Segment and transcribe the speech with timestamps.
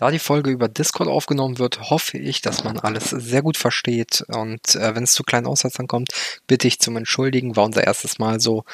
[0.00, 4.24] Da die Folge über Discord aufgenommen wird, hoffe ich, dass man alles sehr gut versteht.
[4.28, 6.14] Und äh, wenn es zu kleinen Aussetzern kommt,
[6.46, 7.54] bitte ich zum Entschuldigen.
[7.54, 8.64] War unser erstes Mal so.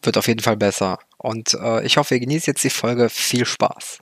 [0.00, 1.00] Wird auf jeden Fall besser.
[1.18, 3.10] Und äh, ich hoffe, ihr genießt jetzt die Folge.
[3.10, 3.98] Viel Spaß.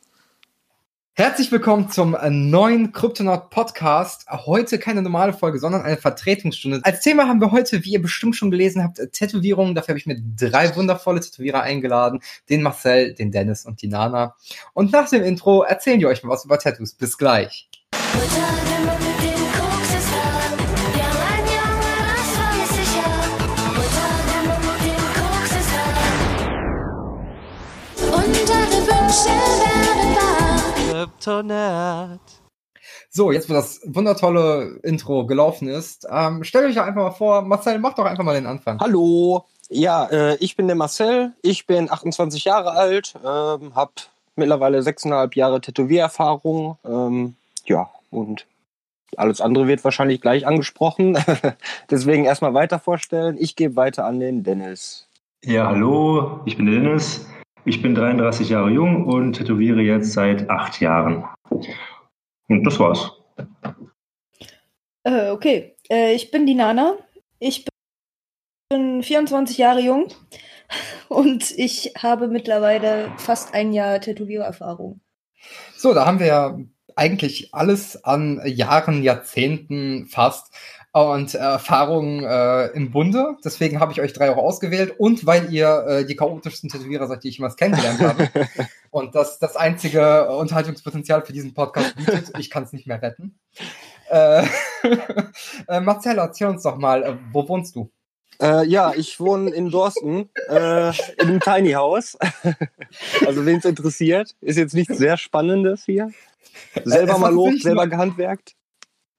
[1.19, 4.27] Herzlich willkommen zum äh, neuen Kryptonaut Podcast.
[4.29, 6.81] Heute keine normale Folge, sondern eine Vertretungsstunde.
[6.83, 9.75] Als Thema haben wir heute, wie ihr bestimmt schon gelesen habt, äh, Tätowierungen.
[9.75, 12.21] Dafür habe ich mir drei wundervolle Tätowierer eingeladen.
[12.51, 14.37] Den Marcel, den Dennis und die Nana.
[14.75, 16.93] Und nach dem Intro erzählen die euch mal was über Tattoos.
[16.93, 17.71] Bis gleich.
[31.27, 32.21] Kryptonat.
[33.11, 37.43] So, jetzt wo das wundertolle Intro gelaufen ist, ähm, stellt euch doch einfach mal vor,
[37.43, 38.79] Marcel, mach doch einfach mal den Anfang.
[38.79, 43.93] Hallo, ja, äh, ich bin der Marcel, ich bin 28 Jahre alt, ähm, habe
[44.37, 48.47] mittlerweile sechseinhalb Jahre Tätowiererfahrung, ähm, ja, und
[49.17, 51.19] alles andere wird wahrscheinlich gleich angesprochen.
[51.91, 53.37] Deswegen erstmal weiter vorstellen.
[53.39, 55.09] Ich gebe weiter an den Dennis.
[55.43, 57.27] Ja, hallo, ich bin der Dennis.
[57.69, 61.25] Ich bin 33 Jahre jung und tätowiere jetzt seit acht Jahren.
[61.51, 63.11] Und das war's.
[65.03, 66.97] Äh, okay, äh, ich bin die Nana.
[67.41, 67.67] Ich
[68.71, 70.07] bin 24 Jahre jung
[71.09, 75.01] und ich habe mittlerweile fast ein Jahr Tätowiererfahrung.
[75.77, 76.59] So, da haben wir ja
[76.95, 80.55] eigentlich alles an Jahren, Jahrzehnten fast
[80.97, 83.37] und äh, Erfahrungen äh, im Bunde.
[83.45, 87.23] Deswegen habe ich euch drei auch ausgewählt und weil ihr äh, die chaotischsten Tätowierer seid,
[87.23, 88.29] die ich jemals kennengelernt habe.
[88.91, 92.33] und das das einzige Unterhaltungspotenzial für diesen Podcast bietet.
[92.39, 93.39] Ich kann es nicht mehr retten.
[94.09, 94.47] Äh,
[95.69, 97.91] äh, Marcel, erzähl uns doch mal, äh, wo wohnst du?
[98.41, 100.89] Äh, ja, ich wohne in Dorsten, äh,
[101.21, 102.17] in einem Tiny House.
[103.27, 106.11] also wen es interessiert, ist jetzt nichts sehr Spannendes hier.
[106.85, 108.56] Selber mal lob, selber gehandwerkt.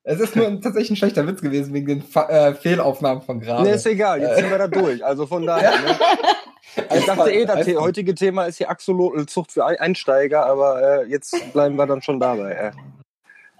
[0.10, 3.64] Es ist nur tatsächlich ein schlechter Witz gewesen wegen den Fa äh, Fehlaufnahmen von gerade.
[3.64, 5.04] Nee, ist egal, jetzt sind wir da durch.
[5.06, 5.72] Also von daher.
[5.72, 5.98] Ne?
[6.96, 11.76] Ich dachte eh, das heutige Thema ist hier Axolotlzucht für Einsteiger, aber äh, jetzt bleiben
[11.76, 12.52] wir dann schon dabei.
[12.52, 12.72] Äh.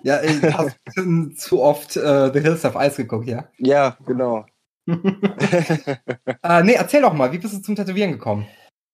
[0.04, 0.72] Ja, ich habe
[1.36, 3.46] zu oft äh, The Hills of Ice geguckt, ja?
[3.58, 4.46] Ja, genau.
[4.88, 8.48] äh, nee, erzähl doch mal, wie bist du zum Tätowieren gekommen?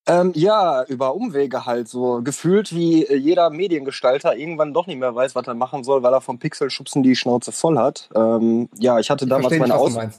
[0.06, 2.22] Ähm, ja, über Umwege halt so.
[2.22, 6.14] Gefühlt wie äh, jeder Mediengestalter irgendwann doch nicht mehr weiß, was er machen soll, weil
[6.14, 8.09] er vom Pixelschubsen die Schnauze voll hat.
[8.14, 10.12] Ähm, ja, ich hatte ich damals meine Ausbildung.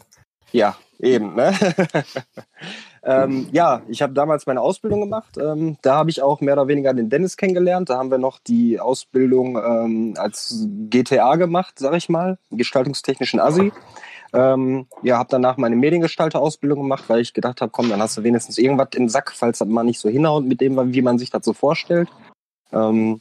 [0.52, 1.34] Ja, eben.
[1.34, 1.52] Ne?
[3.04, 5.36] ähm, ja, ich habe damals meine Ausbildung gemacht.
[5.36, 7.90] Ähm, da habe ich auch mehr oder weniger den Dennis kennengelernt.
[7.90, 13.72] Da haben wir noch die Ausbildung ähm, als GTA gemacht, sag ich mal, gestaltungstechnischen Asi.
[14.34, 18.24] Ähm, ja, habe danach meine Mediengestalter-Ausbildung gemacht, weil ich gedacht habe, komm, dann hast du
[18.24, 21.30] wenigstens irgendwas im Sack, falls das mal nicht so hinhaut mit dem, wie man sich
[21.30, 22.08] das so vorstellt.
[22.72, 23.20] Ähm,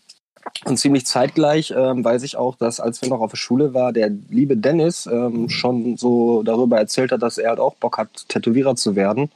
[0.66, 3.94] und ziemlich zeitgleich ähm, weiß ich auch, dass als wir noch auf der Schule war,
[3.94, 8.28] der liebe Dennis ähm, schon so darüber erzählt hat, dass er halt auch Bock hat,
[8.28, 9.31] Tätowierer zu werden.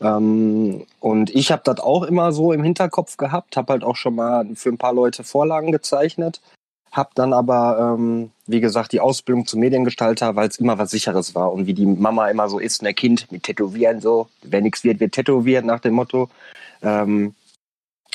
[0.00, 4.16] Ähm, und ich habe das auch immer so im Hinterkopf gehabt, habe halt auch schon
[4.16, 6.40] mal für ein paar Leute Vorlagen gezeichnet.
[6.92, 11.34] Hab dann aber, ähm, wie gesagt, die Ausbildung zum Mediengestalter, weil es immer was Sicheres
[11.34, 11.52] war.
[11.52, 14.98] Und wie die Mama immer so ist, ne Kind mit Tätowieren so, wer nichts wird,
[15.00, 16.28] wird tätowiert nach dem Motto.
[16.82, 17.34] Ähm,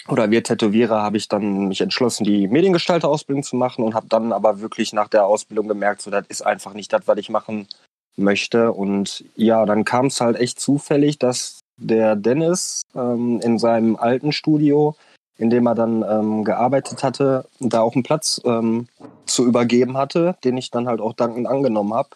[0.07, 4.33] oder wir Tätowierer habe ich dann mich entschlossen, die Mediengestalter-Ausbildung zu machen und habe dann
[4.33, 7.67] aber wirklich nach der Ausbildung gemerkt, so das ist einfach nicht das, was ich machen
[8.15, 8.71] möchte.
[8.71, 14.31] Und ja, dann kam es halt echt zufällig, dass der Dennis ähm, in seinem alten
[14.31, 14.95] Studio
[15.37, 18.87] in dem er dann ähm, gearbeitet hatte, da auch einen Platz ähm,
[19.25, 22.09] zu übergeben hatte, den ich dann halt auch dankend angenommen habe.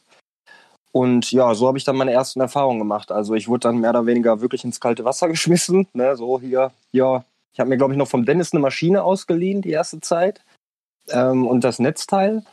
[0.92, 3.12] Und ja, so habe ich dann meine ersten Erfahrungen gemacht.
[3.12, 5.88] Also ich wurde dann mehr oder weniger wirklich ins kalte Wasser geschmissen.
[5.94, 6.16] Ne?
[6.16, 9.72] So hier, ja, ich habe mir, glaube ich, noch vom Dennis eine Maschine ausgeliehen die
[9.72, 10.42] erste Zeit
[11.10, 12.44] ähm, und das Netzteil.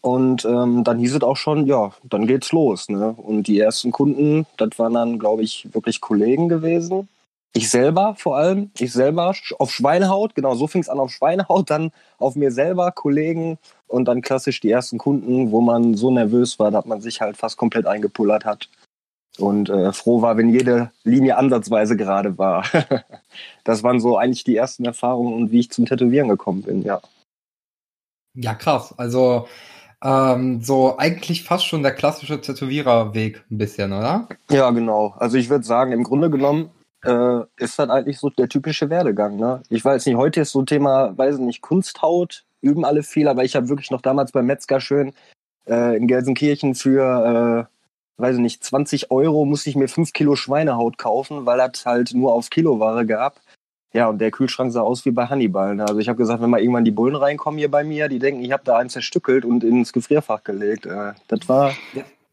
[0.00, 2.88] Und ähm, dann hieß es auch schon, ja, dann geht's los.
[2.88, 3.14] Ne?
[3.16, 7.08] Und die ersten Kunden, das waren dann, glaube ich, wirklich Kollegen gewesen
[7.54, 11.70] ich selber vor allem, ich selber auf Schweinehaut, genau so fing es an auf Schweinehaut,
[11.70, 16.58] dann auf mir selber, Kollegen und dann klassisch die ersten Kunden, wo man so nervös
[16.58, 18.68] war, dass man sich halt fast komplett eingepullert hat
[19.38, 22.64] und äh, froh war, wenn jede Linie ansatzweise gerade war.
[23.64, 27.00] das waren so eigentlich die ersten Erfahrungen und wie ich zum Tätowieren gekommen bin, ja.
[28.34, 28.94] Ja, krass.
[28.98, 29.48] Also
[30.02, 34.28] ähm, so eigentlich fast schon der klassische Tätowiererweg ein bisschen, oder?
[34.50, 35.14] Ja, genau.
[35.18, 36.70] Also ich würde sagen, im Grunde genommen
[37.08, 39.36] äh, ist dann eigentlich so der typische Werdegang.
[39.36, 39.62] Ne?
[39.70, 43.56] Ich weiß nicht, heute ist so Thema, weiß nicht, Kunsthaut, üben alle viel, aber ich
[43.56, 45.14] habe wirklich noch damals beim Metzger schön
[45.66, 47.68] äh, in Gelsenkirchen für,
[48.18, 52.12] äh, weiß nicht, 20 Euro musste ich mir 5 Kilo Schweinehaut kaufen, weil das halt
[52.14, 53.40] nur auf Kiloware gab.
[53.94, 55.74] Ja, und der Kühlschrank sah aus wie bei Hannibal.
[55.74, 55.84] Ne?
[55.84, 58.42] Also ich habe gesagt, wenn mal irgendwann die Bullen reinkommen hier bei mir, die denken,
[58.44, 60.84] ich habe da einen zerstückelt und ins Gefrierfach gelegt.
[60.84, 61.72] Äh, das war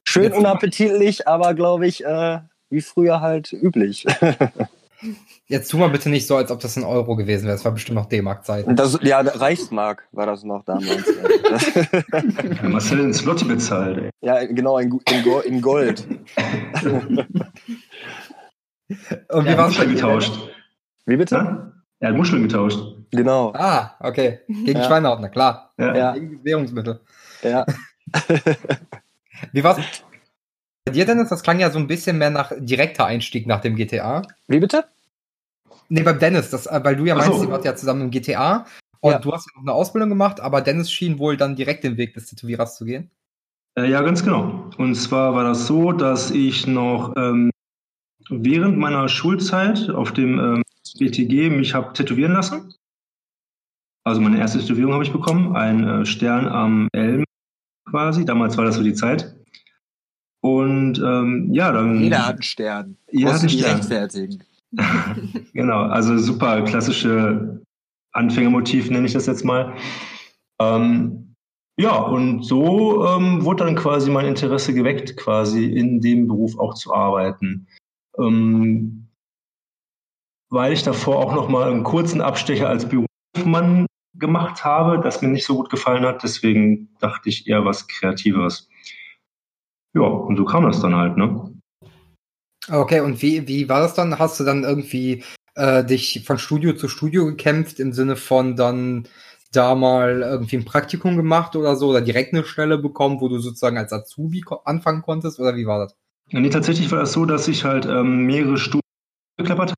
[0.04, 2.39] schön unappetitlich, aber glaube ich, äh,
[2.75, 4.06] wie früher halt üblich.
[5.48, 7.56] Jetzt tu mal bitte nicht so, als ob das ein Euro gewesen wäre.
[7.56, 8.66] Das war bestimmt noch D-Mark-Zeit.
[9.04, 11.06] Ja, Reichsmark war das noch damals.
[12.62, 14.10] ja, Marcel in Slotty bezahlt, ey.
[14.22, 16.07] Ja, genau, in, in, in Gold.
[19.30, 20.33] Und wie war es getauscht?
[21.06, 21.36] Wie bitte?
[21.36, 21.72] Ja?
[22.00, 22.80] Er hat Muscheln getauscht.
[23.12, 23.54] Genau.
[23.56, 24.39] Ah, okay.
[24.48, 24.83] Gegen ja.
[24.83, 25.74] Schweinehaut, na klar.
[25.77, 26.13] Ja.
[26.13, 27.00] Gegen Währungsmittel.
[27.42, 27.66] Ja.
[29.51, 29.80] wie war's
[30.86, 31.30] bei dir, Dennis?
[31.30, 34.22] Das klang ja so ein bisschen mehr nach direkter Einstieg nach dem GTA.
[34.48, 34.86] Wie bitte?
[35.90, 37.44] Nee, beim Dennis, das, äh, weil du ja meinst, so.
[37.44, 38.66] ihr wart ja zusammen im GTA
[39.02, 39.20] und ja.
[39.20, 42.14] du hast ja noch eine Ausbildung gemacht, aber Dennis schien wohl dann direkt den Weg
[42.14, 43.12] des Tätowierers zu gehen.
[43.78, 44.70] Äh, ja, ganz genau.
[44.78, 47.52] Und zwar war das so, dass ich noch ähm,
[48.30, 50.62] während meiner Schulzeit auf dem ähm,
[50.98, 52.74] BTG mich habe tätowieren lassen.
[54.04, 57.24] Also meine erste Tätowierung habe ich bekommen, ein äh, Stern am Elm
[57.90, 58.24] quasi.
[58.24, 59.36] Damals war das so die Zeit.
[60.46, 62.04] Und ähm, ja, dann.
[62.04, 62.98] Jeder hat einen Stern.
[63.12, 63.78] Jeder hat einen Stern.
[63.78, 64.44] rechtfertigen.
[65.54, 67.64] genau, also super klassische
[68.12, 69.74] Anfängermotiv nenne ich das jetzt mal.
[70.62, 71.34] Ähm,
[71.80, 76.76] ja, und so ähm, wurde dann quasi mein Interesse geweckt, quasi in dem Beruf auch
[76.76, 77.66] zu arbeiten.
[78.20, 79.08] Ähm,
[80.52, 85.30] weil ich davor auch noch mal einen kurzen Abstecher als Berufsmann gemacht habe, das mir
[85.30, 86.22] nicht so gut gefallen hat.
[86.22, 88.70] Deswegen dachte ich eher was Kreatives.
[89.96, 91.52] Ja, und so kam das dann halt, ne?
[92.70, 94.20] Okay, und wie, wie war das dann?
[94.20, 95.24] Hast du dann irgendwie
[95.56, 99.08] äh, dich von Studio zu Studio gekämpft im Sinne von dann
[99.52, 103.40] da mal irgendwie ein Praktikum gemacht oder so oder direkt eine Stelle bekommen, wo du
[103.40, 105.96] sozusagen als Azubi anfangen konntest oder wie war das?
[106.32, 108.82] Nee, tatsächlich war es das so, dass ich halt ähm, mehrere Studien
[109.38, 109.76] geklappert habe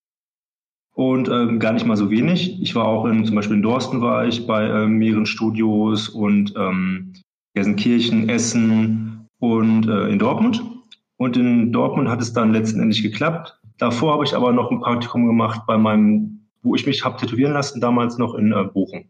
[0.96, 2.60] und ähm, gar nicht mal so wenig.
[2.62, 6.56] Ich war auch in, zum Beispiel in Dorsten war ich bei ähm, mehreren Studios und
[6.58, 7.14] ähm,
[7.54, 10.63] Gelsenkirchen, Essen und äh, in Dortmund.
[11.18, 13.60] Und in Dortmund hat es dann letztendlich geklappt.
[13.78, 17.54] Davor habe ich aber noch ein Praktikum gemacht bei meinem, wo ich mich habe tätowieren
[17.54, 19.06] lassen, damals noch in äh, Bochum.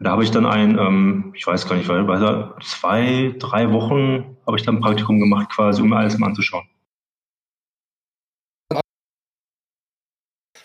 [0.00, 4.56] Da habe ich dann ein, ähm, ich weiß gar nicht, weil zwei, drei Wochen habe
[4.56, 6.64] ich dann ein Praktikum gemacht, quasi, um mir alles mal anzuschauen.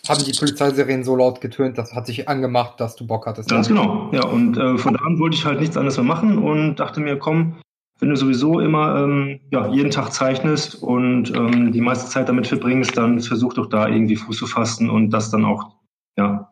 [0.08, 3.50] Haben die Polizeisirenen so laut getönt, das hat sich angemacht, dass du Bock hattest.
[3.50, 4.26] Ganz genau, ja.
[4.26, 7.18] Und äh, von da an wollte ich halt nichts anderes mehr machen und dachte mir,
[7.18, 7.56] komm,
[8.00, 12.48] wenn du sowieso immer ähm, ja, jeden Tag zeichnest und ähm, die meiste Zeit damit
[12.48, 15.76] verbringst, dann versuch doch da irgendwie Fuß zu fassen und das dann auch,
[16.18, 16.52] ja,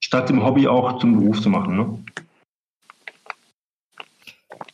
[0.00, 1.76] statt dem Hobby auch zum Beruf zu machen.
[1.76, 2.04] Ne?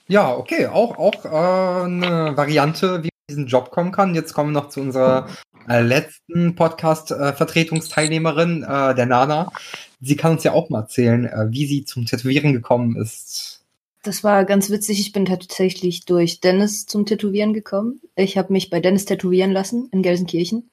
[0.09, 4.17] Ja, okay, auch, auch äh, eine Variante, wie man diesen Job kommen kann.
[4.17, 5.29] Jetzt kommen wir noch zu unserer
[5.69, 9.53] äh, letzten Podcast-Vertretungsteilnehmerin, äh, der Nana.
[10.01, 13.60] Sie kann uns ja auch mal erzählen, äh, wie sie zum Tätowieren gekommen ist.
[14.03, 15.01] Das war ganz witzig.
[15.01, 18.01] Ich bin tatsächlich durch Dennis zum Tätowieren gekommen.
[18.17, 20.71] Ich habe mich bei Dennis tätowieren lassen in Gelsenkirchen.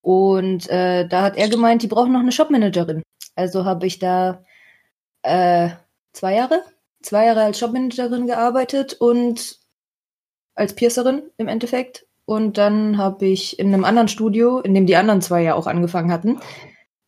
[0.00, 3.02] Und äh, da hat er gemeint, die brauchen noch eine Shopmanagerin.
[3.36, 4.44] Also habe ich da
[5.22, 5.70] äh,
[6.12, 6.64] zwei Jahre,
[7.02, 9.60] zwei Jahre als Shopmanagerin gearbeitet und
[10.54, 12.06] als Piercerin im Endeffekt.
[12.24, 15.66] Und dann habe ich in einem anderen Studio, in dem die anderen zwei ja auch
[15.66, 16.40] angefangen hatten,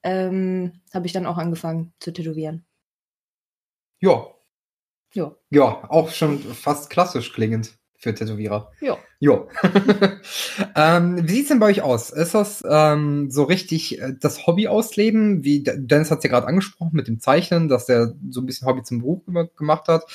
[0.03, 2.65] ähm, habe ich dann auch angefangen zu tätowieren.
[3.99, 4.29] Ja,
[5.13, 5.35] ja.
[5.51, 8.73] Ja, auch schon fast klassisch klingend für Tätowierer.
[8.81, 8.97] Ja.
[9.19, 9.49] Jo.
[10.75, 12.09] ähm, wie sieht's denn bei euch aus?
[12.09, 15.45] Ist das ähm, so richtig äh, das Hobby ausleben?
[15.45, 18.83] Wie Dennis hat's ja gerade angesprochen mit dem Zeichnen, dass er so ein bisschen Hobby
[18.83, 19.21] zum Beruf
[19.55, 20.07] gemacht hat.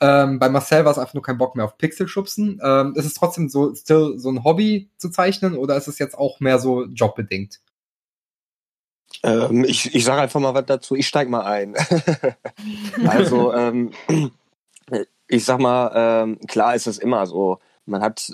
[0.00, 2.60] Ähm, bei Marcel war es einfach nur kein Bock mehr auf Pixelschubsen.
[2.62, 6.16] Ähm, ist es trotzdem so still so ein Hobby zu zeichnen oder ist es jetzt
[6.16, 7.58] auch mehr so jobbedingt?
[9.22, 10.94] Ähm, ich ich sage einfach mal was dazu.
[10.94, 11.74] Ich steig mal ein.
[13.06, 13.92] also, ähm,
[15.28, 17.58] ich sag mal, ähm, klar ist es immer so.
[17.84, 18.32] Man hat,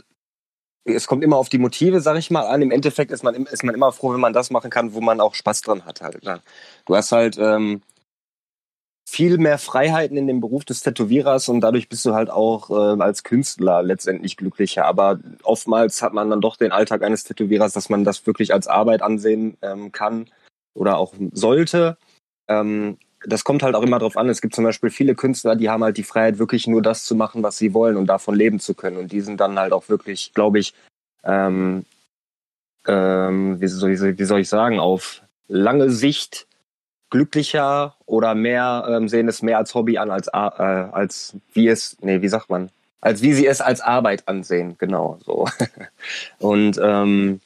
[0.85, 2.62] es kommt immer auf die Motive, sag ich mal, an.
[2.62, 5.21] Im Endeffekt ist man, ist man immer froh, wenn man das machen kann, wo man
[5.21, 6.01] auch Spaß dran hat.
[6.01, 6.23] Halt.
[6.25, 6.41] Ne?
[6.87, 7.83] Du hast halt ähm,
[9.09, 13.03] viel mehr Freiheiten in dem Beruf des Tätowierers und dadurch bist du halt auch äh,
[13.03, 14.85] als Künstler letztendlich glücklicher.
[14.85, 18.69] Aber oftmals hat man dann doch den Alltag eines Tätowierers, dass man das wirklich als
[18.69, 20.27] Arbeit ansehen ähm, kann
[20.75, 21.97] oder auch sollte.
[22.49, 24.29] Ähm, das kommt halt auch immer drauf an.
[24.29, 27.14] Es gibt zum Beispiel viele Künstler, die haben halt die Freiheit, wirklich nur das zu
[27.14, 28.97] machen, was sie wollen und davon leben zu können.
[28.97, 30.75] Und die sind dann halt auch wirklich, glaube ich,
[31.25, 31.85] ähm,
[32.87, 36.47] ähm, wie, soll ich, wie soll ich sagen, auf lange Sicht
[37.11, 41.99] glücklicher oder mehr ähm, sehen es mehr als Hobby an als äh, als wie es
[42.00, 42.71] nee wie sagt man
[43.02, 45.47] als wie sie es als Arbeit ansehen genau so
[46.38, 47.43] und ähm,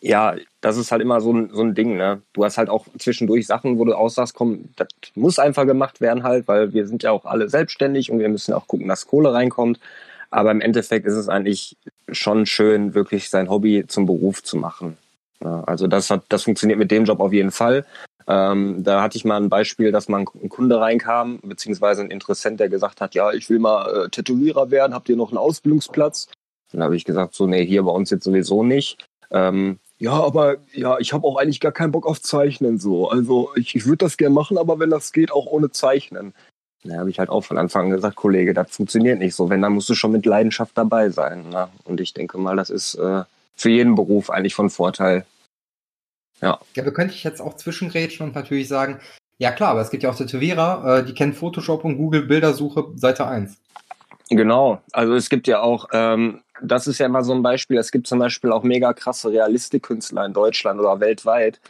[0.00, 2.22] ja das ist halt immer so ein, so ein Ding, ne?
[2.32, 6.24] Du hast halt auch zwischendurch Sachen, wo du aussagst, komm, das muss einfach gemacht werden
[6.24, 9.32] halt, weil wir sind ja auch alle selbstständig und wir müssen auch gucken, dass Kohle
[9.32, 9.78] reinkommt.
[10.30, 11.76] Aber im Endeffekt ist es eigentlich
[12.10, 14.98] schon schön, wirklich sein Hobby zum Beruf zu machen.
[15.40, 17.86] Also das hat, das funktioniert mit dem Job auf jeden Fall.
[18.26, 22.60] Ähm, da hatte ich mal ein Beispiel, dass mal ein Kunde reinkam, beziehungsweise ein Interessent,
[22.60, 26.28] der gesagt hat, ja, ich will mal äh, Tätowierer werden, habt ihr noch einen Ausbildungsplatz?
[26.72, 29.08] Dann habe ich gesagt, so, nee, hier bei uns jetzt sowieso nicht.
[29.30, 33.10] Ähm, ja, aber ja, ich habe auch eigentlich gar keinen Bock auf Zeichnen so.
[33.10, 36.34] Also ich, ich würde das gerne machen, aber wenn das geht, auch ohne Zeichnen.
[36.84, 39.50] Da habe ich halt auch von Anfang an gesagt, Kollege, das funktioniert nicht so.
[39.50, 41.48] Wenn, dann musst du schon mit Leidenschaft dabei sein.
[41.48, 41.68] Ne?
[41.84, 43.24] Und ich denke mal, das ist äh,
[43.56, 45.26] für jeden Beruf eigentlich von Vorteil.
[46.40, 46.60] Ja.
[46.76, 49.00] Ja, da könnte ich jetzt auch zwischengrätschen und natürlich sagen,
[49.38, 52.86] ja klar, aber es gibt ja auch Tätowierer, äh, die kennen Photoshop und Google Bildersuche
[52.94, 53.56] Seite 1.
[54.30, 57.90] Genau, also es gibt ja auch, ähm, das ist ja immer so ein Beispiel, es
[57.90, 61.60] gibt zum Beispiel auch mega krasse Realistikkünstler in Deutschland oder weltweit,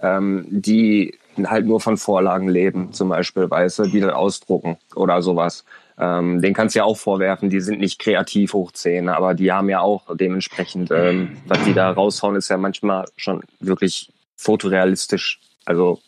[0.00, 5.20] ähm, die halt nur von Vorlagen leben, zum Beispiel, weißt du, die dann ausdrucken oder
[5.22, 5.64] sowas.
[5.98, 9.52] Ähm, den kannst du ja auch vorwerfen, die sind nicht kreativ hoch 10, aber die
[9.52, 15.40] haben ja auch dementsprechend, ähm, was die da raushauen, ist ja manchmal schon wirklich fotorealistisch.
[15.64, 16.00] Also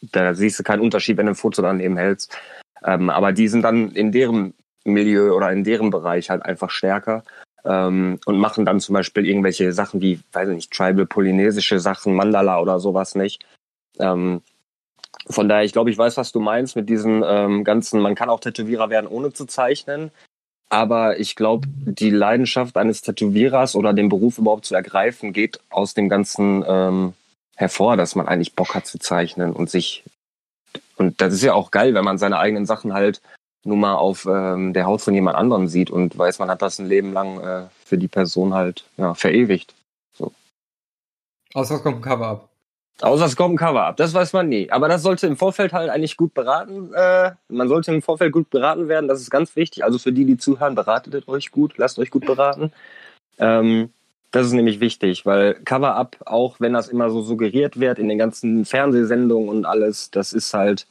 [0.00, 2.36] da siehst du keinen Unterschied, wenn du ein Foto daneben hältst.
[2.84, 7.24] Ähm, aber die sind dann in deren Milieu oder in deren Bereich halt einfach stärker
[7.66, 12.14] ähm, und machen dann zum Beispiel irgendwelche Sachen wie, weiß ich nicht, tribal polynesische Sachen,
[12.14, 13.44] Mandala oder sowas nicht.
[13.98, 14.42] Ähm,
[15.28, 18.30] von daher, ich glaube, ich weiß, was du meinst mit diesen ähm, ganzen, man kann
[18.30, 20.10] auch Tätowierer werden, ohne zu zeichnen.
[20.68, 25.94] Aber ich glaube, die Leidenschaft eines Tätowierers oder den Beruf überhaupt zu ergreifen, geht aus
[25.94, 27.12] dem Ganzen ähm,
[27.56, 30.04] hervor, dass man eigentlich Bock hat zu zeichnen und sich.
[30.96, 33.20] Und das ist ja auch geil, wenn man seine eigenen Sachen halt
[33.66, 36.78] nur mal auf ähm, der Haut von jemand anderem sieht und weiß, man hat das
[36.78, 39.74] ein Leben lang äh, für die Person halt ja, verewigt.
[40.12, 40.32] So.
[41.54, 42.48] Außer es kommt ein Cover-up.
[43.02, 44.70] Außer es kommt ein Cover-up, das weiß man nie.
[44.70, 46.92] Aber das sollte im Vorfeld halt eigentlich gut beraten.
[46.94, 49.84] Äh, man sollte im Vorfeld gut beraten werden, das ist ganz wichtig.
[49.84, 52.72] Also für die, die zuhören, beratet euch gut, lasst euch gut beraten.
[53.38, 53.90] Ähm,
[54.30, 58.18] das ist nämlich wichtig, weil Cover-up, auch wenn das immer so suggeriert wird in den
[58.18, 60.86] ganzen Fernsehsendungen und alles, das ist halt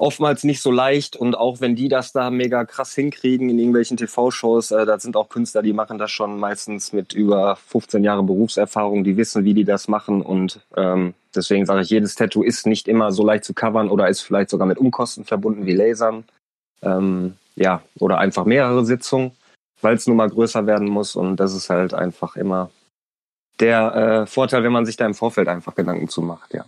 [0.00, 3.96] oftmals nicht so leicht und auch wenn die das da mega krass hinkriegen in irgendwelchen
[3.96, 8.26] TV-Shows, äh, da sind auch Künstler, die machen das schon meistens mit über 15 Jahren
[8.26, 12.66] Berufserfahrung, die wissen, wie die das machen und ähm, deswegen sage ich, jedes Tattoo ist
[12.66, 16.24] nicht immer so leicht zu covern oder ist vielleicht sogar mit Umkosten verbunden wie Lasern,
[16.82, 19.32] ähm, ja, oder einfach mehrere Sitzungen,
[19.82, 22.70] weil es nun mal größer werden muss und das ist halt einfach immer
[23.60, 26.64] der äh, Vorteil, wenn man sich da im Vorfeld einfach Gedanken zu macht, ja.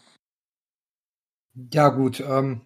[1.72, 2.20] Ja, gut.
[2.20, 2.62] Ähm,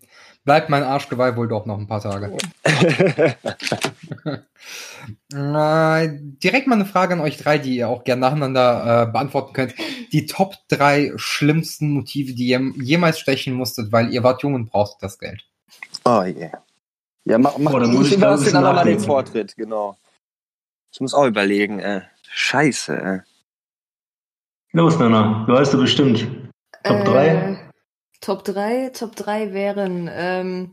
[0.47, 2.35] bleibt mein Arschgeweih wohl doch noch ein paar Tage.
[5.35, 6.09] äh,
[6.43, 9.75] direkt mal eine Frage an euch drei, die ihr auch gerne nacheinander äh, beantworten könnt.
[10.13, 14.71] Die Top drei schlimmsten Motive, die ihr jemals stechen musstet, weil ihr wart jung und
[14.71, 15.45] brauchtet das Geld.
[16.05, 16.63] Oh yeah.
[17.25, 19.99] Ja, mach, mach oh, dann muss ich den mal den Vortritt, genau.
[20.93, 22.03] Ich muss auch überlegen, äh.
[22.31, 23.21] Scheiße, äh.
[24.73, 26.29] Los, Nana, du weißt du bestimmt.
[26.85, 27.66] Top 3?
[28.27, 30.73] Top 3, Top 3 wären ähm,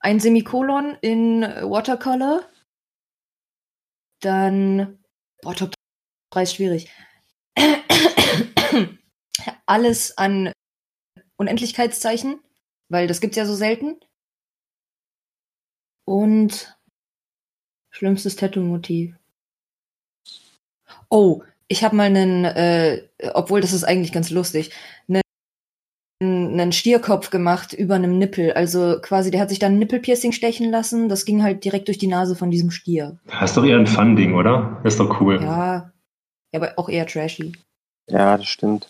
[0.00, 2.44] ein Semikolon in Watercolor.
[4.20, 4.98] Dann,
[5.42, 5.72] boah, Top
[6.32, 6.90] 3 ist schwierig.
[9.66, 10.52] Alles an
[11.36, 12.40] Unendlichkeitszeichen,
[12.88, 14.00] weil das gibt's ja so selten.
[16.04, 16.76] Und
[17.92, 19.14] schlimmstes Tattoo-Motiv.
[21.10, 24.72] Oh, ich habe mal einen, äh, obwohl das ist eigentlich ganz lustig,
[25.06, 25.22] einen
[26.52, 28.52] einen Stierkopf gemacht über einem Nippel.
[28.52, 31.08] Also quasi, der hat sich dann ein Nippelpiercing stechen lassen.
[31.08, 33.18] Das ging halt direkt durch die Nase von diesem Stier.
[33.26, 34.80] Das ist doch eher ein Fun-Ding, oder?
[34.82, 35.40] Das ist doch cool.
[35.42, 35.92] Ja,
[36.54, 37.52] aber auch eher trashy.
[38.08, 38.88] Ja, das stimmt.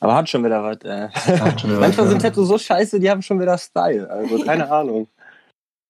[0.00, 0.78] Aber hat schon wieder was.
[0.82, 1.08] Äh.
[1.58, 2.30] Schon Manchmal was, sind ja.
[2.30, 4.08] Tattoos so scheiße, die haben schon wieder Style.
[4.08, 5.08] Also keine Ahnung.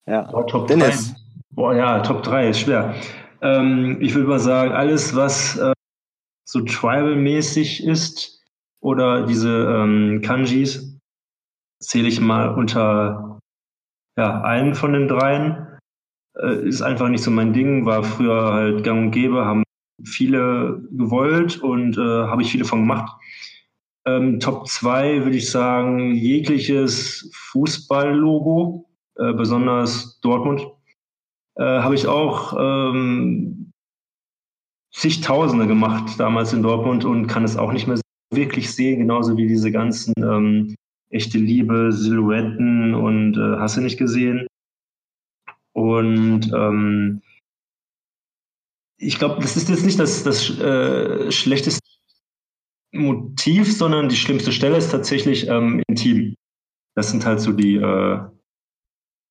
[0.06, 0.22] Ja.
[0.22, 1.12] Boah, Top Dennis.
[1.12, 1.20] 3.
[1.50, 2.94] Boah, ja, Top 3 ist schwer.
[3.42, 5.72] Ähm, ich würde mal sagen, alles, was äh,
[6.48, 8.37] so tribal-mäßig ist,
[8.80, 10.98] oder diese ähm, Kanjis
[11.80, 13.40] zähle ich mal unter
[14.16, 15.78] ja, einen von den dreien.
[16.40, 19.62] Äh, ist einfach nicht so mein Ding, war früher halt gang und gäbe, haben
[20.04, 23.12] viele gewollt und äh, habe ich viele von gemacht.
[24.06, 30.66] Ähm, Top 2 würde ich sagen, jegliches Fußball-Logo, äh, besonders Dortmund,
[31.56, 33.72] äh, habe ich auch ähm,
[34.92, 37.98] zigtausende gemacht damals in Dortmund und kann es auch nicht mehr
[38.30, 40.74] wirklich sehe, genauso wie diese ganzen ähm,
[41.10, 44.46] echte Liebe, Silhouetten und äh, hast du nicht gesehen.
[45.72, 47.22] Und ähm,
[48.98, 51.80] ich glaube, das ist jetzt nicht das, das äh, schlechteste
[52.92, 56.34] Motiv, sondern die schlimmste Stelle ist tatsächlich ähm, intim.
[56.94, 58.20] Das sind halt so die, äh,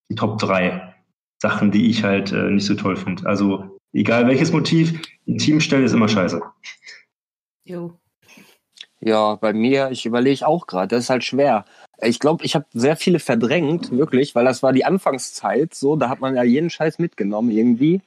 [0.09, 0.95] die Top 3
[1.41, 3.25] Sachen, die ich halt äh, nicht so toll finde.
[3.25, 6.41] Also egal welches Motiv, Intimstelle ist immer scheiße.
[7.65, 7.99] Jo.
[8.99, 11.65] Ja, bei mir, ich überlege auch gerade, das ist halt schwer.
[12.01, 16.09] Ich glaube, ich habe sehr viele verdrängt, wirklich, weil das war die Anfangszeit so, da
[16.09, 18.01] hat man ja jeden Scheiß mitgenommen irgendwie.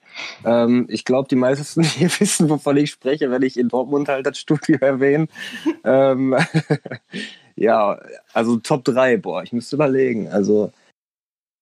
[0.44, 4.26] Ähm, ich glaube, die meisten hier wissen, wovon ich spreche, wenn ich in Dortmund halt
[4.26, 5.28] das Studio erwähne.
[5.84, 6.36] ähm,
[7.56, 7.98] ja,
[8.32, 10.28] also Top 3, boah, ich müsste überlegen.
[10.28, 10.72] Also,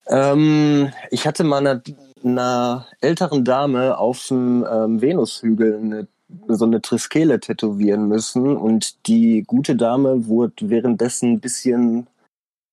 [0.09, 1.83] ähm, ich hatte mal einer,
[2.25, 6.09] einer älteren Dame auf dem ähm, Venushügel eine
[6.49, 12.07] so eine Triskele tätowieren müssen und die gute Dame wurde währenddessen ein bisschen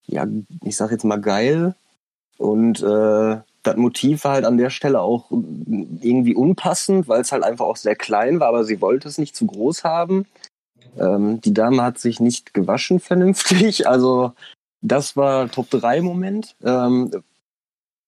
[0.08, 0.26] ja,
[0.64, 1.76] ich sag jetzt mal geil.
[2.38, 7.44] Und äh, das Motiv war halt an der Stelle auch irgendwie unpassend, weil es halt
[7.44, 10.26] einfach auch sehr klein war, aber sie wollte es nicht zu groß haben.
[11.00, 13.88] Ähm, die Dame hat sich nicht gewaschen vernünftig.
[13.96, 14.34] Also
[14.82, 16.56] das war Top 3 Moment.
[16.64, 17.12] Ähm,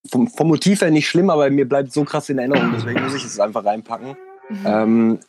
[0.09, 3.15] vom, vom Motiv her nicht schlimm, aber mir bleibt so krass in Erinnerung, deswegen muss
[3.15, 4.15] ich es einfach reinpacken.
[4.49, 4.65] Mhm.
[4.65, 5.19] Ähm,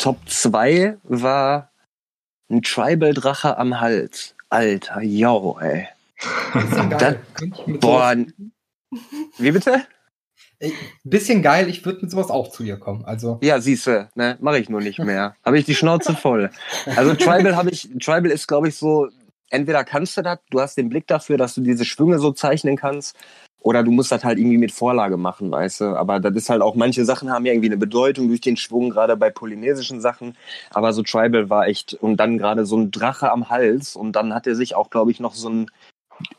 [0.00, 1.70] Top 2 war
[2.50, 4.34] ein Tribal-Drache am Hals.
[4.48, 5.88] Alter, yo, ey.
[6.98, 7.16] Das,
[7.80, 8.16] boah,
[9.36, 9.86] wie bitte?
[10.58, 10.72] Ey,
[11.04, 13.04] bisschen geil, ich würde mit sowas auch zu ihr kommen.
[13.04, 13.38] Also.
[13.42, 15.36] Ja, siehste, ne, mache ich nur nicht mehr.
[15.44, 16.50] habe ich die Schnauze voll.
[16.96, 19.10] Also Tribal habe ich, Tribal ist, glaube ich, so,
[19.50, 22.76] entweder kannst du das, du hast den Blick dafür, dass du diese Schwünge so zeichnen
[22.76, 23.14] kannst,
[23.60, 25.84] oder du musst das halt irgendwie mit Vorlage machen, weißt du.
[25.96, 28.90] Aber das ist halt auch, manche Sachen haben ja irgendwie eine Bedeutung durch den Schwung,
[28.90, 30.36] gerade bei polynesischen Sachen.
[30.70, 34.34] Aber so Tribal war echt, und dann gerade so ein Drache am Hals und dann
[34.34, 35.70] hat er sich auch, glaube ich, noch so ein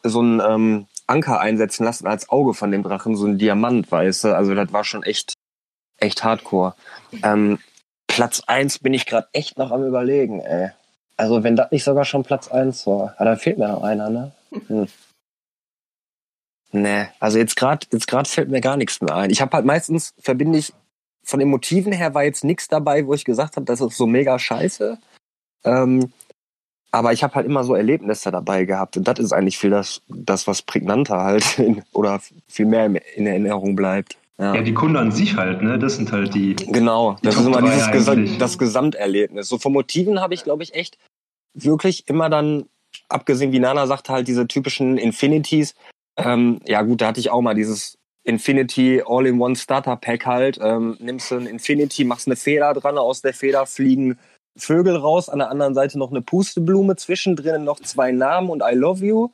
[0.03, 4.25] so ein ähm, Anker einsetzen lassen als Auge von dem Drachen, so ein Diamant, weißt
[4.25, 4.35] du?
[4.35, 5.33] Also das war schon echt,
[5.97, 6.75] echt hardcore.
[7.23, 7.59] Ähm,
[8.07, 10.71] Platz eins bin ich gerade echt noch am überlegen, ey.
[11.17, 14.09] Also wenn das nicht sogar schon Platz eins war, ja, dann fehlt mir noch einer,
[14.09, 14.31] ne?
[14.67, 14.87] Hm.
[16.71, 19.29] Nee, also jetzt gerade jetzt grad fällt mir gar nichts mehr ein.
[19.29, 20.73] Ich habe halt meistens, verbinde ich,
[21.23, 24.07] von den Motiven her war jetzt nichts dabei, wo ich gesagt habe, das ist so
[24.07, 24.97] mega scheiße.
[25.63, 26.11] Ähm,
[26.91, 28.97] aber ich habe halt immer so Erlebnisse dabei gehabt.
[28.97, 33.27] Und das ist eigentlich viel das, das was prägnanter halt in, oder viel mehr in
[33.27, 34.17] Erinnerung bleibt.
[34.37, 34.55] Ja.
[34.55, 34.61] ja.
[34.61, 35.77] die Kunden an sich halt, ne?
[35.77, 36.55] Das sind halt die.
[36.55, 39.47] Genau, die das ist immer dieses Gesa das Gesamterlebnis.
[39.47, 40.97] So von Motiven habe ich, glaube ich, echt
[41.53, 42.65] wirklich immer dann,
[43.07, 45.75] abgesehen, wie Nana sagte, halt diese typischen Infinities.
[46.17, 50.59] Ähm, ja, gut, da hatte ich auch mal dieses Infinity All-in-One Starter Pack halt.
[50.61, 54.19] Ähm, nimmst du ein Infinity, machst eine Feder dran, aus der Feder fliegen
[54.57, 58.75] Vögel raus, an der anderen Seite noch eine Pusteblume, zwischendrin noch zwei Namen und I
[58.75, 59.29] love you.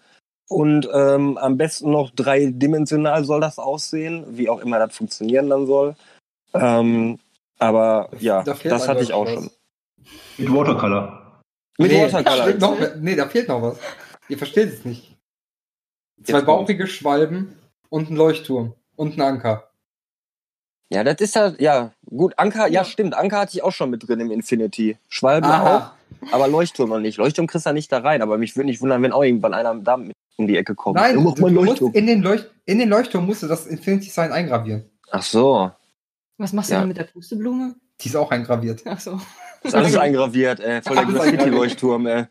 [0.50, 5.66] Und ähm, am besten noch dreidimensional soll das aussehen, wie auch immer das funktionieren dann
[5.66, 5.96] soll.
[6.54, 7.20] Ähm,
[7.60, 9.34] aber ja, da das hatte ich auch was.
[9.34, 9.50] schon.
[10.38, 11.42] Mit Watercolor.
[11.78, 12.54] Mit nee, Watercolor.
[12.54, 13.78] Noch, nee, da fehlt noch was.
[14.30, 15.07] Ihr versteht es nicht.
[16.24, 17.56] Zwei bauchige Schwalben
[17.90, 19.70] und ein Leuchtturm und ein Anker.
[20.90, 24.08] Ja, das ist ja, ja, gut, Anker, ja, stimmt, Anker hatte ich auch schon mit
[24.08, 24.98] drin im Infinity.
[25.10, 25.96] Schwalben Aha.
[26.22, 27.18] auch, aber Leuchtturm noch nicht.
[27.18, 29.76] Leuchtturm kriegst du nicht da rein, aber mich würde nicht wundern, wenn auch irgendwann einer
[29.76, 30.96] da mit um die Ecke kommt.
[30.96, 34.32] Nein, du, du musst in den, Leucht in den Leuchtturm musst du das Infinity Sign
[34.32, 34.90] eingravieren.
[35.12, 35.72] Ach so.
[36.38, 36.80] Was machst du ja.
[36.80, 37.76] denn mit der Pusteblume?
[38.00, 38.84] Die ist auch eingraviert.
[38.86, 39.20] Ach so.
[39.64, 40.82] Ist alles eingraviert, ey.
[40.84, 42.26] Voll der Graffiti-Leuchtturm, ey.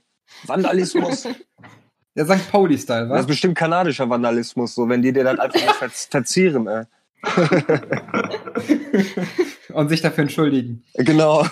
[0.45, 1.29] Vandalismus.
[2.17, 2.51] Der St.
[2.51, 3.15] Pauli-Style, was?
[3.15, 6.85] Das ist bestimmt kanadischer Vandalismus, so, wenn die dir dann einfach ver verzieren, ey.
[9.73, 10.83] Und sich dafür entschuldigen.
[10.95, 11.43] Genau.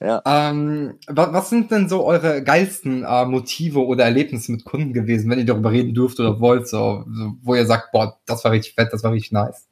[0.00, 0.22] ja.
[0.24, 5.30] Ähm, was, was, sind denn so eure geilsten äh, Motive oder Erlebnisse mit Kunden gewesen,
[5.30, 7.04] wenn ihr darüber reden dürft oder wollt, so,
[7.42, 9.68] wo ihr sagt, boah, das war richtig fett, das war richtig nice?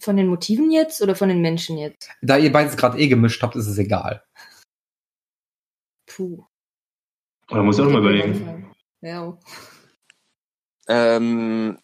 [0.00, 2.10] Von den Motiven jetzt oder von den Menschen jetzt?
[2.22, 4.24] Da ihr beides gerade eh gemischt habt, ist es egal.
[6.06, 6.44] Puh.
[7.52, 8.72] Da muss ich auch mal überlegen.
[9.02, 9.36] Ja.
[10.88, 11.78] Ähm,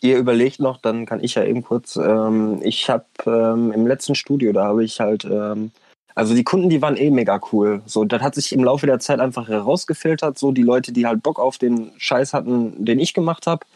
[0.00, 1.96] ihr überlegt noch, dann kann ich ja eben kurz.
[1.96, 5.72] Ähm, ich habe ähm, im letzten Studio, da habe ich halt, ähm,
[6.14, 7.82] also die Kunden, die waren eh mega cool.
[7.86, 10.38] So, das hat sich im Laufe der Zeit einfach herausgefiltert.
[10.38, 13.66] So die Leute, die halt Bock auf den Scheiß hatten, den ich gemacht habe,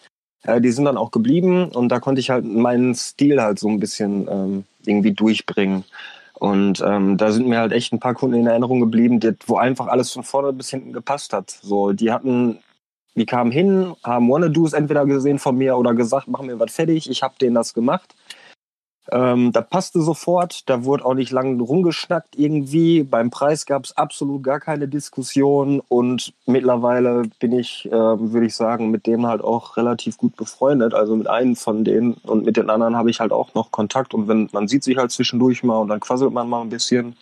[0.45, 3.69] äh, die sind dann auch geblieben und da konnte ich halt meinen Stil halt so
[3.69, 5.85] ein bisschen ähm, irgendwie durchbringen.
[6.45, 9.57] Und ähm, da sind mir halt echt ein paar Kunden in Erinnerung geblieben, die, wo
[9.57, 11.49] einfach alles von vorne bis hinten gepasst hat.
[11.51, 12.59] So, die hatten
[13.17, 17.09] die kamen hin, haben Wanna-Dos entweder gesehen von mir oder gesagt, mach mir was fertig,
[17.09, 18.15] ich habe denen das gemacht.
[19.13, 23.03] Ähm, das passte sofort, da wurde auch nicht lange rumgeschnackt irgendwie.
[23.03, 28.57] Beim Preis gab es absolut gar keine Diskussion und mittlerweile bin ich, äh, würde ich
[28.57, 30.95] sagen, mit denen halt auch relativ gut befreundet.
[30.95, 34.15] Also mit einem von denen und mit den anderen habe ich halt auch noch Kontakt
[34.15, 37.17] und wenn man sieht sich halt zwischendurch mal und dann quasselt man mal ein bisschen.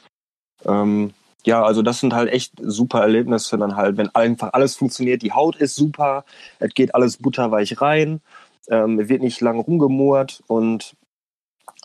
[0.65, 1.13] Ähm,
[1.45, 5.23] ja, also das sind halt echt super Erlebnisse dann halt, wenn einfach alles funktioniert.
[5.23, 6.25] Die Haut ist super,
[6.61, 8.21] es geht alles butterweich rein,
[8.69, 10.95] ähm, wird nicht lang rumgemurrt und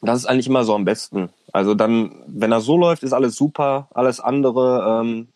[0.02, 1.30] das ist eigentlich immer so am besten.
[1.54, 3.88] Also dann, wenn das so läuft, ist alles super.
[3.94, 5.28] Alles andere ähm,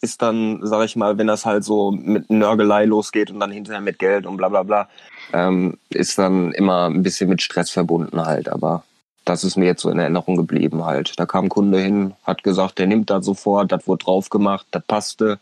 [0.00, 3.80] ist dann, sag ich mal, wenn das halt so mit Nörgelei losgeht und dann hinterher
[3.80, 4.88] mit Geld und bla bla bla,
[5.32, 8.48] ähm, ist dann immer ein bisschen mit Stress verbunden halt.
[8.48, 8.84] Aber
[9.24, 11.18] das ist mir jetzt so in Erinnerung geblieben halt.
[11.18, 14.66] Da kam ein Kunde hin, hat gesagt, der nimmt das sofort, das wurde drauf gemacht,
[14.70, 15.38] das passte.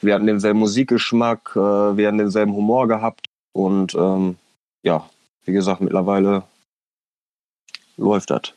[0.00, 4.36] Wir hatten denselben Musikgeschmack, äh, wir hatten denselben Humor gehabt und ähm,
[4.82, 5.08] ja,
[5.44, 6.42] wie gesagt, mittlerweile
[8.02, 8.54] läuft das.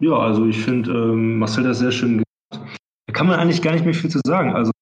[0.00, 2.68] Ja, also ich finde, ähm, Marcel das sehr schön gemacht.
[3.06, 4.52] Da kann man eigentlich gar nicht mehr viel zu sagen.
[4.54, 4.72] Also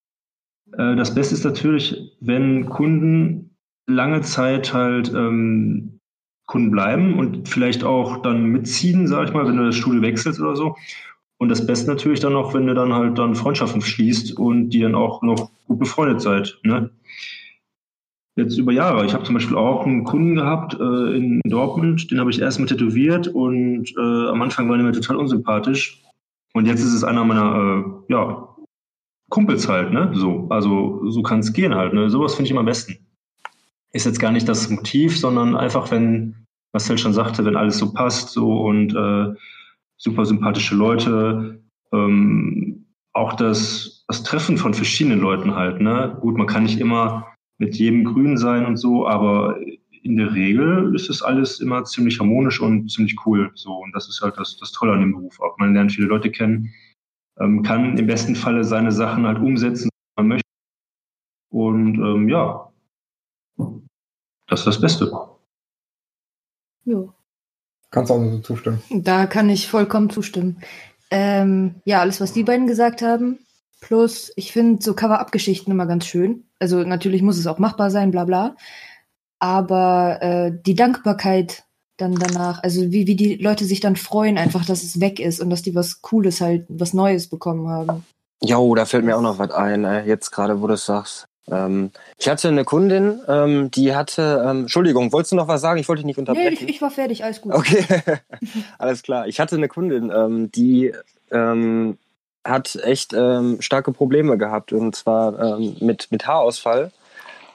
[0.72, 3.56] äh, das Beste ist natürlich, wenn Kunden
[3.86, 6.00] lange Zeit halt ähm,
[6.46, 10.40] Kunden bleiben und vielleicht auch dann mitziehen, sag ich mal, wenn du das Studio wechselst
[10.40, 10.76] oder so.
[11.38, 14.80] Und das Beste natürlich dann auch, wenn du dann halt dann Freundschaften schließt und die
[14.80, 16.58] dann auch noch gut befreundet seid.
[16.62, 16.90] Ne?
[18.34, 19.04] Jetzt über Jahre.
[19.04, 22.68] Ich habe zum Beispiel auch einen Kunden gehabt äh, in Dortmund, den habe ich erstmal
[22.68, 26.02] tätowiert und äh, am Anfang war er mir total unsympathisch.
[26.54, 28.48] Und jetzt ist es einer meiner äh, ja,
[29.28, 30.10] Kumpels halt, ne?
[30.14, 31.92] So, also so kann es gehen halt.
[31.92, 32.08] Ne?
[32.08, 32.98] Sowas finde ich immer am besten.
[33.92, 37.92] Ist jetzt gar nicht das Motiv, sondern einfach, wenn Marcel schon sagte, wenn alles so
[37.92, 39.34] passt, so und äh,
[39.98, 46.16] super sympathische Leute, ähm, auch das, das Treffen von verschiedenen Leuten halt, ne?
[46.20, 47.31] Gut, man kann nicht immer
[47.62, 49.56] mit jedem grün sein und so, aber
[50.02, 53.52] in der Regel ist es alles immer ziemlich harmonisch und ziemlich cool.
[53.54, 55.38] So, und das ist halt das, das Tolle an dem Beruf.
[55.38, 56.74] Auch man lernt viele Leute kennen,
[57.38, 60.48] ähm, kann im besten Falle seine Sachen halt umsetzen, wenn man möchte.
[61.50, 62.68] Und ähm, ja,
[64.48, 65.12] das ist das Beste.
[66.84, 67.12] Jo.
[67.92, 68.82] Kannst auch nur so zustimmen.
[68.90, 70.60] Da kann ich vollkommen zustimmen.
[71.12, 73.38] Ähm, ja, alles, was die beiden gesagt haben.
[73.82, 76.44] Plus, ich finde so Cover-Up-Geschichten immer ganz schön.
[76.60, 78.54] Also natürlich muss es auch machbar sein, bla bla.
[79.40, 81.64] Aber äh, die Dankbarkeit
[81.96, 85.40] dann danach, also wie, wie die Leute sich dann freuen, einfach, dass es weg ist
[85.40, 88.04] und dass die was Cooles halt, was Neues bekommen haben.
[88.40, 91.26] Jo, da fällt mir auch noch was ein, äh, jetzt gerade, wo du es sagst.
[91.50, 95.80] Ähm, ich hatte eine Kundin, ähm, die hatte, ähm, Entschuldigung, wolltest du noch was sagen?
[95.80, 96.54] Ich wollte dich nicht unterbrechen.
[96.60, 97.52] Nee, ich, ich war fertig, alles gut.
[97.52, 97.84] Okay,
[98.78, 99.26] alles klar.
[99.26, 100.92] Ich hatte eine Kundin, ähm, die
[101.32, 101.98] ähm,
[102.44, 106.90] hat echt ähm, starke Probleme gehabt und zwar ähm, mit, mit Haarausfall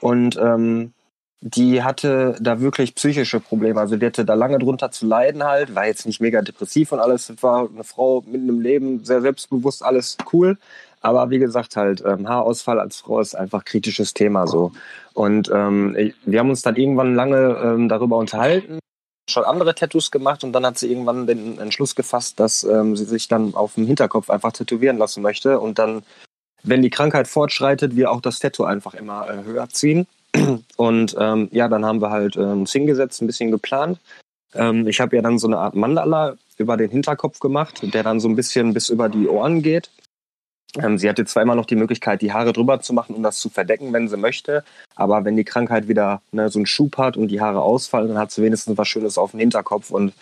[0.00, 0.92] und ähm,
[1.40, 3.80] die hatte da wirklich psychische Probleme.
[3.80, 6.98] Also die hatte da lange drunter zu leiden halt, war jetzt nicht mega depressiv und
[6.98, 7.32] alles.
[7.42, 10.58] War eine Frau mit einem Leben, sehr selbstbewusst, alles cool.
[11.00, 14.72] Aber wie gesagt, halt, ähm, Haarausfall als Frau ist einfach kritisches Thema so.
[15.14, 18.80] Und ähm, wir haben uns dann irgendwann lange ähm, darüber unterhalten,
[19.30, 23.04] schon andere Tattoos gemacht und dann hat sie irgendwann den Entschluss gefasst, dass ähm, sie
[23.04, 26.02] sich dann auf dem Hinterkopf einfach tätowieren lassen möchte und dann,
[26.62, 30.06] wenn die Krankheit fortschreitet, wir auch das Tattoo einfach immer äh, höher ziehen.
[30.76, 33.98] Und ähm, ja, dann haben wir halt äh, uns hingesetzt, ein bisschen geplant.
[34.54, 38.20] Ähm, ich habe ja dann so eine Art Mandala über den Hinterkopf gemacht, der dann
[38.20, 39.90] so ein bisschen bis über die Ohren geht.
[40.76, 43.48] Ähm, sie hatte zweimal noch die Möglichkeit, die Haare drüber zu machen, um das zu
[43.48, 44.64] verdecken, wenn sie möchte.
[44.96, 48.18] Aber wenn die Krankheit wieder ne, so einen Schub hat und die Haare ausfallen, dann
[48.18, 49.90] hat sie wenigstens was Schönes auf dem Hinterkopf.
[49.90, 50.12] Und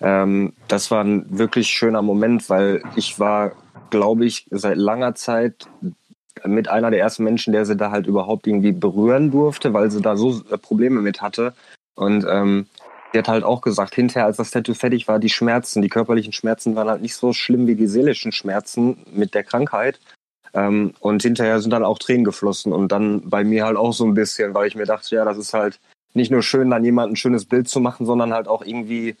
[0.00, 3.52] ähm, das war ein wirklich schöner Moment, weil ich war,
[3.90, 5.68] glaube ich, seit langer Zeit
[6.44, 10.02] mit einer der ersten Menschen, der sie da halt überhaupt irgendwie berühren durfte, weil sie
[10.02, 11.54] da so äh, Probleme mit hatte.
[11.94, 12.66] Und ähm,
[13.12, 16.32] Sie hat halt auch gesagt, hinterher, als das Tattoo fertig war, die Schmerzen, die körperlichen
[16.32, 20.00] Schmerzen waren halt nicht so schlimm wie die seelischen Schmerzen mit der Krankheit.
[20.54, 24.04] Ähm, und hinterher sind dann auch Tränen geflossen und dann bei mir halt auch so
[24.04, 25.78] ein bisschen, weil ich mir dachte, ja, das ist halt
[26.14, 29.16] nicht nur schön, dann jemand ein schönes Bild zu machen, sondern halt auch irgendwie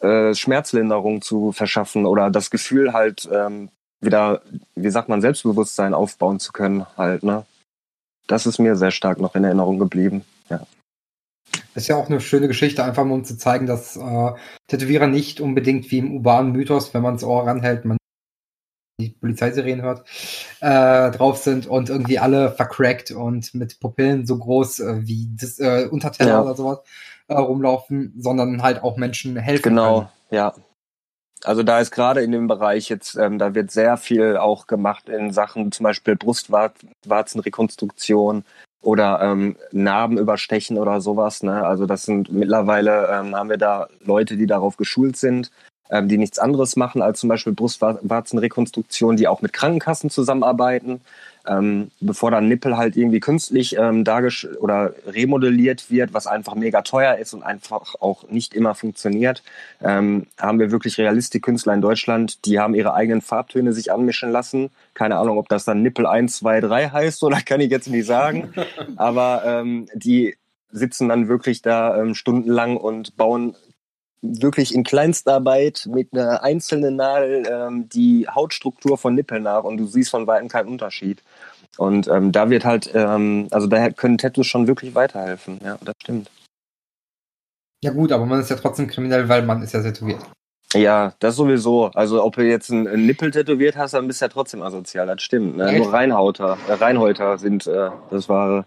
[0.00, 3.70] äh, Schmerzlinderung zu verschaffen oder das Gefühl halt ähm,
[4.00, 4.42] wieder,
[4.74, 7.46] wie sagt man, Selbstbewusstsein aufbauen zu können halt, ne?
[8.26, 10.66] Das ist mir sehr stark noch in Erinnerung geblieben, ja.
[11.74, 14.32] Ist ja auch eine schöne Geschichte, einfach mal um zu zeigen, dass äh,
[14.68, 17.98] Tätowierer nicht unbedingt wie im urbanen Mythos, wenn man das Ohr ranhält, man
[19.00, 20.06] die Polizeisirenen hört,
[20.60, 25.58] äh, drauf sind und irgendwie alle vercrackt und mit Pupillen so groß äh, wie das
[25.58, 26.42] äh, Unterteller ja.
[26.42, 26.78] oder sowas
[27.26, 29.62] äh, rumlaufen, sondern halt auch Menschen helfen.
[29.62, 30.10] Genau, können.
[30.30, 30.54] ja.
[31.42, 35.10] Also da ist gerade in dem Bereich jetzt, ähm, da wird sehr viel auch gemacht
[35.10, 38.44] in Sachen zum Beispiel Brustwarzenrekonstruktion,
[38.84, 41.42] oder ähm, Narben überstechen oder sowas.
[41.42, 41.64] Ne?
[41.64, 45.50] Also das sind mittlerweile ähm, haben wir da Leute, die darauf geschult sind,
[45.90, 51.00] ähm, die nichts anderes machen als zum Beispiel Brustwarzenrekonstruktion, die auch mit Krankenkassen zusammenarbeiten.
[51.46, 56.82] Ähm, bevor dann Nippel halt irgendwie künstlich ähm, dargestellt oder remodelliert wird, was einfach mega
[56.82, 59.42] teuer ist und einfach auch nicht immer funktioniert,
[59.82, 64.70] ähm, haben wir wirklich Realistikkünstler in Deutschland, die haben ihre eigenen Farbtöne sich anmischen lassen.
[64.94, 68.06] Keine Ahnung, ob das dann Nippel 1, 2, 3 heißt oder kann ich jetzt nicht
[68.06, 68.52] sagen.
[68.96, 70.36] Aber ähm, die
[70.70, 73.54] sitzen dann wirklich da ähm, stundenlang und bauen
[74.24, 79.86] wirklich in Kleinstarbeit mit einer einzelnen Nadel ähm, die Hautstruktur von Nippeln nach und du
[79.86, 81.22] siehst von weitem keinen Unterschied.
[81.76, 85.60] Und ähm, da wird halt, ähm, also da können Tattoos schon wirklich weiterhelfen.
[85.62, 86.30] Ja, das stimmt.
[87.82, 90.20] Ja gut, aber man ist ja trotzdem kriminell, weil man ist ja tätowiert.
[90.72, 91.86] Ja, das sowieso.
[91.94, 95.06] Also ob du jetzt einen, Nippel tätowiert hast, dann bist du ja trotzdem asozial.
[95.06, 95.56] Das stimmt.
[95.56, 95.78] Ne?
[95.78, 98.66] Nur Reinhauter, äh, Reinhäuter sind äh, das Wahre.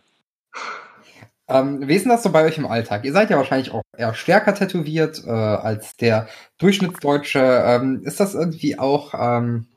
[1.50, 3.06] Ähm, wie ist denn das so bei euch im Alltag?
[3.06, 7.40] Ihr seid ja wahrscheinlich auch eher stärker tätowiert äh, als der Durchschnittsdeutsche.
[7.40, 9.68] Ähm, ist das irgendwie auch ähm,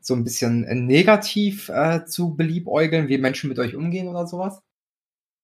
[0.00, 4.60] so ein bisschen negativ äh, zu beliebäugeln, wie Menschen mit euch umgehen oder sowas?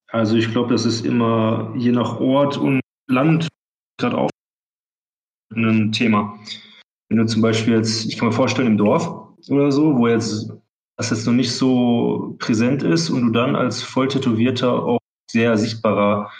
[0.09, 3.47] Also ich glaube, das ist immer je nach Ort und Land
[3.99, 4.29] gerade auch
[5.53, 6.39] ein Thema.
[7.09, 9.07] Wenn du zum Beispiel jetzt, ich kann mir vorstellen, im Dorf
[9.49, 10.51] oder so, wo jetzt
[10.97, 16.31] das jetzt noch nicht so präsent ist und du dann als Volltätowierter auch sehr sichtbarer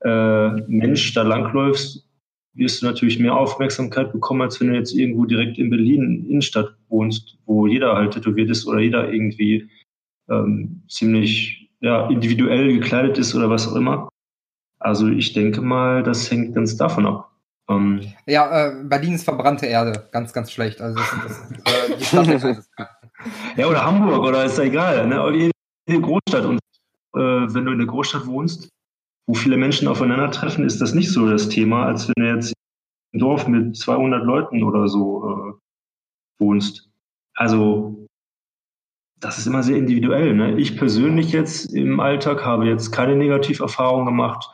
[0.00, 2.06] äh, Mensch da langläufst,
[2.54, 6.74] wirst du natürlich mehr Aufmerksamkeit bekommen, als wenn du jetzt irgendwo direkt in Berlin Innenstadt
[6.88, 9.68] wohnst, wo jeder halt tätowiert ist oder jeder irgendwie
[10.28, 14.08] ähm, ziemlich ja, individuell gekleidet ist oder was auch immer.
[14.78, 17.30] Also ich denke mal, das hängt ganz davon ab.
[17.68, 20.80] Ähm, ja, äh, Berlin ist verbrannte Erde, ganz, ganz schlecht.
[20.80, 22.56] Also das, das, äh,
[23.56, 25.06] ja, oder Hamburg, oder ist ja egal.
[25.06, 25.50] Ne?
[25.88, 26.58] Jede Großstadt und
[27.14, 28.68] äh, wenn du in der Großstadt wohnst,
[29.26, 32.52] wo viele Menschen aufeinandertreffen, ist das nicht so das Thema, als wenn du jetzt
[33.12, 36.90] im Dorf mit 200 Leuten oder so äh, wohnst.
[37.34, 38.06] Also
[39.20, 40.34] das ist immer sehr individuell.
[40.34, 40.58] Ne?
[40.58, 44.50] Ich persönlich jetzt im Alltag habe jetzt keine Negativerfahrung gemacht,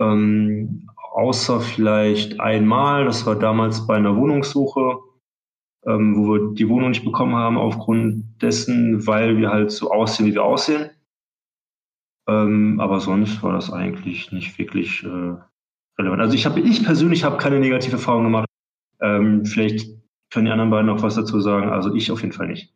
[0.00, 4.98] ähm, außer vielleicht einmal, das war damals bei einer Wohnungssuche,
[5.86, 10.26] ähm, wo wir die Wohnung nicht bekommen haben aufgrund dessen, weil wir halt so aussehen,
[10.26, 10.90] wie wir aussehen.
[12.28, 15.34] Ähm, aber sonst war das eigentlich nicht wirklich äh,
[15.98, 16.20] relevant.
[16.20, 18.48] Also ich habe, ich persönlich habe keine negative Erfahrung gemacht.
[19.00, 19.88] Ähm, vielleicht
[20.30, 21.70] können die anderen beiden noch was dazu sagen.
[21.70, 22.74] Also ich auf jeden Fall nicht.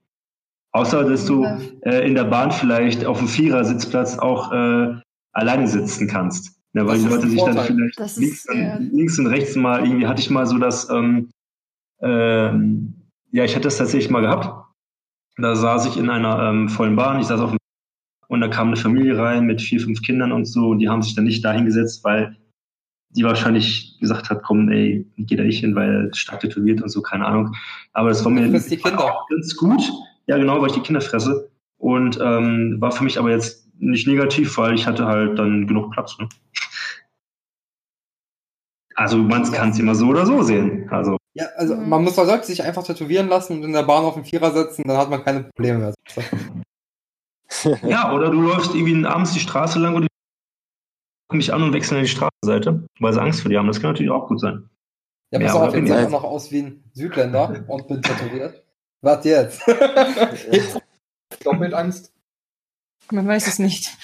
[0.72, 1.44] Außer, dass du
[1.82, 4.94] äh, in der Bahn vielleicht auf dem Vierersitzplatz auch äh,
[5.32, 6.58] alleine sitzen kannst.
[6.72, 10.22] Ja, weil die Leute sich dann vielleicht links, und, links, und rechts mal, irgendwie hatte
[10.22, 11.30] ich mal so das, ähm,
[12.00, 12.94] ähm,
[13.30, 14.48] ja, ich hatte das tatsächlich mal gehabt.
[15.36, 17.58] Da saß ich in einer ähm, vollen Bahn, ich saß auf dem
[18.32, 21.02] und da kam eine Familie rein mit vier, fünf Kindern und so und die haben
[21.02, 22.34] sich dann nicht dahin gesetzt, weil
[23.10, 27.02] die wahrscheinlich gesagt hat, komm, ey, geh da nicht hin, weil stark tätowiert und so,
[27.02, 27.54] keine Ahnung.
[27.92, 29.82] Aber das war mir auch ganz gut.
[30.28, 31.50] Ja, genau, weil ich die Kinder fresse.
[31.76, 35.92] Und ähm, war für mich aber jetzt nicht negativ, weil ich hatte halt dann genug
[35.92, 36.16] Platz.
[36.18, 36.26] Ne?
[38.94, 40.88] Also man kann es immer so oder so sehen.
[40.88, 41.18] Also.
[41.34, 44.24] Ja, also man muss sollte sich einfach tätowieren lassen und in der Bahn auf den
[44.24, 45.94] Vierer setzen, dann hat man keine Probleme mehr.
[47.82, 50.08] Ja, oder du läufst irgendwie abends die Straße lang und die
[51.36, 53.66] mich an und wechseln in die Straßenseite, weil sie Angst vor dir haben.
[53.66, 54.68] Das kann natürlich auch gut sein.
[55.30, 58.62] Ja, pass ja, auf, jetzt sehe ich noch aus wie ein Südländer und bin tätowiert.
[59.00, 59.66] Was jetzt?
[60.50, 60.78] jetzt
[61.42, 62.12] doppelt Angst.
[63.10, 63.96] Man weiß es nicht.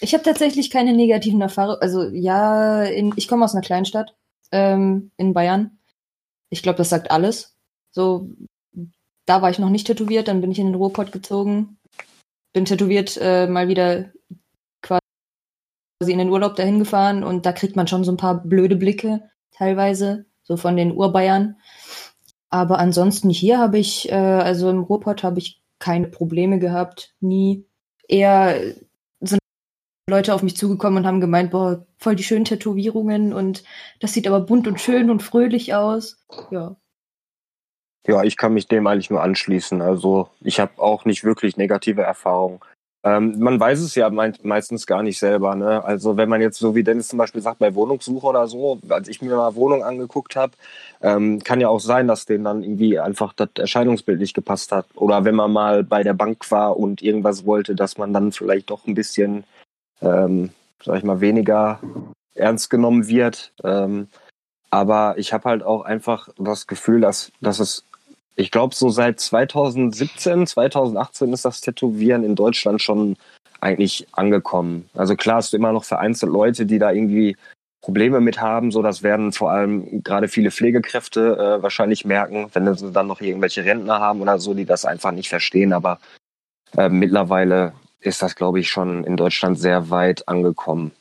[0.00, 1.82] Ich habe tatsächlich keine negativen Erfahrungen.
[1.82, 4.16] Also ja, in, ich komme aus einer Kleinstadt
[4.52, 5.78] ähm, in Bayern.
[6.50, 7.56] Ich glaube, das sagt alles.
[7.90, 8.30] So,
[9.28, 11.78] da war ich noch nicht tätowiert, dann bin ich in den Ruhrpott gezogen,
[12.54, 14.10] bin tätowiert äh, mal wieder
[14.82, 15.02] quasi
[16.06, 19.28] in den Urlaub dahin gefahren und da kriegt man schon so ein paar blöde Blicke
[19.50, 21.56] teilweise, so von den Urbayern.
[22.50, 27.66] Aber ansonsten hier habe ich, äh, also im Ruhrpott habe ich keine Probleme gehabt, nie.
[28.08, 28.58] Eher
[29.20, 29.40] sind
[30.08, 33.62] Leute auf mich zugekommen und haben gemeint, boah, voll die schönen Tätowierungen und
[34.00, 36.24] das sieht aber bunt und schön und fröhlich aus.
[36.50, 36.76] Ja.
[38.08, 39.82] Ja, ich kann mich dem eigentlich nur anschließen.
[39.82, 42.58] Also ich habe auch nicht wirklich negative Erfahrungen.
[43.04, 45.54] Ähm, man weiß es ja meistens gar nicht selber.
[45.54, 45.84] Ne?
[45.84, 49.08] Also wenn man jetzt so wie Dennis zum Beispiel sagt, bei Wohnungssuche oder so, als
[49.08, 50.54] ich mir mal Wohnung angeguckt habe,
[51.02, 54.86] ähm, kann ja auch sein, dass denen dann irgendwie einfach das Erscheinungsbild nicht gepasst hat.
[54.94, 58.70] Oder wenn man mal bei der Bank war und irgendwas wollte, dass man dann vielleicht
[58.70, 59.44] doch ein bisschen,
[60.00, 60.50] ähm,
[60.82, 61.78] sag ich mal, weniger
[62.34, 63.52] ernst genommen wird.
[63.62, 64.08] Ähm,
[64.70, 67.84] aber ich habe halt auch einfach das Gefühl, dass, dass es
[68.38, 73.16] ich glaube, so seit 2017, 2018 ist das Tätowieren in Deutschland schon
[73.60, 74.88] eigentlich angekommen.
[74.94, 77.36] Also klar hast du immer noch vereinzelt Leute, die da irgendwie
[77.80, 78.70] Probleme mit haben.
[78.70, 83.20] So, das werden vor allem gerade viele Pflegekräfte äh, wahrscheinlich merken, wenn sie dann noch
[83.20, 85.72] irgendwelche Rentner haben oder so, die das einfach nicht verstehen.
[85.72, 85.98] Aber
[86.76, 90.92] äh, mittlerweile ist das, glaube ich, schon in Deutschland sehr weit angekommen.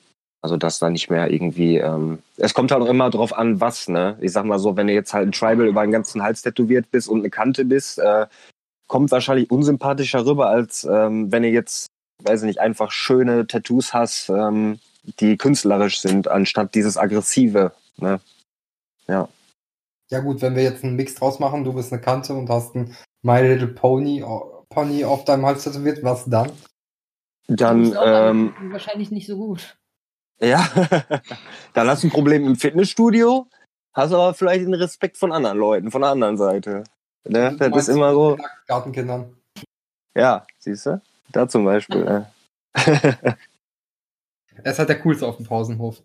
[0.48, 3.90] Also dass da nicht mehr irgendwie, ähm, es kommt halt auch immer drauf an, was,
[3.90, 4.18] ne?
[4.22, 6.90] Ich sag mal so, wenn du jetzt halt ein Tribal über den ganzen Hals tätowiert
[6.90, 8.28] bist und eine Kante bist, äh,
[8.88, 11.88] kommt wahrscheinlich unsympathischer rüber, als ähm, wenn du jetzt,
[12.24, 14.80] weiß ich nicht, einfach schöne Tattoos hast, ähm,
[15.20, 18.22] die künstlerisch sind, anstatt dieses aggressive, ne?
[19.10, 19.28] Ja.
[20.10, 22.74] Ja gut, wenn wir jetzt einen Mix draus machen, du bist eine Kante und hast
[22.74, 24.24] ein My Little Pony,
[24.70, 26.54] Pony auf deinem Hals tätowiert, was dann?
[27.50, 29.76] Dann ähm, wahrscheinlich nicht so gut.
[30.40, 30.68] Ja,
[31.74, 33.48] dann hast du ein Problem im Fitnessstudio,
[33.94, 36.84] hast aber vielleicht den Respekt von anderen Leuten, von der anderen Seite.
[37.26, 37.56] Ne?
[37.58, 38.38] Das ist immer so.
[38.68, 39.36] Gartenkindern.
[40.16, 41.02] Ja, siehst du?
[41.32, 42.04] Da zum Beispiel.
[42.04, 42.32] Ne?
[42.74, 43.38] er
[44.64, 46.02] ist halt der Coolste auf dem Pausenhof.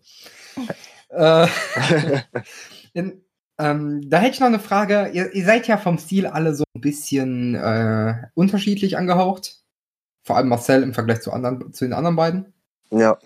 [1.09, 1.47] äh,
[2.93, 3.23] in,
[3.59, 5.09] ähm, da hätte ich noch eine Frage.
[5.13, 9.59] Ihr, ihr, seid ja vom Stil alle so ein bisschen äh, unterschiedlich angehaucht.
[10.23, 12.53] Vor allem Marcel im Vergleich zu, anderen, zu den anderen beiden.
[12.91, 13.17] Ja.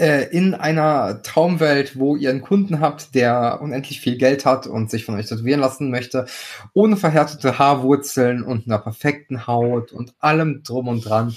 [0.00, 4.90] Äh, in einer Traumwelt, wo ihr einen Kunden habt, der unendlich viel Geld hat und
[4.90, 6.24] sich von euch tätowieren lassen möchte,
[6.72, 11.36] ohne verhärtete Haarwurzeln und einer perfekten Haut und allem drum und dran,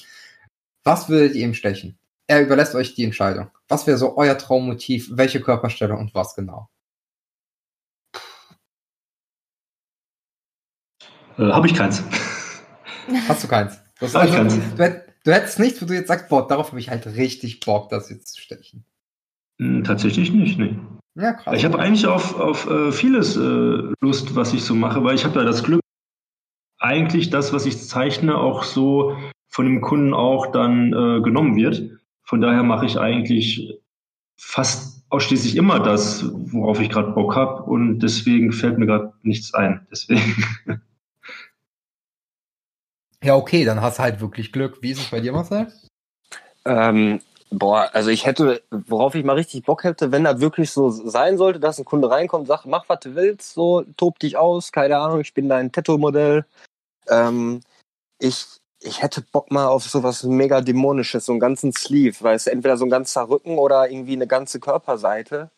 [0.86, 1.98] was würdet ihr ihm stechen?
[2.26, 3.50] Er überlässt euch die Entscheidung.
[3.68, 5.10] Was wäre so euer Traummotiv?
[5.12, 6.70] Welche Körperstelle und was genau?
[11.38, 12.02] Äh, Habe ich keins.
[13.28, 13.78] Hast du keins?
[14.00, 17.06] Das also, du, Du hättest nichts, wo du jetzt sagst, boah, darauf habe ich halt
[17.08, 18.86] richtig Bock, das jetzt zu stechen.
[19.60, 20.78] Hm, tatsächlich nicht, nee.
[21.16, 21.56] Ja, krass.
[21.58, 25.24] Ich habe eigentlich auf, auf äh, vieles äh, Lust, was ich so mache, weil ich
[25.26, 25.82] habe ja das Glück,
[26.80, 29.16] eigentlich das, was ich zeichne, auch so
[29.48, 31.84] von dem Kunden auch dann äh, genommen wird.
[32.24, 33.80] Von daher mache ich eigentlich
[34.38, 39.54] fast ausschließlich immer das, worauf ich gerade Bock habe und deswegen fällt mir gerade nichts
[39.54, 39.88] ein.
[39.92, 40.36] Deswegen.
[43.24, 44.82] Ja, okay, dann hast du halt wirklich Glück.
[44.82, 45.72] Wie ist es bei dir, Marcel?
[46.66, 50.90] Ähm, boah, also ich hätte, worauf ich mal richtig Bock hätte, wenn das wirklich so
[50.90, 54.74] sein sollte, dass ein Kunde reinkommt, sagt, mach was du willst, so, tob dich aus,
[54.74, 56.46] keine Ahnung, ich bin dein Tattoo-Modell.
[57.08, 57.62] Ähm,
[58.20, 58.46] ich,
[58.82, 62.76] ich hätte Bock mal auf sowas mega dämonisches, so einen ganzen Sleeve, weißt du, entweder
[62.76, 65.50] so ein ganzer Rücken oder irgendwie eine ganze Körperseite.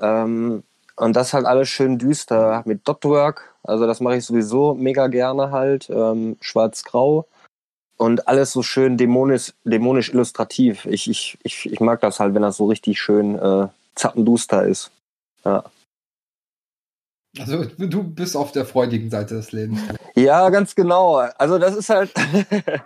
[0.00, 0.62] Ähm,
[0.96, 3.54] und das halt alles schön düster mit Dotwork.
[3.62, 5.90] Also das mache ich sowieso mega gerne halt.
[5.90, 7.26] Ähm, Schwarz-Grau.
[7.98, 10.84] Und alles so schön dämonisch, dämonisch illustrativ.
[10.86, 14.90] Ich, ich, ich, ich mag das halt, wenn das so richtig schön äh, zappenduster ist.
[15.44, 15.64] Ja.
[17.38, 19.80] Also du bist auf der freudigen Seite des Lebens.
[20.14, 21.16] Ja, ganz genau.
[21.38, 22.12] Also das ist halt,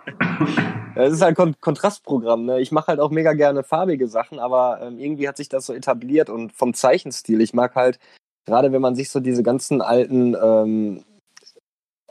[0.95, 2.45] das ist halt Kon Kontrastprogramm.
[2.45, 2.59] Ne?
[2.59, 5.73] Ich mache halt auch mega gerne farbige Sachen, aber ähm, irgendwie hat sich das so
[5.73, 7.41] etabliert und vom Zeichenstil.
[7.41, 7.99] Ich mag halt
[8.45, 11.03] gerade, wenn man sich so diese ganzen alten ähm,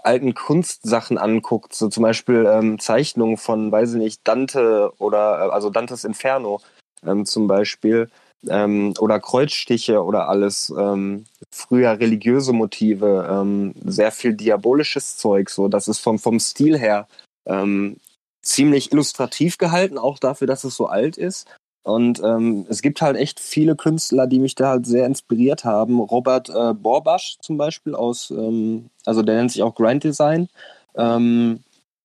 [0.03, 5.51] alten Kunstsachen anguckt, so zum Beispiel ähm, Zeichnungen von, weiß ich nicht, Dante oder äh,
[5.51, 6.61] also Dantes Inferno
[7.05, 8.11] ähm, zum Beispiel
[8.49, 15.69] ähm, oder Kreuzstiche oder alles, ähm, früher religiöse Motive, ähm, sehr viel diabolisches Zeug, so,
[15.69, 17.09] das ist vom, vom Stil her
[17.47, 17.97] ähm,
[18.43, 21.47] ziemlich illustrativ gehalten, auch dafür, dass es so alt ist.
[21.83, 25.99] Und ähm, es gibt halt echt viele Künstler, die mich da halt sehr inspiriert haben.
[25.99, 30.49] Robert äh, Borbasch zum Beispiel aus, ähm, also der nennt sich auch Grind Design.
[30.95, 31.61] Ähm,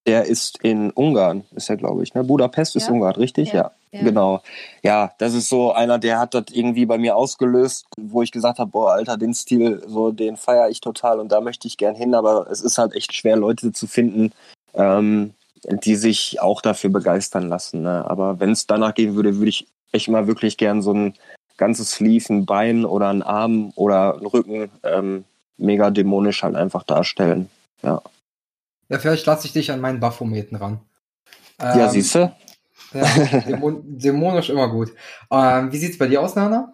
[0.05, 2.13] der ist in Ungarn, ist er, glaube ich.
[2.13, 2.23] Ne?
[2.23, 2.81] Budapest ja.
[2.81, 3.49] ist Ungarn, richtig?
[3.49, 3.55] Ja.
[3.55, 3.71] ja.
[4.03, 4.41] Genau.
[4.83, 8.59] Ja, das ist so einer, der hat das irgendwie bei mir ausgelöst, wo ich gesagt
[8.59, 11.95] habe, boah, Alter, den Stil, so den feiere ich total und da möchte ich gern
[11.95, 14.31] hin, aber es ist halt echt schwer, Leute zu finden,
[14.73, 17.81] ähm, die sich auch dafür begeistern lassen.
[17.81, 18.05] Ne?
[18.07, 21.13] Aber wenn es danach gehen würde, würde ich echt mal wirklich gern so ein
[21.57, 25.23] ganzes Sleeve, ein Bein oder ein Arm oder ein Rücken ähm,
[25.57, 27.49] mega dämonisch halt einfach darstellen.
[27.81, 28.01] Ja.
[28.89, 30.79] Ja, vielleicht lasse ich dich an meinen Baphometen ran.
[31.59, 32.31] Ähm, ja, siehst du?
[32.93, 34.91] Ja, dämon dämonisch immer gut.
[35.31, 36.73] Ähm, wie es bei dir aus, Nana?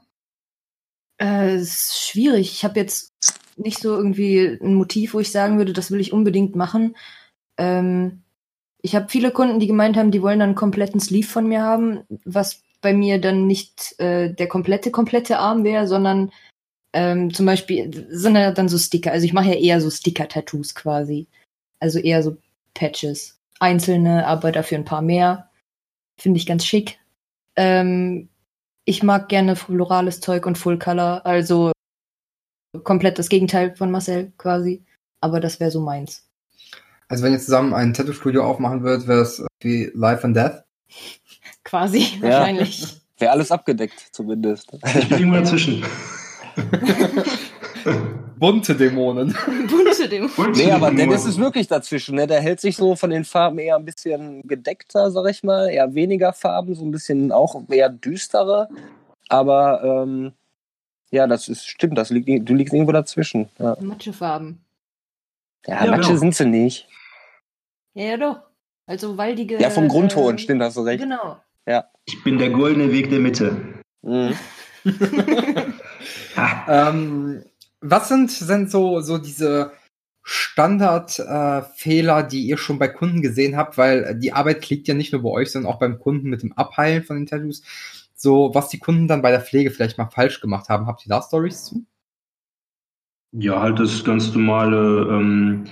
[1.21, 2.51] Äh, ist schwierig.
[2.51, 3.13] Ich habe jetzt
[3.57, 6.95] nicht so irgendwie ein Motiv, wo ich sagen würde, das will ich unbedingt machen.
[7.57, 8.23] Ähm,
[8.81, 11.61] ich habe viele Kunden, die gemeint haben, die wollen dann einen kompletten Sleeve von mir
[11.61, 16.31] haben, was bei mir dann nicht äh, der komplette, komplette Arm wäre, sondern
[16.93, 19.11] ähm, zum Beispiel sind ja dann so Sticker.
[19.11, 21.27] Also ich mache ja eher so Sticker-Tattoos quasi.
[21.79, 22.37] Also eher so
[22.73, 23.37] Patches.
[23.59, 25.50] Einzelne, aber dafür ein paar mehr.
[26.21, 26.99] Finde ich ganz schick.
[27.55, 28.29] Ähm,
[28.85, 31.71] ich mag gerne florales Zeug und Full Color, also
[32.83, 34.85] komplett das Gegenteil von Marcel quasi.
[35.19, 36.29] Aber das wäre so meins.
[37.07, 40.63] Also wenn ihr zusammen ein Tattoo-Studio aufmachen würdet, wäre es wie Life and Death?
[41.63, 42.29] Quasi, ja.
[42.29, 43.01] wahrscheinlich.
[43.17, 44.71] Wäre alles abgedeckt, zumindest.
[44.73, 45.83] Ich bin irgendwo dazwischen.
[48.39, 49.35] Bunte Dämonen.
[49.69, 50.51] Bunte Dämonen.
[50.53, 52.15] Nee, aber Dennis ist wirklich dazwischen.
[52.15, 52.27] Ne?
[52.27, 55.69] Der hält sich so von den Farben eher ein bisschen gedeckter, sag ich mal.
[55.69, 58.67] Eher weniger Farben, so ein bisschen auch eher düstere.
[59.29, 60.33] Aber ähm,
[61.11, 61.97] ja, das ist stimmt.
[61.97, 63.49] Das liegt, du liegst irgendwo dazwischen.
[63.59, 63.77] Ja.
[63.79, 64.59] Matschefarben.
[65.67, 66.19] Ja, ja Matsche genau.
[66.19, 66.87] sind sie nicht.
[67.93, 68.39] Ja, ja, doch.
[68.87, 69.59] Also waldige.
[69.59, 71.03] Ja, vom Grundton, äh, stimmt, hast du recht.
[71.03, 71.37] Genau.
[71.67, 71.85] Ja.
[72.05, 73.55] Ich bin der goldene Weg der Mitte.
[74.01, 74.35] Mhm.
[76.67, 77.43] ähm,
[77.81, 79.73] was sind, sind so, so diese
[80.23, 83.77] Standardfehler, äh, die ihr schon bei Kunden gesehen habt?
[83.77, 86.53] Weil die Arbeit liegt ja nicht nur bei euch, sondern auch beim Kunden mit dem
[86.53, 87.63] Abheilen von Tattoos.
[88.15, 90.85] So, was die Kunden dann bei der Pflege vielleicht mal falsch gemacht haben.
[90.85, 91.83] Habt ihr da Stories zu?
[93.33, 95.63] Ja, halt das ganz normale ähm,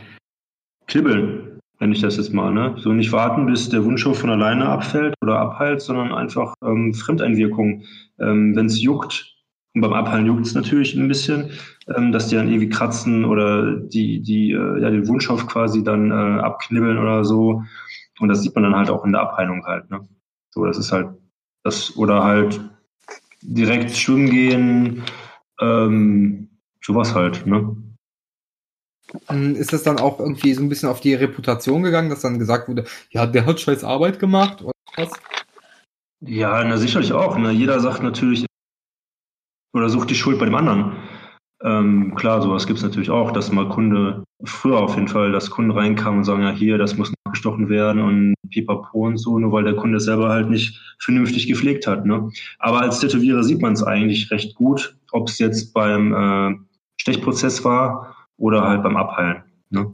[0.88, 2.74] Kribbeln, wenn ich das jetzt mal, ne?
[2.80, 7.84] So nicht warten, bis der Wunschhof von alleine abfällt oder abheilt, sondern einfach ähm, Fremdeinwirkung.
[8.20, 9.36] Ähm, wenn es juckt,
[9.80, 11.52] und beim Abheilen juckt es natürlich ein bisschen,
[11.96, 16.12] ähm, dass die dann irgendwie kratzen oder die, die, äh, ja, den Wunschhof quasi dann
[16.12, 17.64] äh, abknibbeln oder so.
[18.20, 20.06] Und das sieht man dann halt auch in der Abheilung halt, ne?
[20.50, 21.08] So, das ist halt
[21.64, 22.60] das, oder halt
[23.42, 25.04] direkt schwimmen gehen,
[25.62, 26.50] ähm,
[26.84, 27.78] sowas halt, ne?
[29.30, 32.38] Ähm, ist das dann auch irgendwie so ein bisschen auf die Reputation gegangen, dass dann
[32.38, 35.12] gesagt wurde, ja, der hat scheiß Arbeit gemacht oder was?
[36.20, 37.38] Ja, na sicherlich auch.
[37.38, 37.52] Ne?
[37.52, 38.49] Jeder sagt natürlich
[39.74, 40.94] oder sucht die Schuld bei dem anderen.
[41.62, 45.50] Ähm, klar, sowas gibt es natürlich auch, dass mal Kunde, früher auf jeden Fall, dass
[45.50, 49.52] Kunden reinkamen und sagen, ja hier, das muss nachgestochen werden und pipapo und so, nur
[49.52, 52.06] weil der Kunde selber halt nicht vernünftig gepflegt hat.
[52.06, 52.32] Ne?
[52.60, 56.56] Aber als Tätowierer sieht man es eigentlich recht gut, ob es jetzt beim äh,
[56.98, 59.44] Stechprozess war oder halt beim Abheilen.
[59.70, 59.94] Ne?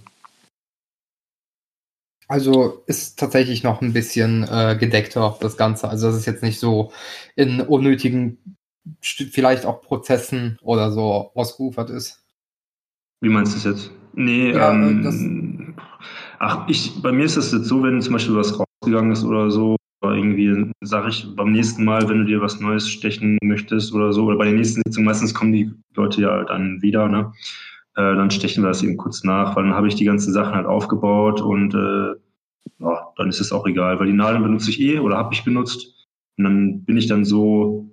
[2.28, 5.90] Also ist tatsächlich noch ein bisschen äh, gedeckter das Ganze.
[5.90, 6.92] Also das ist jetzt nicht so
[7.36, 8.55] in unnötigen
[9.02, 12.24] vielleicht auch Prozessen oder so ausgeufert ist.
[13.22, 13.92] Wie meinst du das jetzt?
[14.14, 15.76] Nee, ja, ähm,
[16.40, 19.52] ach, ich, bei mir ist das jetzt so, wenn zum Beispiel was rausgegangen ist oder
[19.52, 23.94] so, oder irgendwie sage ich beim nächsten Mal, wenn du dir was Neues stechen möchtest
[23.94, 27.34] oder so, oder bei der nächsten Sitzung, meistens kommen die Leute ja dann wieder, ne?
[27.96, 30.54] Äh, dann stechen wir das eben kurz nach, weil dann habe ich die ganzen Sachen
[30.54, 32.16] halt aufgebaut und äh,
[32.80, 35.44] ja, dann ist es auch egal, weil die Nadeln benutze ich eh oder habe ich
[35.44, 36.08] benutzt.
[36.38, 37.90] Und dann bin ich dann so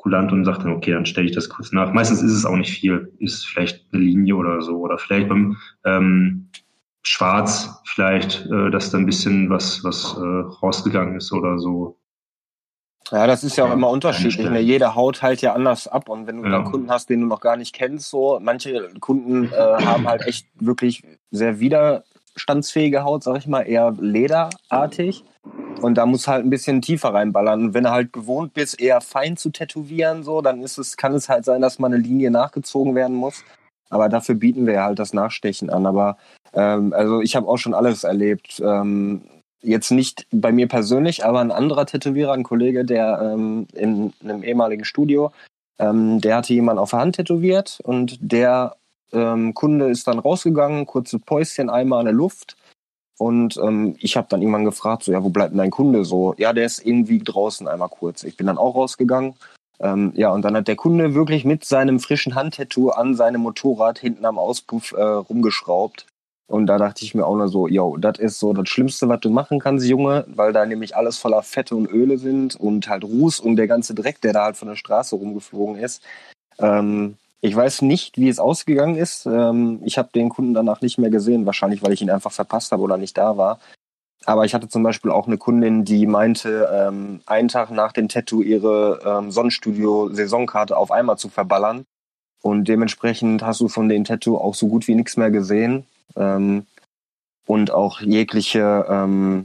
[0.00, 1.92] kulant und sagt dann, okay, dann stelle ich das kurz nach.
[1.92, 5.56] Meistens ist es auch nicht viel, ist vielleicht eine Linie oder so oder vielleicht beim
[5.84, 6.48] ähm,
[7.02, 11.98] Schwarz vielleicht, äh, dass da ein bisschen was, was äh, rausgegangen ist oder so.
[13.10, 14.48] Ja, das ist ja auch immer unterschiedlich.
[14.48, 14.60] Ne?
[14.60, 16.50] Jede Haut heilt ja anders ab und wenn du ja.
[16.50, 20.26] dann Kunden hast, den du noch gar nicht kennst, so manche Kunden äh, haben halt
[20.26, 25.24] echt wirklich sehr widerstandsfähige Haut, sag ich mal, eher lederartig.
[25.80, 27.66] Und da muss halt ein bisschen tiefer reinballern.
[27.66, 31.14] Und wenn du halt gewohnt bist, eher fein zu tätowieren, so, dann ist es, kann
[31.14, 33.44] es halt sein, dass mal eine Linie nachgezogen werden muss.
[33.88, 35.86] Aber dafür bieten wir halt das Nachstechen an.
[35.86, 36.16] Aber
[36.52, 38.60] ähm, also ich habe auch schon alles erlebt.
[38.64, 39.22] Ähm,
[39.62, 44.42] jetzt nicht bei mir persönlich, aber ein anderer Tätowierer, ein Kollege, der ähm, in einem
[44.42, 45.32] ehemaligen Studio,
[45.78, 48.76] ähm, der hatte jemanden auf der Hand tätowiert und der
[49.12, 52.56] ähm, Kunde ist dann rausgegangen, kurze Päuschen, einmal in der Luft
[53.20, 56.34] und ähm, ich habe dann irgendwann gefragt, so, ja, wo bleibt denn dein Kunde so?
[56.38, 58.24] Ja, der ist irgendwie draußen einmal kurz.
[58.24, 59.34] Ich bin dann auch rausgegangen.
[59.78, 63.98] Ähm, ja, und dann hat der Kunde wirklich mit seinem frischen Handtattoo an seinem Motorrad
[63.98, 66.06] hinten am Auspuff äh, rumgeschraubt.
[66.46, 69.20] Und da dachte ich mir auch nur so, yo, das ist so das Schlimmste, was
[69.20, 73.04] du machen kannst, Junge, weil da nämlich alles voller Fette und Öle sind und halt
[73.04, 76.02] Ruß und der ganze Dreck, der da halt von der Straße rumgeflogen ist.
[76.58, 79.26] Ähm, ich weiß nicht, wie es ausgegangen ist.
[79.26, 82.72] Ähm, ich habe den Kunden danach nicht mehr gesehen, wahrscheinlich weil ich ihn einfach verpasst
[82.72, 83.58] habe oder nicht da war.
[84.26, 88.08] Aber ich hatte zum Beispiel auch eine Kundin, die meinte, ähm, einen Tag nach dem
[88.08, 91.84] Tattoo ihre ähm, Sonnenstudio-Saisonkarte auf einmal zu verballern.
[92.42, 95.84] Und dementsprechend hast du von dem Tattoo auch so gut wie nichts mehr gesehen.
[96.14, 99.44] Und auch jegliche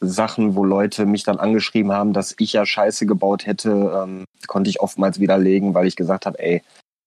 [0.00, 4.80] Sachen, wo Leute mich dann angeschrieben haben, dass ich ja Scheiße gebaut hätte, konnte ich
[4.80, 6.62] oftmals widerlegen, weil ich gesagt habe, ey,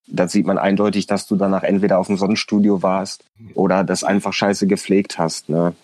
[0.08, 4.34] da sieht man eindeutig, dass du danach entweder auf dem Sonnenstudio warst oder das einfach
[4.34, 5.50] scheiße gepflegt hast.
[5.50, 5.76] Ne?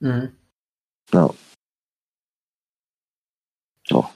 [0.00, 0.32] Mhm.
[1.12, 1.30] Ja.
[3.86, 4.08] So.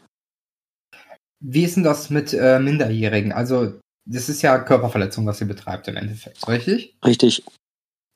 [1.40, 3.32] Wie ist denn das mit äh, Minderjährigen?
[3.32, 6.97] Also, das ist ja Körperverletzung, was ihr betreibt im Endeffekt, richtig?
[7.05, 7.44] Richtig.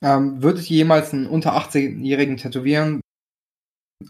[0.02, 3.00] Ähm, würdet ihr jemals einen unter 18-Jährigen tätowieren,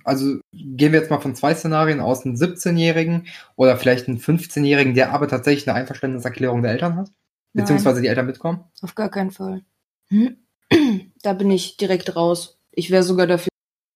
[0.05, 3.26] also gehen wir jetzt mal von zwei Szenarien aus, einen 17-Jährigen
[3.57, 7.11] oder vielleicht einen 15-Jährigen, der aber tatsächlich eine Einverständniserklärung der Eltern hat?
[7.53, 8.64] Beziehungsweise Nein, die Eltern mitkommen?
[8.82, 9.62] Auf gar keinen Fall.
[11.22, 12.57] Da bin ich direkt raus.
[12.70, 13.51] Ich wäre sogar dafür,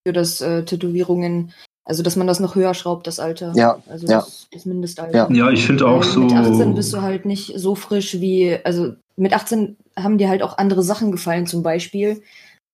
[0.04, 1.52] dass äh, Tätowierungen
[1.84, 3.52] Also, dass man das noch höher schraubt, das Alter.
[3.54, 3.80] Ja.
[3.88, 4.18] Also, ja.
[4.18, 5.16] das, das Mindestalter.
[5.16, 6.20] Ja, ja ich finde auch so.
[6.20, 10.42] Mit 18 bist du halt nicht so frisch wie, also mit 18 haben dir halt
[10.42, 12.22] auch andere Sachen gefallen, zum Beispiel,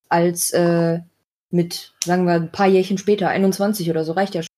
[0.08, 1.00] als äh,
[1.50, 4.48] mit, sagen wir, ein paar Jährchen später, 21 oder so, reicht ja schon.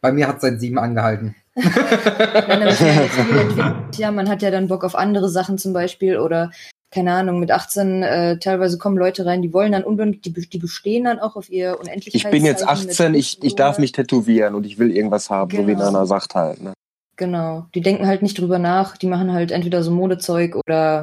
[0.00, 1.34] Bei mir hat seit sieben angehalten.
[1.54, 6.18] Nein, es ist ja ja, man hat ja dann Bock auf andere Sachen zum Beispiel
[6.18, 6.50] oder
[6.90, 10.58] keine Ahnung, mit 18 äh, teilweise kommen Leute rein, die wollen dann unbedingt, die, die
[10.58, 12.24] bestehen dann auch auf ihr Unendlichkeit.
[12.24, 15.66] Ich bin jetzt 18, ich, ich darf mich tätowieren und ich will irgendwas haben, so
[15.66, 15.84] wie Genau.
[15.84, 16.62] Nana sagt halt.
[16.62, 16.72] Ne?
[17.16, 17.66] Genau.
[17.74, 21.02] Die denken halt nicht drüber nach, die machen halt entweder so Modezeug oder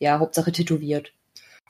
[0.00, 1.12] ja, Hauptsache tätowiert.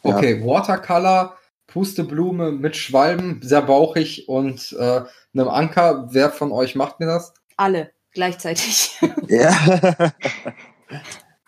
[0.05, 0.17] Ja.
[0.17, 1.37] Okay, Watercolor,
[1.73, 5.03] Pusteblume mit Schwalben, sehr bauchig und äh,
[5.35, 6.09] einem Anker.
[6.11, 7.33] Wer von euch macht mir das?
[7.57, 8.99] Alle gleichzeitig.
[9.29, 9.57] Ja.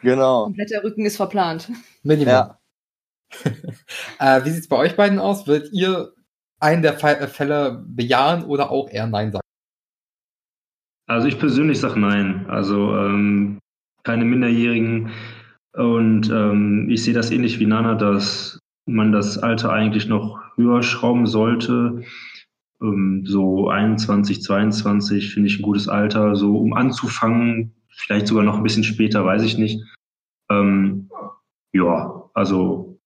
[0.01, 0.45] genau.
[0.45, 1.71] Kompletter Rücken ist verplant.
[2.03, 2.33] Minimum.
[2.33, 2.59] Ja.
[4.21, 5.47] Äh, wie sieht's bei euch beiden aus?
[5.47, 6.13] Würdet ihr
[6.61, 9.43] einen der äh, Fälle bejahen oder auch eher Nein sagen?
[11.07, 12.47] Also ich persönlich sage nein.
[12.49, 13.59] Also ähm,
[14.05, 15.11] keine Minderjährigen.
[15.73, 20.83] Und ähm, ich sehe das ähnlich wie Nana, dass man das Alter eigentlich noch höher
[20.83, 22.03] schrauben sollte.
[22.83, 27.75] Ähm, so 21, 22 finde ich ein gutes Alter, so um anzufangen.
[27.91, 29.81] Vielleicht sogar noch ein bisschen später, weiß ich nicht.
[30.51, 31.09] Ähm,
[31.73, 32.99] ja, also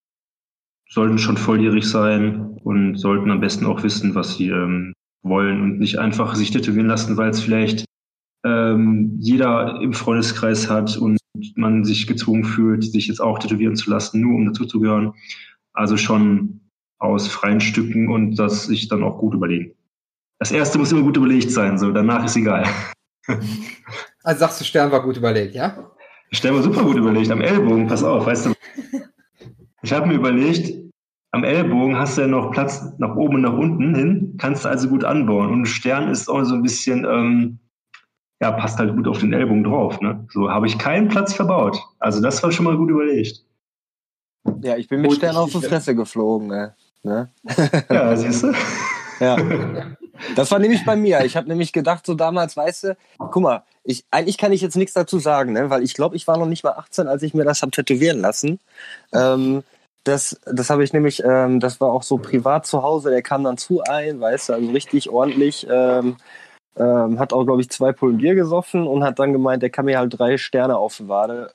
[0.89, 5.79] sollten schon volljährig sein und sollten am besten auch wissen, was sie ähm, wollen und
[5.79, 7.85] nicht einfach sich tätowieren lassen, weil es vielleicht
[8.45, 11.19] ähm, jeder im Freundeskreis hat und
[11.55, 15.13] man sich gezwungen fühlt, sich jetzt auch tätowieren zu lassen, nur um dazuzugehören.
[15.79, 16.61] Also schon
[16.99, 19.77] aus freien Stücken und das sich dann auch gut überlegen.
[20.41, 22.65] Das erste muss immer gut überlegt sein, so danach ist egal.
[24.25, 25.91] Also sagst du, Stern war gut überlegt, ja?
[26.33, 28.53] Stell mal super gut überlegt, am Ellbogen, pass auf, weißt du.
[29.83, 30.77] Ich habe mir überlegt,
[31.31, 34.69] am Ellbogen hast du ja noch Platz nach oben und nach unten hin, kannst du
[34.69, 35.51] also gut anbauen.
[35.51, 37.59] Und ein Stern ist auch so ein bisschen, ähm,
[38.43, 40.01] ja, passt halt gut auf den Ellbogen drauf.
[40.01, 40.27] Ne?
[40.31, 41.81] So habe ich keinen Platz verbaut.
[42.01, 43.45] Also das war schon mal gut überlegt.
[44.63, 46.49] Ja, ich bin mit Stern auf die Fresse geflogen.
[46.49, 46.75] Ne?
[47.03, 47.29] Ne?
[47.91, 48.53] Ja, siehst du?
[49.21, 49.37] Ja.
[50.35, 51.25] Das war nämlich bei mir.
[51.25, 54.77] Ich habe nämlich gedacht, so damals, weißt du, guck mal, ich, eigentlich kann ich jetzt
[54.77, 55.71] nichts dazu sagen, ne?
[55.71, 58.21] weil ich glaube, ich war noch nicht mal 18, als ich mir das habe tätowieren
[58.21, 58.59] lassen.
[59.13, 59.63] Ähm,
[60.05, 63.45] das das habe ich nämlich, ähm, das war auch so privat zu Hause, der kam
[63.45, 65.67] dann zu ein, weißt du, also richtig ordentlich.
[65.71, 66.17] Ähm,
[66.77, 69.85] ähm, hat auch, glaube ich, zwei Pullen Bier gesoffen und hat dann gemeint, der kann
[69.85, 71.53] mir halt drei Sterne auf die Wade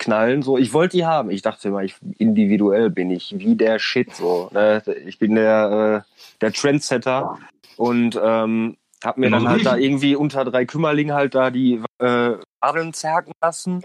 [0.00, 0.42] knallen.
[0.42, 1.30] So, ich wollte die haben.
[1.30, 4.12] Ich dachte immer, ich, individuell bin ich wie der Shit.
[4.14, 4.82] So, ne?
[5.06, 7.38] Ich bin der, äh, der Trendsetter
[7.76, 12.36] und ähm, hab mir dann halt da irgendwie unter drei Kümmerlingen halt da die äh,
[12.60, 13.82] Adeln zerken lassen.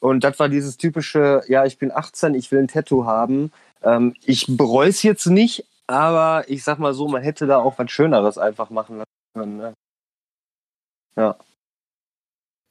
[0.00, 3.52] Und das war dieses typische, ja, ich bin 18, ich will ein Tattoo haben.
[3.82, 7.78] Ähm, ich bereue es jetzt nicht, aber ich sag mal so, man hätte da auch
[7.78, 9.56] was Schöneres einfach machen lassen können.
[9.58, 9.74] Ne?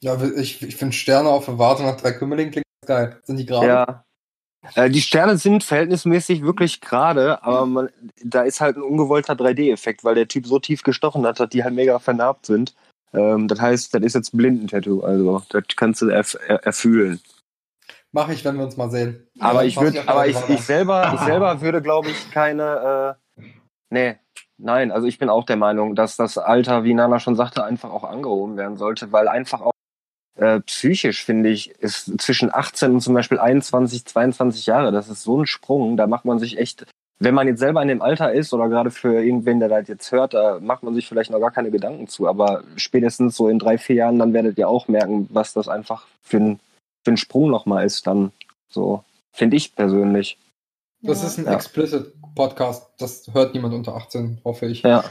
[0.03, 3.19] Ja, ich, ich finde Sterne auf der Warte nach drei Kümmerlingen klingt geil.
[3.23, 3.67] Sind die gerade?
[3.67, 4.03] Ja.
[4.75, 7.89] Äh, die Sterne sind verhältnismäßig wirklich gerade, aber man,
[8.23, 11.63] da ist halt ein ungewollter 3D-Effekt, weil der Typ so tief gestochen hat, dass die
[11.63, 12.75] halt mega vernarbt sind.
[13.13, 17.21] Ähm, das heißt, das ist jetzt ein Blindentattoo, also das kannst du erf er erfühlen.
[18.11, 19.27] Mache ich, wenn wir uns mal sehen.
[19.39, 23.43] Aber Ja, ich würde, aber ich, ich selber, ich selber würde, glaube ich, keine, äh,
[23.89, 24.15] nee,
[24.57, 27.91] nein, also ich bin auch der Meinung, dass das Alter, wie Nana schon sagte, einfach
[27.91, 29.71] auch angehoben werden sollte, weil einfach auch
[30.37, 35.23] äh, psychisch, finde ich, ist zwischen 18 und zum Beispiel 21, 22 Jahre, das ist
[35.23, 36.85] so ein Sprung, da macht man sich echt,
[37.19, 40.11] wenn man jetzt selber in dem Alter ist oder gerade für irgendwen, der das jetzt
[40.11, 43.59] hört, da macht man sich vielleicht noch gar keine Gedanken zu, aber spätestens so in
[43.59, 46.59] drei, vier Jahren, dann werdet ihr auch merken, was das einfach für ein,
[47.03, 48.31] für ein Sprung nochmal ist dann,
[48.69, 50.37] so, finde ich persönlich.
[51.01, 51.53] Das ist ein Ja.
[51.53, 52.89] explicit Podcast.
[52.99, 54.81] Das hört niemand unter 18, hoffe ich.
[54.81, 55.03] Ja.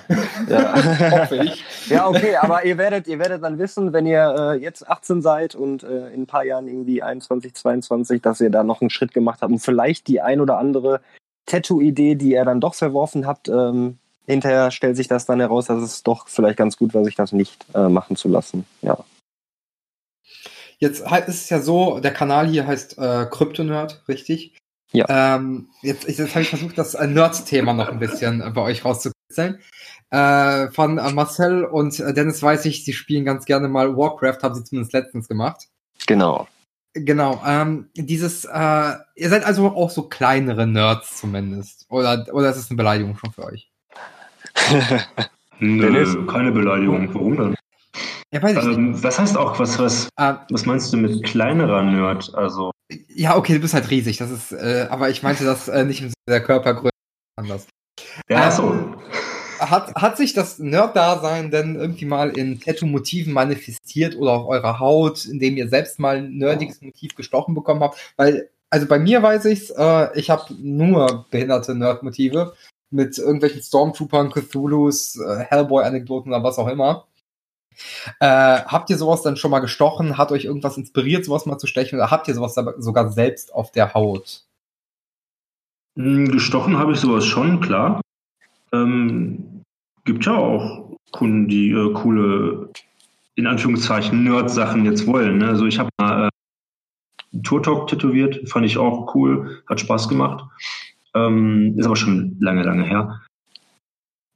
[0.48, 0.74] ja.
[1.20, 1.64] hoffe ich.
[1.88, 5.54] Ja, okay, aber ihr werdet, ihr werdet dann wissen, wenn ihr äh, jetzt 18 seid
[5.54, 9.12] und äh, in ein paar Jahren irgendwie 21, 22, dass ihr da noch einen Schritt
[9.12, 11.00] gemacht habt und vielleicht die ein oder andere
[11.46, 15.82] Tattoo-Idee, die ihr dann doch verworfen habt, ähm, hinterher stellt sich das dann heraus, dass
[15.82, 18.66] es doch vielleicht ganz gut war, sich das nicht äh, machen zu lassen.
[18.82, 18.98] Ja.
[20.78, 24.52] Jetzt ist es ja so, der Kanal hier heißt äh, Kryptonerd, richtig?
[24.96, 25.36] Ja.
[25.36, 28.82] Ähm, jetzt jetzt habe ich versucht, das äh, Nerd-Thema noch ein bisschen äh, bei euch
[28.82, 29.60] rauszukitzeln.
[30.08, 34.54] Äh, von äh, Marcel und Dennis weiß ich, sie spielen ganz gerne mal Warcraft, haben
[34.54, 35.66] sie zumindest letztens gemacht.
[36.06, 36.48] Genau.
[36.94, 41.84] Genau, ähm, dieses, äh, ihr seid also auch so kleinere Nerds zumindest.
[41.90, 43.70] Oder, oder ist es eine Beleidigung schon für euch?
[45.58, 46.16] Nö, Dennis?
[46.26, 47.12] keine Beleidigung.
[47.12, 47.54] Warum denn?
[48.32, 48.78] Ja, weiß ich nicht.
[48.78, 52.34] Ähm, was heißt auch, was, was, Äh, was meinst du mit kleinerer Nerd?
[52.34, 52.70] Also,
[53.08, 55.98] ja, okay, du bist halt riesig, das ist, äh, aber ich meinte das äh, nicht
[55.98, 56.90] Sinne der Körpergröße
[57.36, 57.66] anders.
[58.28, 58.94] ja, Ähm, so.
[59.58, 65.24] hat, hat sich das Nerd-Dasein denn irgendwie mal in Tattoo-Motiven manifestiert oder auf eurer Haut,
[65.24, 67.98] indem ihr selbst mal ein nerdiges Motiv gestochen bekommen habt?
[68.16, 72.54] Weil, also bei mir weiß ich's, äh, ich habe nur behinderte Nerd-Motive
[72.90, 77.06] mit irgendwelchen Stormtroopern, Cthulhus, äh, Hellboy-Anekdoten oder was auch immer.
[78.20, 80.18] Äh, habt ihr sowas dann schon mal gestochen?
[80.18, 81.98] Hat euch irgendwas inspiriert, sowas mal zu stechen?
[81.98, 84.42] Oder habt ihr sowas sogar selbst auf der Haut?
[85.96, 88.00] Hm, gestochen habe ich sowas schon, klar.
[88.72, 89.62] Ähm,
[90.04, 92.70] gibt ja auch Kunden, die äh, coole,
[93.34, 95.38] in Anführungszeichen, Nerd-Sachen jetzt wollen.
[95.38, 95.48] Ne?
[95.48, 100.44] Also ich habe mal äh, Tour-Talk tätowiert, fand ich auch cool, hat Spaß gemacht.
[101.14, 103.22] Ähm, ist aber schon lange, lange her.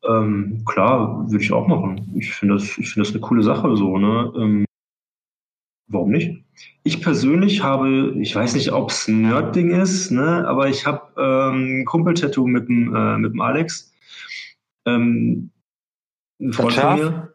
[0.02, 2.10] Ähm, klar, würde ich auch machen.
[2.16, 4.32] Ich finde das, ich finde das eine coole Sache so, ne?
[4.36, 4.64] Ähm,
[5.90, 6.42] warum nicht?
[6.82, 11.12] Ich persönlich habe, ich weiß nicht, ob es ein Nerd-Ding ist, ne, aber ich habe
[11.18, 13.92] ähm, ein Kumpel-Tattoo mit dem, äh, mit dem Alex.
[14.86, 15.50] Ähm,
[16.40, 17.34] ein Freund von mir.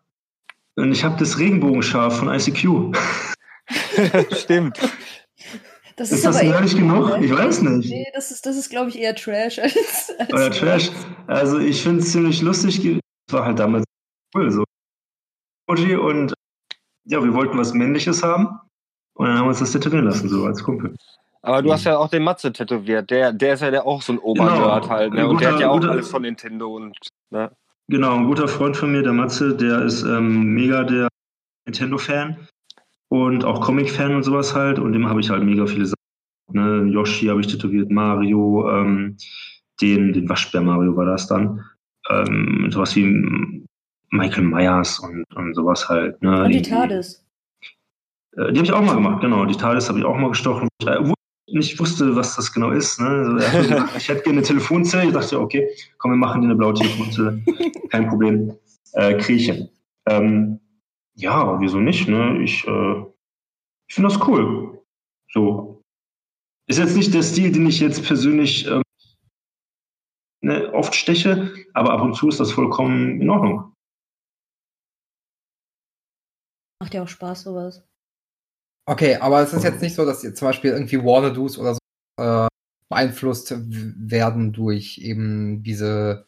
[0.78, 2.96] Und ich habe das Regenbogenschaf von ICQ.
[4.32, 4.80] Stimmt.
[5.96, 7.18] Das ist, ist das nerdig genug?
[7.22, 7.90] Ich weiß nicht.
[7.90, 10.12] Nee, das ist, das ist glaube ich, eher Trash als.
[10.20, 10.92] als Oder Trash.
[11.28, 12.84] Also, ich finde es ziemlich lustig.
[12.86, 13.86] Es war halt damals
[14.36, 14.64] cool so.
[15.68, 16.34] Und
[17.06, 18.60] ja, wir wollten was Männliches haben.
[19.14, 20.94] Und dann haben wir uns das tätowieren lassen, so als Kumpel.
[21.42, 23.10] Aber du hast ja auch den Matze tätowiert.
[23.10, 24.90] Der, der ist ja der auch so ein Obernerd genau.
[24.90, 25.14] halt.
[25.14, 25.28] Ne?
[25.28, 26.98] Und guter, der hat ja auch guter, alles von Nintendo und.
[27.30, 27.52] Ne?
[27.88, 31.08] Genau, ein guter Freund von mir, der Matze, der ist ähm, mega der
[31.66, 32.48] Nintendo-Fan
[33.10, 34.80] und auch Comic-Fan und sowas halt.
[34.80, 35.96] Und dem habe ich halt mega viele Sachen.
[36.52, 36.92] Ne?
[36.92, 39.18] Yoshi habe ich tätowiert, Mario, ähm,
[39.82, 41.64] den, den Waschbär Mario war das dann.
[42.10, 43.66] Ähm, sowas wie
[44.12, 46.22] Michael Myers und, und sowas halt.
[46.22, 46.44] Ne?
[46.46, 47.26] Und die TARDIS.
[48.38, 49.46] Äh, die habe ich auch mal gemacht, genau.
[49.46, 50.70] Die TARDIS habe ich auch mal gestochen.
[50.82, 51.14] Wo
[51.48, 53.00] ich nicht wusste, was das genau ist.
[53.00, 53.40] Ne?
[53.54, 55.08] Also, ich hätte gerne eine Telefonzelle.
[55.08, 57.42] Ich dachte, okay, komm, wir machen dir eine blaue Telefonzelle.
[57.90, 58.54] Kein Problem.
[58.94, 59.70] Äh, hin.
[60.08, 60.60] Ähm,
[61.16, 62.08] ja, wieso nicht?
[62.08, 62.42] Ne?
[62.44, 63.06] Ich, äh,
[63.88, 64.84] ich finde das cool.
[65.32, 65.82] So.
[66.68, 68.82] Ist jetzt nicht der Stil, den ich jetzt persönlich ähm,
[70.42, 73.74] ne, oft steche, aber ab und zu ist das vollkommen in Ordnung.
[76.82, 77.88] Macht ja auch Spaß, sowas.
[78.88, 81.80] Okay, aber es ist jetzt nicht so, dass ihr zum Beispiel irgendwie Warner-Doos oder so
[82.22, 82.48] äh,
[82.90, 86.26] beeinflusst werden durch eben diese,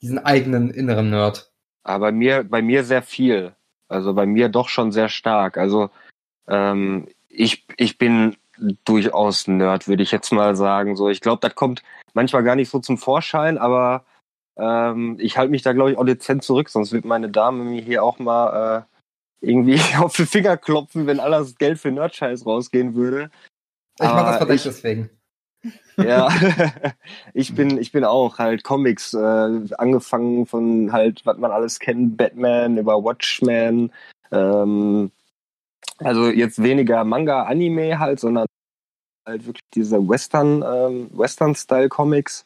[0.00, 1.52] diesen eigenen inneren Nerd.
[1.82, 3.56] Aber bei mir, bei mir sehr viel.
[3.88, 5.56] Also bei mir doch schon sehr stark.
[5.56, 5.90] Also
[6.46, 8.36] ähm, ich, ich bin
[8.84, 10.96] durchaus Nerd, würde ich jetzt mal sagen.
[10.96, 11.82] So, ich glaube, das kommt
[12.14, 14.04] manchmal gar nicht so zum Vorschein, aber
[14.56, 17.80] ähm, ich halte mich da, glaube ich, auch dezent zurück, sonst wird meine Dame mir
[17.80, 18.86] hier auch mal
[19.42, 23.30] äh, irgendwie auf die Finger klopfen, wenn alles Geld für Nerdscheiß rausgehen würde.
[24.00, 25.10] Ich mache das verdammt deswegen.
[25.96, 26.28] Ja,
[27.34, 32.16] ich bin, ich bin auch halt Comics, äh, angefangen von halt, was man alles kennt,
[32.16, 33.92] Batman über Watchmen,
[34.30, 35.10] ähm,
[35.98, 38.46] also jetzt weniger Manga, Anime halt, sondern
[39.26, 42.44] halt wirklich diese Western, ähm, Western-Style-Comics,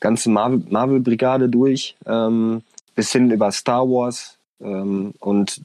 [0.00, 2.62] ganze Marvel-Brigade durch, ähm,
[2.94, 5.62] bis hin über Star Wars ähm, und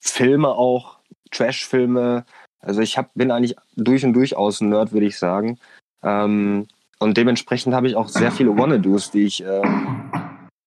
[0.00, 0.98] Filme auch,
[1.30, 2.24] Trash-Filme.
[2.60, 5.58] Also ich hab, bin eigentlich durch und durch aus ein Nerd, würde ich sagen.
[6.02, 6.66] Ähm,
[6.98, 10.10] und dementsprechend habe ich auch sehr viele Wannadoos, die ich ähm,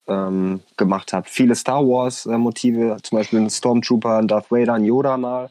[0.07, 1.27] ähm, gemacht habe.
[1.29, 5.49] Viele Star Wars-Motive, äh, zum Beispiel einen Stormtrooper, einen Darth Vader, einen Yoda mal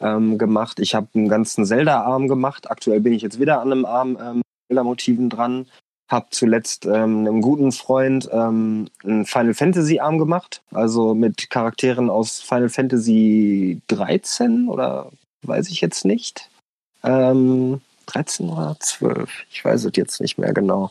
[0.00, 0.80] ähm, gemacht.
[0.80, 2.70] Ich habe einen ganzen Zelda-Arm gemacht.
[2.70, 5.66] Aktuell bin ich jetzt wieder an einem Arm ähm, Zelda-Motiven dran.
[6.08, 12.10] Hab zuletzt ähm, einem guten Freund ähm, einen Final Fantasy Arm gemacht, also mit Charakteren
[12.10, 15.12] aus Final Fantasy 13 oder
[15.42, 16.50] weiß ich jetzt nicht.
[17.02, 20.90] Ähm, 13 oder 12, ich weiß es jetzt nicht mehr genau.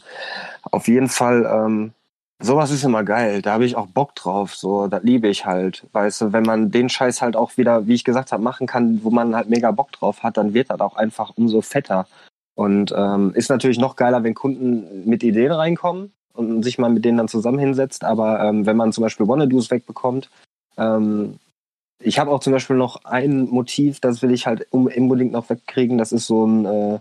[0.71, 1.91] Auf jeden Fall, ähm,
[2.39, 5.85] sowas ist immer geil, da habe ich auch Bock drauf, so, das liebe ich halt.
[5.91, 9.03] Weißt du, wenn man den Scheiß halt auch wieder, wie ich gesagt habe, machen kann,
[9.03, 12.07] wo man halt mega Bock drauf hat, dann wird das auch einfach umso fetter.
[12.55, 17.05] Und ähm, ist natürlich noch geiler, wenn Kunden mit Ideen reinkommen und sich mal mit
[17.05, 18.03] denen dann zusammen hinsetzt.
[18.03, 20.29] Aber ähm, wenn man zum Beispiel Wannadoos wegbekommt,
[20.77, 21.39] ähm,
[21.99, 25.97] ich habe auch zum Beispiel noch ein Motiv, das will ich halt unbedingt noch wegkriegen.
[25.97, 26.99] Das ist so ein äh,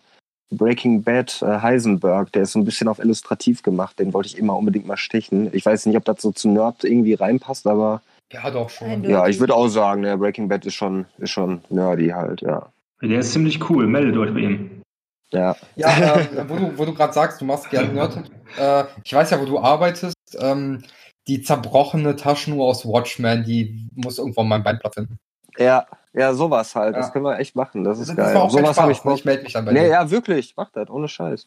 [0.51, 2.32] Breaking Bad äh, Heisenberg.
[2.32, 3.99] Der ist so ein bisschen auf illustrativ gemacht.
[3.99, 5.51] Den wollte ich immer unbedingt mal stechen.
[5.53, 8.03] Ich weiß nicht, ob das so zu Nerd irgendwie reinpasst, aber.
[8.32, 9.05] Ja, doch schon.
[9.05, 12.68] Ja, ich würde auch sagen, der Breaking Bad ist schon, ist schon nerdy halt, ja.
[13.01, 13.86] Der ist ziemlich cool.
[13.86, 14.82] Meldet euch bei ihm.
[15.30, 15.55] Ja.
[15.76, 18.22] Ja, äh, wo du, wo du gerade sagst, du machst gerne Nerd.
[18.59, 20.16] Äh, ich weiß ja, wo du arbeitest.
[20.40, 20.82] Ähm,
[21.29, 25.18] die zerbrochene Taschenuhr aus Watchmen, die muss irgendwo meinem Beinblatt finden.
[25.59, 26.95] Ja, ja, sowas halt.
[26.95, 27.01] Ja.
[27.01, 27.85] Das können wir echt machen.
[27.85, 28.35] Das ist das geil.
[28.35, 29.89] War sowas habe ich Ich melde mich dann bei nee, dir.
[29.89, 30.55] Ja, wirklich.
[30.57, 31.47] Mach das, ohne Scheiß.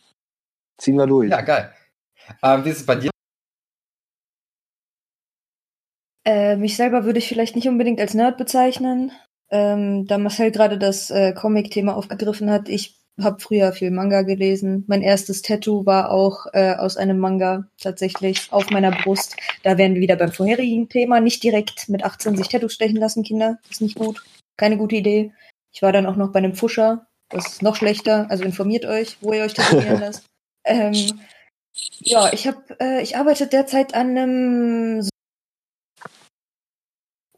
[0.78, 1.32] Ziehen wir durch.
[1.32, 1.74] Ja, geil.
[2.44, 3.10] Ähm, wie ist es bei dir?
[6.24, 9.12] Äh, mich selber würde ich vielleicht nicht unbedingt als Nerd bezeichnen.
[9.50, 14.84] Ähm, da Marcel gerade das äh, Comic-Thema aufgegriffen hat, ich habe früher viel Manga gelesen.
[14.88, 19.36] Mein erstes Tattoo war auch äh, aus einem Manga tatsächlich auf meiner Brust.
[19.64, 21.20] Da wären wir wieder beim vorherigen Thema.
[21.20, 23.60] Nicht direkt mit 18 sich Tattoos stechen lassen, Kinder.
[23.64, 24.24] Das ist nicht gut.
[24.58, 25.34] Keine gute Idee.
[25.72, 27.08] Ich war dann auch noch bei einem Pfuscher.
[27.30, 28.28] Das ist noch schlechter.
[28.30, 30.26] Also informiert euch, wo ihr euch tätowieren lasst.
[30.64, 31.20] Ähm,
[32.00, 35.10] ja, ich habe, äh, ich arbeite derzeit an einem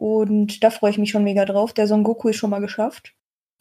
[0.03, 1.71] und da freue ich mich schon mega drauf.
[1.71, 3.13] Der Son Goku ist schon mal geschafft.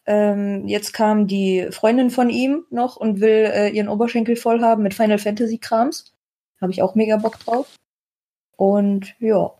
[0.05, 4.83] Ähm, jetzt kam die Freundin von ihm noch und will äh, ihren Oberschenkel voll haben
[4.83, 6.13] mit Final Fantasy Krams.
[6.59, 7.75] Habe ich auch mega Bock drauf.
[8.57, 9.53] Und ja.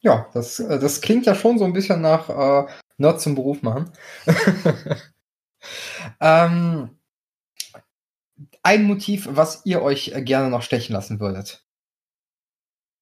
[0.00, 3.62] Ja, das, äh, das klingt ja schon so ein bisschen nach äh, Nerd zum Beruf
[3.62, 3.90] machen.
[6.20, 6.90] ähm,
[8.62, 11.64] ein Motiv, was ihr euch gerne noch stechen lassen würdet.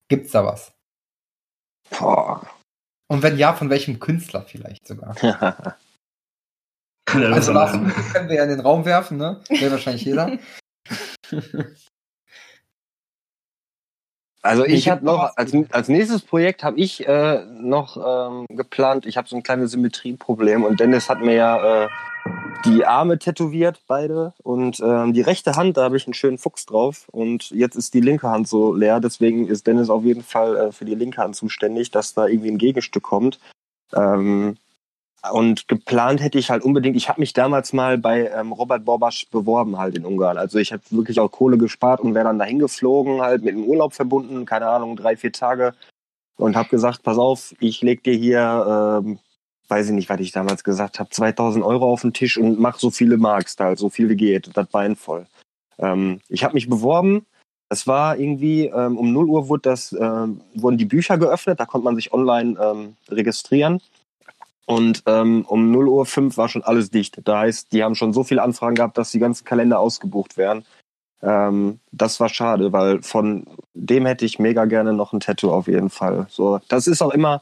[0.07, 0.73] Gibt's da was?
[1.89, 2.56] Boah.
[3.09, 5.15] Und wenn ja, von welchem Künstler vielleicht sogar?
[7.05, 7.71] also Lars
[8.13, 9.41] können wir ja in den Raum werfen, ne?
[9.49, 10.37] Wäre wahrscheinlich jeder.
[14.41, 19.17] Also ich habe noch, als, als nächstes Projekt habe ich äh, noch ähm, geplant, ich
[19.17, 21.89] habe so ein kleines Symmetrieproblem und Dennis hat mir ja äh,
[22.65, 24.33] die Arme tätowiert, beide.
[24.43, 27.07] Und ähm, die rechte Hand, da habe ich einen schönen Fuchs drauf.
[27.11, 28.99] Und jetzt ist die linke Hand so leer.
[28.99, 32.51] Deswegen ist Dennis auf jeden Fall äh, für die linke Hand zuständig, dass da irgendwie
[32.51, 33.39] ein Gegenstück kommt.
[33.93, 34.57] Ähm,
[35.31, 39.27] und geplant hätte ich halt unbedingt, ich habe mich damals mal bei ähm, Robert Borbasch
[39.29, 40.37] beworben halt in Ungarn.
[40.37, 43.65] Also ich habe wirklich auch Kohle gespart und wäre dann dahin geflogen, halt mit dem
[43.65, 45.73] Urlaub verbunden, keine Ahnung, drei, vier Tage.
[46.37, 49.19] Und habe gesagt, pass auf, ich leg dir hier ähm,
[49.67, 52.79] weiß ich nicht, was ich damals gesagt habe, 2000 Euro auf den Tisch und mach
[52.79, 55.25] so viele magst halt, so viel wie geht, das Bein voll.
[55.77, 57.25] Ähm, ich habe mich beworben.
[57.69, 59.99] Es war irgendwie ähm, um 0 Uhr wurde das, äh,
[60.55, 63.81] wurden die Bücher geöffnet, da konnte man sich online ähm, registrieren.
[64.67, 67.21] Und ähm, um 0 Uhr 5 war schon alles dicht.
[67.23, 70.65] Da heißt, die haben schon so viele Anfragen gehabt, dass die ganzen Kalender ausgebucht wären.
[71.21, 75.67] Ähm, das war schade, weil von dem hätte ich mega gerne noch ein Tattoo auf
[75.67, 76.27] jeden Fall.
[76.29, 77.41] So, das ist auch immer,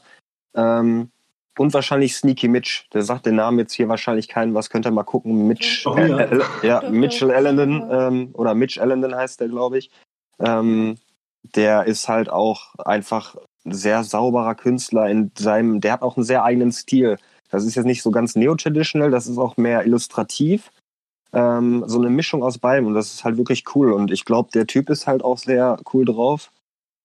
[0.54, 1.10] ähm,
[1.58, 2.84] und wahrscheinlich Sneaky Mitch.
[2.92, 4.68] Der sagt den Namen jetzt hier wahrscheinlich keinen was.
[4.68, 5.46] Könnt ihr mal gucken.
[5.46, 6.18] Mitch, oh, ja.
[6.18, 9.90] Äh, ja, Mitchell Allenden ähm, oder Mitch Allenden heißt der, glaube ich.
[10.38, 10.98] Ähm,
[11.54, 13.42] der ist halt auch einfach ein
[13.72, 17.18] sehr sauberer Künstler in seinem, der hat auch einen sehr eigenen Stil.
[17.50, 20.70] Das ist jetzt nicht so ganz neo-traditional, das ist auch mehr illustrativ.
[21.32, 23.92] Ähm, so eine Mischung aus beidem und das ist halt wirklich cool.
[23.92, 26.50] Und ich glaube, der Typ ist halt auch sehr cool drauf.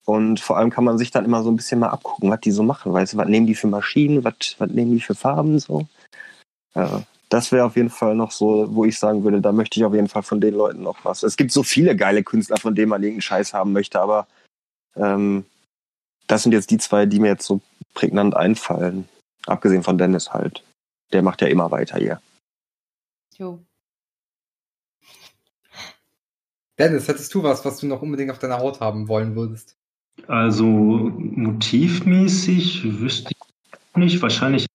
[0.05, 2.51] Und vor allem kann man sich dann immer so ein bisschen mal abgucken, was die
[2.51, 2.91] so machen.
[2.91, 5.87] Weißt du, was nehmen die für Maschinen, was, nehmen die für Farben so.
[6.75, 9.85] Ja, das wäre auf jeden Fall noch so, wo ich sagen würde, da möchte ich
[9.85, 11.23] auf jeden Fall von den Leuten noch was.
[11.23, 14.27] Es gibt so viele geile Künstler, von denen man irgendeinen Scheiß haben möchte, aber
[14.95, 15.45] ähm,
[16.27, 17.61] das sind jetzt die zwei, die mir jetzt so
[17.93, 19.07] prägnant einfallen.
[19.45, 20.63] Abgesehen von Dennis halt.
[21.11, 22.21] Der macht ja immer weiter hier.
[23.37, 23.59] Jo.
[26.77, 29.75] Dennis, hättest du was, was du noch unbedingt auf deiner Haut haben wollen würdest?
[30.27, 34.21] Also motivmäßig wüsste ich nicht.
[34.21, 34.67] Wahrscheinlich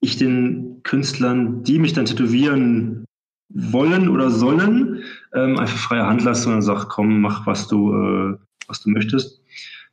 [0.00, 3.04] ich den Künstlern, die mich dann tätowieren
[3.48, 5.04] wollen oder sollen,
[5.34, 8.36] ähm, einfach freie Hand lasse und sage, komm, mach, was du, äh,
[8.68, 9.40] was du möchtest.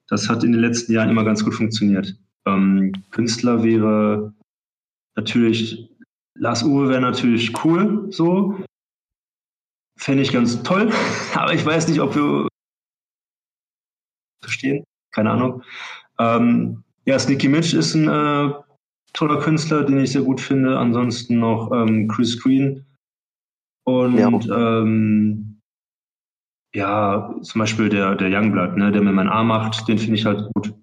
[0.08, 2.16] Das hat in den letzten Jahren immer ganz gut funktioniert.
[2.46, 4.34] Ähm, Künstler wäre
[5.16, 5.90] natürlich,
[6.36, 8.58] Lars Uwe wäre natürlich cool, so.
[9.98, 10.92] Fände ich ganz toll,
[11.36, 12.48] aber ich weiß nicht, ob wir
[14.42, 14.84] verstehen.
[15.12, 15.64] Keine Ahnung.
[16.20, 18.54] Ähm, ja, Sneaky Mitch ist ein äh,
[19.14, 20.78] toller Künstler, den ich sehr gut finde.
[20.78, 22.86] Ansonsten noch ähm, Chris Green.
[23.86, 25.53] Und ja, ähm,
[26.76, 30.26] ja zum Beispiel der, der Youngblood, ne, der mir meinen Arm macht, den finde ich
[30.26, 30.74] halt gut.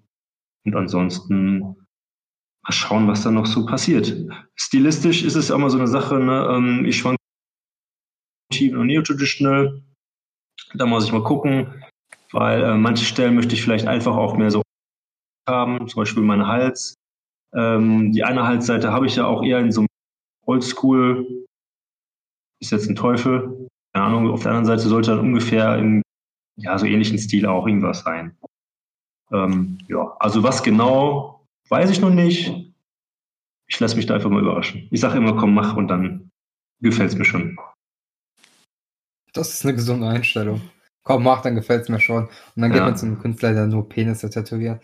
[0.65, 4.15] Und ansonsten mal schauen, was da noch so passiert.
[4.55, 6.47] Stilistisch ist es ja immer so eine Sache, ne?
[6.51, 7.17] Ähm, ich schwanke
[8.51, 9.81] und Neo-Traditional.
[10.75, 11.81] Da muss ich mal gucken
[12.31, 14.61] weil äh, manche Stellen möchte ich vielleicht einfach auch mehr so
[15.47, 16.95] haben, zum Beispiel meinen Hals.
[17.53, 19.87] Ähm, die eine Halsseite habe ich ja auch eher in so einem
[20.45, 21.45] Oldschool,
[22.61, 26.01] ist jetzt ein Teufel, keine Ahnung, auf der anderen Seite sollte dann ungefähr im
[26.57, 28.37] ja, so ähnlichen Stil auch irgendwas sein.
[29.31, 32.53] Ähm, ja, also was genau, weiß ich noch nicht.
[33.67, 34.87] Ich lasse mich da einfach mal überraschen.
[34.91, 36.31] Ich sage immer, komm, mach und dann
[36.81, 37.57] gefällt es mir schon.
[39.33, 40.61] Das ist eine gesunde Einstellung.
[41.03, 42.25] Komm, mach, dann gefällt es mir schon.
[42.25, 42.77] Und dann ja.
[42.77, 44.83] geht man zum Künstler, der nur Penisse tätowiert.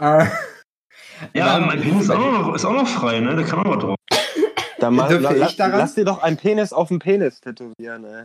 [1.32, 3.36] Äh, ja, mein Penis ist auch, noch, ist auch noch frei, ne?
[3.36, 3.96] Der kann auch noch drauf.
[4.80, 8.24] Dann mal, la, la, lass dir doch einen Penis auf dem Penis tätowieren, ey.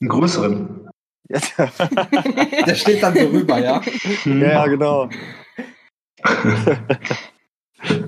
[0.00, 0.88] Einen größeren.
[1.28, 3.82] Der steht dann so rüber, ja?
[4.24, 5.08] Ja, ja genau.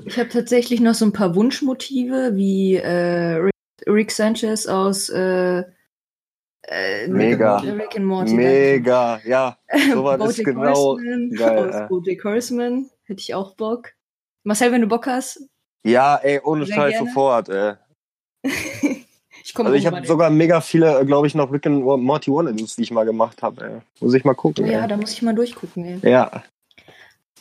[0.07, 3.55] Ich habe tatsächlich noch so ein paar Wunschmotive, wie äh, Rick,
[3.87, 5.65] Rick Sanchez aus äh,
[6.63, 7.59] äh, Mega.
[7.59, 8.35] Rick and Morty.
[8.35, 9.59] Mega, ja.
[9.93, 10.97] So war das genau.
[11.37, 12.91] Geil, aus Bojack Horseman.
[13.05, 13.93] Hätte ich auch Bock.
[14.45, 15.49] Marcel, wenn du Bock hast.
[15.85, 17.75] Ja, ey, ohne Scheiß sofort, ey.
[19.51, 22.83] ich also ich habe sogar mega viele, glaube ich, noch Rick and Morty One-Ins, die
[22.83, 23.83] ich mal gemacht habe.
[24.01, 24.67] Muss ich mal gucken.
[24.67, 25.85] Ja, da muss ich mal durchgucken.
[25.85, 26.11] Ey.
[26.11, 26.43] Ja.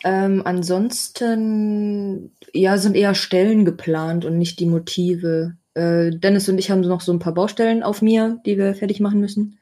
[0.03, 5.55] Ähm, ansonsten, ja, sind eher Stellen geplant und nicht die Motive.
[5.74, 8.99] Äh, Dennis und ich haben noch so ein paar Baustellen auf mir, die wir fertig
[8.99, 9.60] machen müssen.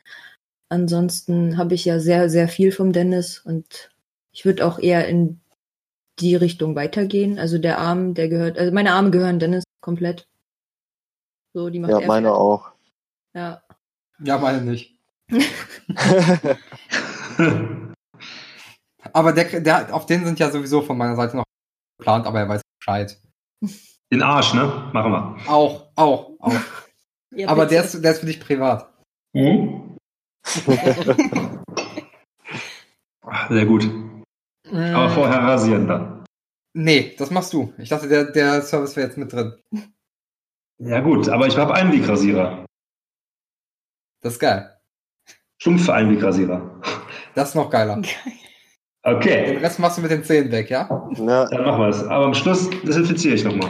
[0.70, 3.90] Ansonsten habe ich ja sehr, sehr viel vom Dennis und
[4.32, 5.40] ich würde auch eher in
[6.20, 7.40] die Richtung weitergehen.
[7.40, 10.28] Also der Arm, der gehört, also meine Arme gehören Dennis komplett.
[11.58, 12.40] So, die macht Ja, meine fertig.
[12.40, 12.72] auch.
[13.34, 13.64] Ja.
[14.20, 14.96] Ja, meine nicht.
[19.12, 21.46] aber der, der, auf den sind ja sowieso von meiner Seite noch
[21.98, 23.20] geplant, aber er weiß Bescheid.
[24.12, 24.92] Den Arsch, ne?
[24.94, 25.38] Machen wir.
[25.48, 26.54] Auch, auch, auch.
[27.32, 28.94] ja, aber der ist, der ist für dich privat.
[29.34, 29.98] Mhm.
[33.50, 33.90] Sehr gut.
[34.72, 36.24] Aber vorher rasieren dann.
[36.76, 37.74] Nee, das machst du.
[37.80, 39.56] Ich dachte, der, der Service wäre jetzt mit drin.
[40.80, 42.66] Ja gut, aber ich habe Einwegrasierer.
[44.22, 44.78] Das ist geil.
[45.58, 46.82] Stumpfe Einwegrasierer.
[47.34, 48.02] Das ist noch geiler.
[49.04, 49.54] Okay.
[49.54, 51.10] Den Rest machst du mit den Zähnen weg, ja?
[51.16, 51.46] Ja.
[51.46, 52.04] Dann machen wir es.
[52.04, 53.70] Aber am Schluss desinfiziere ich nochmal.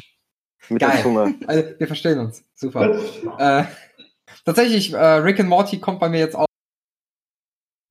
[0.69, 0.91] Mit Geil.
[0.93, 1.35] der Zunge.
[1.45, 2.43] Also, wir verstehen uns.
[2.55, 2.99] Super.
[3.37, 3.65] äh,
[4.45, 6.47] tatsächlich, äh, Rick and Morty kommt bei mir jetzt auch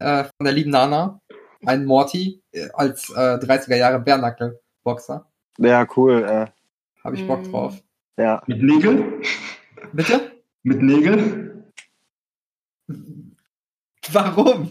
[0.01, 1.21] äh, von der lieben Nana.
[1.65, 5.27] Ein Morty äh, als 30er Jahre Bärnackel-Boxer.
[5.59, 6.25] Ja, cool.
[6.25, 6.47] Äh.
[7.05, 7.51] Habe ich Bock mm.
[7.51, 7.81] drauf.
[8.17, 8.43] Ja.
[8.47, 9.21] Mit Nägel?
[9.93, 10.33] Bitte?
[10.63, 11.65] Mit Nägel?
[14.13, 14.71] Warum?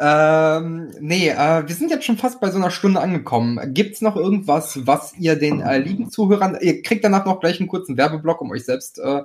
[0.00, 3.58] Ähm, nee, äh, wir sind jetzt schon fast bei so einer Stunde angekommen.
[3.74, 7.68] Gibt's noch irgendwas, was ihr den äh, lieben Zuhörern, ihr kriegt danach noch gleich einen
[7.68, 9.22] kurzen Werbeblock, um euch selbst äh,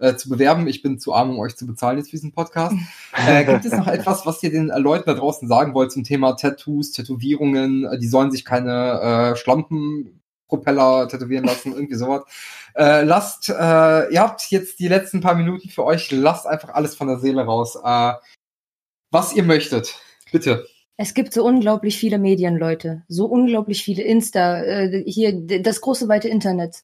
[0.00, 0.66] äh, zu bewerben.
[0.66, 2.74] Ich bin zu arm, um euch zu bezahlen jetzt für diesen Podcast.
[3.16, 6.02] Äh, gibt es noch etwas, was ihr den äh, Leuten da draußen sagen wollt zum
[6.02, 7.84] Thema Tattoos, Tätowierungen?
[7.84, 9.36] Äh, die sollen sich keine äh,
[10.46, 12.22] Schlampenpropeller tätowieren lassen, irgendwie sowas.
[12.74, 13.52] Äh, lasst, äh,
[14.12, 17.44] ihr habt jetzt die letzten paar Minuten für euch, lasst einfach alles von der Seele
[17.44, 17.76] raus.
[17.82, 18.12] Äh,
[19.10, 19.98] was ihr möchtet.
[20.32, 20.66] Bitte.
[20.96, 23.04] Es gibt so unglaublich viele Medien, Leute.
[23.08, 26.82] So unglaublich viele Insta, äh, hier das große weite Internet.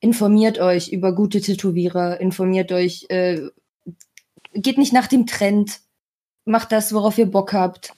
[0.00, 3.40] Informiert euch über gute Tätowierer, informiert euch, äh,
[4.52, 5.80] geht nicht nach dem Trend,
[6.44, 7.94] macht das, worauf ihr Bock habt,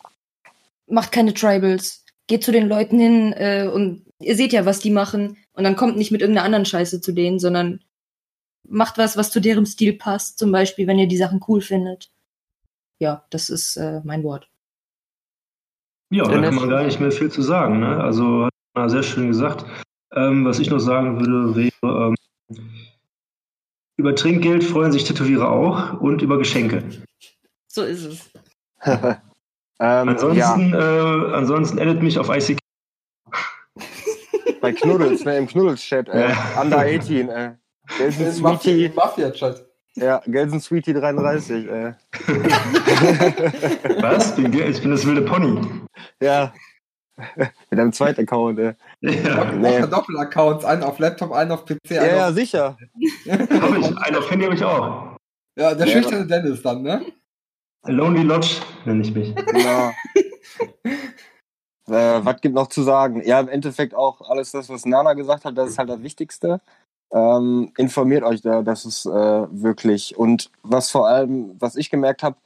[0.86, 4.90] macht keine Tribals, geht zu den Leuten hin äh, und ihr seht ja, was die
[4.90, 7.80] machen und dann kommt nicht mit irgendeiner anderen Scheiße zu denen, sondern
[8.68, 12.10] macht was, was zu deren Stil passt, zum Beispiel, wenn ihr die Sachen cool findet.
[12.98, 14.48] Ja, das ist äh, mein Wort.
[16.10, 17.80] Ja, da kann man gar nicht mehr viel zu sagen.
[17.80, 18.02] Ne?
[18.02, 19.66] Also hat man sehr schön gesagt.
[20.12, 22.14] Ähm, was ich noch sagen würde, wäre,
[22.50, 22.64] ähm,
[23.96, 26.84] über Trinkgeld freuen sich Tätowierer auch und über Geschenke.
[27.66, 28.30] So ist es.
[28.84, 29.18] ähm,
[29.80, 31.28] ansonsten, ja.
[31.28, 32.58] äh, ansonsten edit mich auf ICQ.
[34.60, 36.60] Bei Knuddels, ne, im Knuddels-Chat, äh, ja.
[36.60, 37.54] Under 18, äh.
[37.98, 39.66] Das ist Mafia-Chat.
[39.94, 41.94] Ja, Gelsen Sweetie 33, äh.
[44.02, 44.36] Was?
[44.36, 45.66] Ich bin das wilde Pony.
[46.20, 46.52] Ja.
[47.70, 48.74] Mit einem zweiten Account, ey.
[49.00, 49.52] Ja.
[49.52, 49.80] Nee.
[49.86, 51.78] Doppelaccounts, einen auf Laptop, einen auf PC.
[51.90, 52.76] Ja, ja, sicher.
[53.30, 55.16] hab ich, einen auf Handy habe ich auch.
[55.58, 57.06] Ja, der ja, schüchterne Dennis dann, ne?
[57.86, 59.34] Lonely Lodge nenne ich mich.
[59.34, 59.92] Genau.
[61.88, 63.22] äh, was gibt noch zu sagen?
[63.24, 66.60] Ja, im Endeffekt auch alles das, was Nana gesagt hat, das ist halt das Wichtigste.
[67.12, 70.16] Ähm, informiert euch da, das ist äh, wirklich.
[70.16, 72.36] Und was vor allem, was ich gemerkt habe,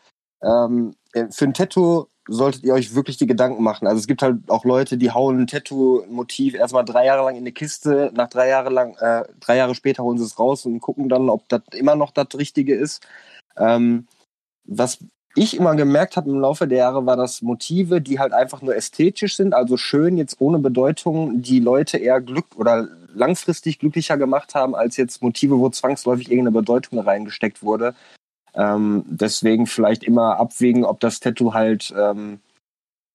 [0.43, 3.89] ähm, äh, für ein Tattoo solltet ihr euch wirklich die Gedanken machen.
[3.89, 7.43] Also es gibt halt auch Leute, die hauen ein Tattoo-Motiv erstmal drei Jahre lang in
[7.43, 10.81] eine Kiste, nach drei Jahre lang, äh, drei Jahre später holen sie es raus und
[10.81, 13.07] gucken dann, ob das immer noch das Richtige ist.
[13.57, 14.07] Ähm,
[14.65, 14.99] was
[15.35, 18.75] ich immer gemerkt habe im Laufe der Jahre, war das Motive, die halt einfach nur
[18.75, 24.55] ästhetisch sind, also schön, jetzt ohne Bedeutung, die Leute eher glück oder langfristig glücklicher gemacht
[24.55, 27.95] haben, als jetzt Motive, wo zwangsläufig irgendeine Bedeutung reingesteckt wurde.
[28.55, 32.41] Ähm, deswegen vielleicht immer abwägen, ob das Tattoo halt ähm,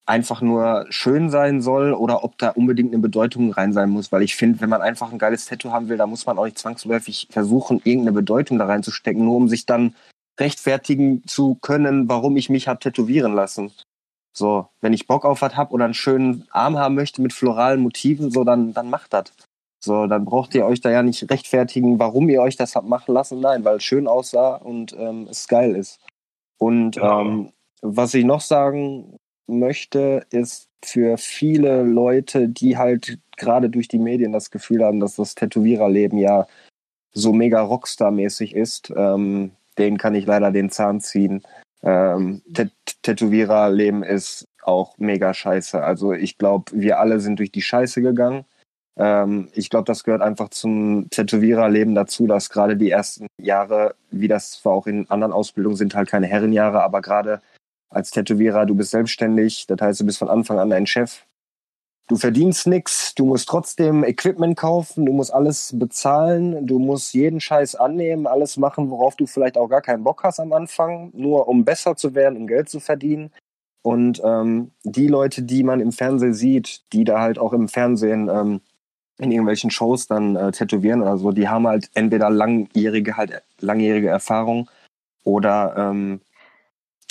[0.06, 4.12] einfach nur schön sein soll oder ob da unbedingt eine Bedeutung rein sein muss.
[4.12, 6.46] Weil ich finde, wenn man einfach ein geiles Tattoo haben will, da muss man auch
[6.46, 9.96] nicht zwangsläufig versuchen, irgendeine Bedeutung da reinzustecken, nur um sich dann
[10.40, 13.72] rechtfertigen zu können, warum ich mich habe tätowieren lassen.
[14.34, 17.82] So, wenn ich Bock auf was hab oder einen schönen Arm haben möchte mit floralen
[17.82, 19.32] Motiven, so dann, dann macht das.
[19.80, 23.14] So, dann braucht ihr euch da ja nicht rechtfertigen, warum ihr euch das habt machen
[23.14, 23.40] lassen.
[23.40, 26.00] Nein, weil es schön aussah und ähm, es geil ist.
[26.58, 27.22] Und genau.
[27.22, 29.18] ähm, was ich noch sagen
[29.48, 35.16] möchte, ist für viele Leute, die halt gerade durch die Medien das Gefühl haben, dass
[35.16, 36.48] das Tätowiererleben ja
[37.14, 41.44] so mega Rockstar-mäßig ist, ähm, denen kann ich leider den Zahn ziehen.
[41.84, 42.42] Ähm,
[43.04, 45.84] Tätowiererleben ist auch mega scheiße.
[45.84, 48.46] Also ich glaube, wir alle sind durch die Scheiße gegangen.
[48.98, 54.28] Ähm, ich glaube, das gehört einfach zum Tätowiererleben dazu, dass gerade die ersten Jahre, wie
[54.28, 57.42] das zwar auch in anderen Ausbildungen sind, halt keine Herrenjahre, aber gerade
[57.90, 61.26] als Tätowierer, du bist selbstständig, das heißt, du bist von Anfang an dein Chef.
[62.08, 67.40] Du verdienst nix, du musst trotzdem Equipment kaufen, du musst alles bezahlen, du musst jeden
[67.40, 71.48] Scheiß annehmen, alles machen, worauf du vielleicht auch gar keinen Bock hast am Anfang, nur
[71.48, 73.32] um besser zu werden, um Geld zu verdienen.
[73.82, 78.30] Und ähm, die Leute, die man im Fernsehen sieht, die da halt auch im Fernsehen
[78.30, 78.62] ähm,
[79.18, 84.10] in irgendwelchen Shows dann äh, tätowieren oder so, die haben halt entweder langjährige, halt langjährige
[84.10, 84.70] Erfahrung
[85.24, 86.22] oder ähm,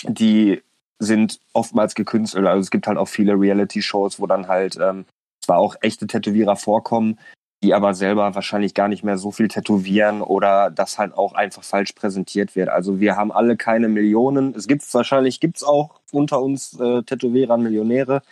[0.04, 0.62] die
[0.98, 2.46] sind oftmals gekünstelt.
[2.46, 5.04] Also es gibt halt auch viele Reality-Shows, wo dann halt ähm,
[5.44, 7.18] zwar auch echte Tätowierer vorkommen,
[7.62, 11.64] die aber selber wahrscheinlich gar nicht mehr so viel tätowieren oder das halt auch einfach
[11.64, 12.68] falsch präsentiert wird.
[12.68, 14.54] Also wir haben alle keine Millionen.
[14.54, 18.22] Es gibt wahrscheinlich gibt's auch unter uns äh, Tätowierer Millionäre,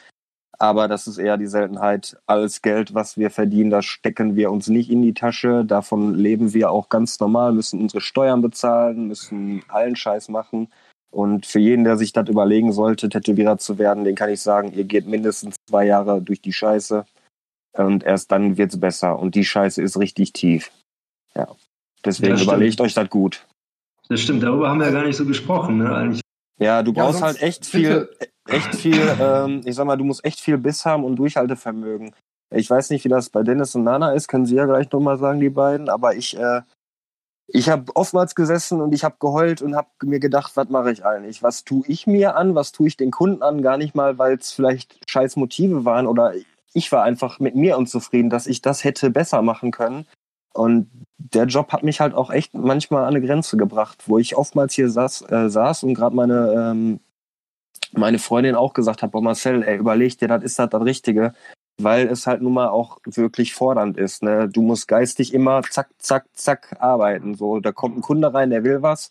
[0.58, 2.16] aber das ist eher die Seltenheit.
[2.26, 5.64] Alles Geld, was wir verdienen, das stecken wir uns nicht in die Tasche.
[5.64, 10.68] Davon leben wir auch ganz normal, müssen unsere Steuern bezahlen, müssen allen Scheiß machen.
[11.12, 14.72] Und für jeden, der sich das überlegen sollte, Tätowierer zu werden, den kann ich sagen,
[14.72, 17.04] ihr geht mindestens zwei Jahre durch die Scheiße
[17.76, 19.18] und erst dann wird's besser.
[19.18, 20.70] Und die Scheiße ist richtig tief.
[21.34, 21.48] Ja.
[22.04, 23.46] Deswegen überlegt euch das gut.
[24.08, 25.94] Das stimmt, darüber haben wir ja gar nicht so gesprochen, ne?
[25.94, 26.20] Eigentlich.
[26.58, 28.08] Ja, du brauchst ja, halt echt viel,
[28.48, 32.14] echt viel, ähm, ich sag mal, du musst echt viel Biss haben und Durchhaltevermögen.
[32.54, 35.18] Ich weiß nicht, wie das bei Dennis und Nana ist, können sie ja gleich nochmal
[35.18, 36.62] sagen, die beiden, aber ich, äh,
[37.48, 41.04] ich habe oftmals gesessen und ich habe geheult und habe mir gedacht, was mache ich
[41.04, 41.42] eigentlich?
[41.42, 42.54] Was tue ich mir an?
[42.54, 43.62] Was tue ich den Kunden an?
[43.62, 46.34] Gar nicht mal, weil es vielleicht scheiß Motive waren oder
[46.74, 50.06] ich war einfach mit mir unzufrieden, dass ich das hätte besser machen können.
[50.54, 54.36] Und der Job hat mich halt auch echt manchmal an eine Grenze gebracht, wo ich
[54.36, 57.00] oftmals hier saß, äh, saß und gerade meine ähm,
[57.94, 61.34] meine Freundin auch gesagt hat, boah Marcel, ey, überleg dir, das ist das das Richtige,
[61.80, 64.22] weil es halt nun mal auch wirklich fordernd ist.
[64.22, 64.48] Ne?
[64.48, 67.34] Du musst geistig immer zack, zack, zack arbeiten.
[67.34, 69.10] So, da kommt ein Kunde rein, der will was.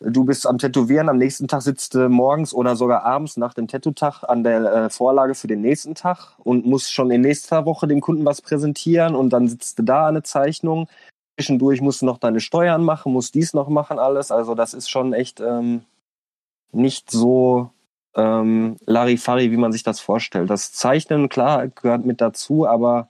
[0.00, 3.68] Du bist am Tätowieren, am nächsten Tag sitzt du morgens oder sogar abends nach dem
[3.68, 7.86] Tattoo-Tag an der äh, Vorlage für den nächsten Tag und musst schon in nächster Woche
[7.86, 10.88] dem Kunden was präsentieren und dann sitzt du da eine Zeichnung.
[11.36, 14.30] Zwischendurch musst du noch deine Steuern machen, musst dies noch machen, alles.
[14.30, 15.82] Also das ist schon echt ähm,
[16.72, 17.70] nicht so
[18.16, 20.50] ähm, Larifari, wie man sich das vorstellt.
[20.50, 23.08] Das Zeichnen, klar, gehört mit dazu, aber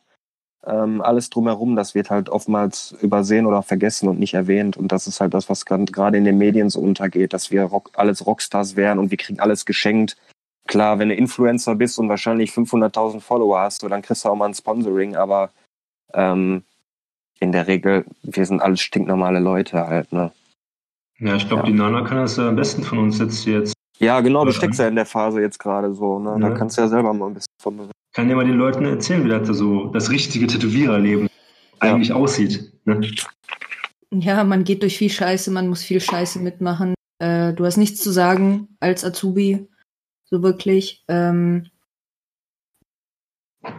[0.66, 4.76] ähm, alles drumherum, das wird halt oftmals übersehen oder vergessen und nicht erwähnt.
[4.76, 7.90] Und das ist halt das, was gerade in den Medien so untergeht, dass wir Rock,
[7.94, 10.16] alles Rockstars wären und wir kriegen alles geschenkt.
[10.66, 14.36] Klar, wenn du Influencer bist und wahrscheinlich 500.000 Follower hast, so, dann kriegst du auch
[14.36, 15.50] mal ein Sponsoring, aber
[16.14, 16.62] ähm,
[17.40, 20.32] in der Regel, wir sind alles stinknormale Leute halt, ne?
[21.18, 21.66] Ja, ich glaube, ja.
[21.68, 24.80] die Nana kann das ja am besten von uns jetzt, jetzt ja, genau, du steckst
[24.80, 26.18] ja in der Phase jetzt gerade so.
[26.18, 26.30] Ne?
[26.30, 26.48] Ja.
[26.48, 27.92] Da kannst du ja selber mal ein bisschen von berichten.
[28.12, 31.30] Kann dir mal den Leuten erzählen, wie das so das richtige Tätowiererleben ja.
[31.78, 32.72] eigentlich aussieht.
[32.84, 33.00] Ne?
[34.10, 36.94] Ja, man geht durch viel Scheiße, man muss viel Scheiße mitmachen.
[37.18, 39.68] Äh, du hast nichts zu sagen als Azubi,
[40.24, 41.04] so wirklich.
[41.08, 41.68] Ähm,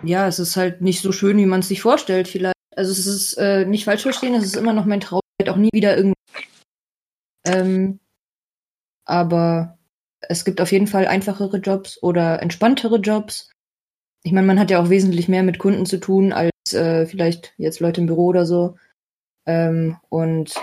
[0.03, 2.55] ja, es ist halt nicht so schön, wie man es sich vorstellt, vielleicht.
[2.76, 5.70] Also es ist äh, nicht falsch verstehen, es ist immer noch mein Traum, auch nie
[5.72, 6.16] wieder irgendwie.
[7.45, 7.99] Ähm,
[9.05, 9.78] aber
[10.30, 13.52] es gibt auf jeden Fall einfachere Jobs oder entspanntere Jobs.
[14.24, 17.54] Ich meine, man hat ja auch wesentlich mehr mit Kunden zu tun als äh, vielleicht
[17.58, 18.78] jetzt Leute im Büro oder so.
[19.46, 20.54] Ähm, und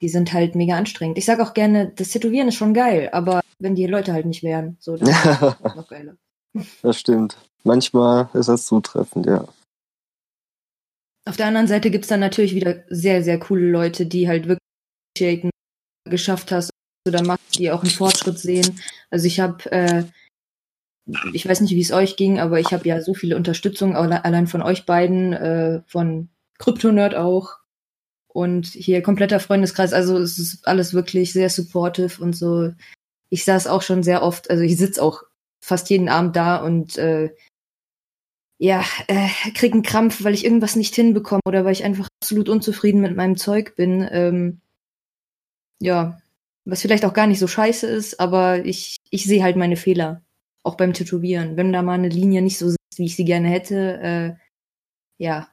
[0.00, 1.18] die sind halt mega anstrengend.
[1.18, 4.42] Ich sage auch gerne, das Tätowieren ist schon geil, aber wenn die Leute halt nicht
[4.42, 5.40] wären, so, dann ist es
[5.76, 6.16] noch geiler.
[6.82, 7.36] Das stimmt.
[7.62, 9.46] Manchmal ist das zutreffend, ja.
[11.26, 14.46] Auf der anderen Seite gibt es dann natürlich wieder sehr, sehr coole Leute, die halt
[14.46, 15.50] wirklich
[16.04, 16.73] geschafft hast
[17.06, 18.80] oder macht, die auch einen Fortschritt sehen.
[19.10, 20.04] Also ich habe, äh,
[21.32, 24.46] ich weiß nicht, wie es euch ging, aber ich habe ja so viele Unterstützung allein
[24.46, 26.28] von euch beiden, äh, von
[26.58, 27.58] Kryptonerd auch
[28.28, 29.92] und hier kompletter Freundeskreis.
[29.92, 32.72] Also es ist alles wirklich sehr supportive und so.
[33.28, 35.22] Ich saß auch schon sehr oft, also ich sitze auch
[35.60, 37.34] fast jeden Abend da und äh,
[38.58, 42.48] ja, äh, krieg einen Krampf, weil ich irgendwas nicht hinbekomme oder weil ich einfach absolut
[42.48, 44.06] unzufrieden mit meinem Zeug bin.
[44.10, 44.60] Ähm,
[45.80, 46.20] ja,
[46.64, 50.22] was vielleicht auch gar nicht so scheiße ist, aber ich, ich sehe halt meine Fehler.
[50.62, 51.58] Auch beim Tätowieren.
[51.58, 54.34] Wenn da mal eine Linie nicht so sitzt, wie ich sie gerne hätte, äh,
[55.18, 55.48] ja.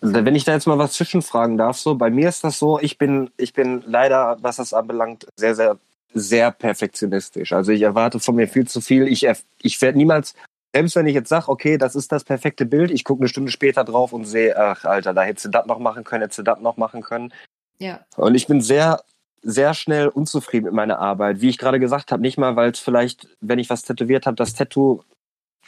[0.00, 2.98] Wenn ich da jetzt mal was zwischenfragen darf, so, bei mir ist das so, ich
[2.98, 5.78] bin, ich bin leider, was das anbelangt, sehr, sehr
[6.14, 7.52] sehr perfektionistisch.
[7.52, 9.08] Also ich erwarte von mir viel zu viel.
[9.08, 9.26] Ich,
[9.62, 10.34] ich werde niemals,
[10.74, 13.50] selbst wenn ich jetzt sage, okay, das ist das perfekte Bild, ich gucke eine Stunde
[13.50, 16.42] später drauf und sehe, ach Alter, da hättest du das noch machen können, hättest du
[16.42, 17.32] das noch machen können.
[17.78, 18.00] Ja.
[18.16, 19.00] Und ich bin sehr,
[19.42, 21.40] sehr schnell unzufrieden mit meiner Arbeit.
[21.40, 24.36] Wie ich gerade gesagt habe, nicht mal, weil es vielleicht, wenn ich was tätowiert habe,
[24.36, 25.02] das Tattoo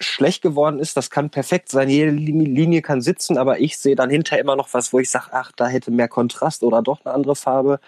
[0.00, 4.10] schlecht geworden ist, das kann perfekt sein, jede Linie kann sitzen, aber ich sehe dann
[4.10, 7.14] hinter immer noch was, wo ich sage, ach, da hätte mehr Kontrast oder doch eine
[7.14, 7.78] andere Farbe.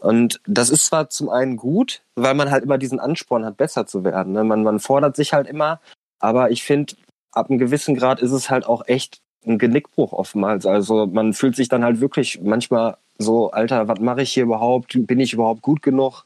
[0.00, 3.86] Und das ist zwar zum einen gut, weil man halt immer diesen Ansporn hat, besser
[3.86, 4.32] zu werden.
[4.32, 4.44] Ne?
[4.44, 5.80] Man, man fordert sich halt immer,
[6.20, 6.94] aber ich finde,
[7.32, 10.66] ab einem gewissen Grad ist es halt auch echt ein Genickbruch oftmals.
[10.66, 14.96] Also man fühlt sich dann halt wirklich manchmal so, Alter, was mache ich hier überhaupt?
[15.06, 16.24] Bin ich überhaupt gut genug?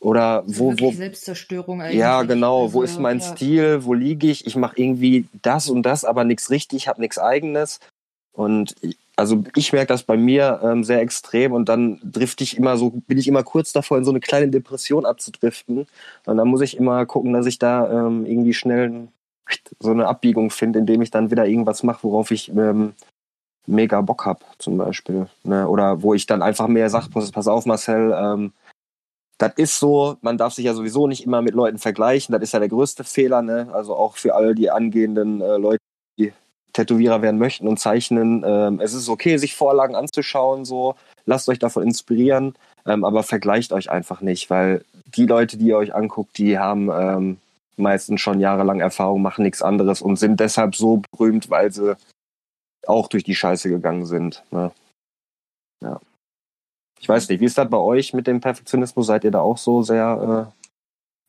[0.00, 0.92] Oder wo, wo.
[0.92, 1.98] Selbstzerstörung eigentlich.
[1.98, 2.64] Ja, genau.
[2.64, 3.24] Also, wo ist mein ja.
[3.24, 3.84] Stil?
[3.84, 4.46] Wo liege ich?
[4.46, 7.80] Ich mache irgendwie das und das, aber nichts richtig, habe nichts eigenes.
[8.32, 8.74] Und
[9.16, 12.90] also ich merke das bei mir ähm, sehr extrem und dann drifte ich immer so,
[12.90, 15.86] bin ich immer kurz davor, in so eine kleine Depression abzudriften.
[16.26, 19.08] Und dann muss ich immer gucken, dass ich da ähm, irgendwie schnell
[19.78, 22.94] so eine Abbiegung finde, indem ich dann wieder irgendwas mache, worauf ich ähm,
[23.66, 25.26] mega Bock habe, zum Beispiel.
[25.42, 25.68] Ne?
[25.68, 28.52] Oder wo ich dann einfach mehr sage, pass auf, Marcel, ähm,
[29.38, 32.52] das ist so, man darf sich ja sowieso nicht immer mit Leuten vergleichen, das ist
[32.52, 33.68] ja der größte Fehler, ne?
[33.72, 35.82] Also auch für all die angehenden äh, Leute,
[36.18, 36.32] die
[36.72, 38.44] Tätowierer werden möchten und zeichnen.
[38.46, 40.94] Ähm, es ist okay, sich Vorlagen anzuschauen, so,
[41.26, 42.54] lasst euch davon inspirieren,
[42.86, 46.90] ähm, aber vergleicht euch einfach nicht, weil die Leute, die ihr euch anguckt, die haben
[46.92, 47.38] ähm,
[47.76, 51.96] meistens schon jahrelang Erfahrung, machen nichts anderes und sind deshalb so berühmt, weil sie
[52.88, 54.44] auch durch die Scheiße gegangen sind.
[54.50, 54.72] Ne?
[55.82, 56.00] Ja.
[57.00, 59.06] Ich weiß nicht, wie ist das bei euch mit dem Perfektionismus?
[59.06, 60.52] Seid ihr da auch so sehr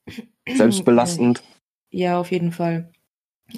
[0.08, 0.22] äh,
[0.56, 1.44] selbstbelastend?
[1.92, 2.92] Ja, auf jeden Fall.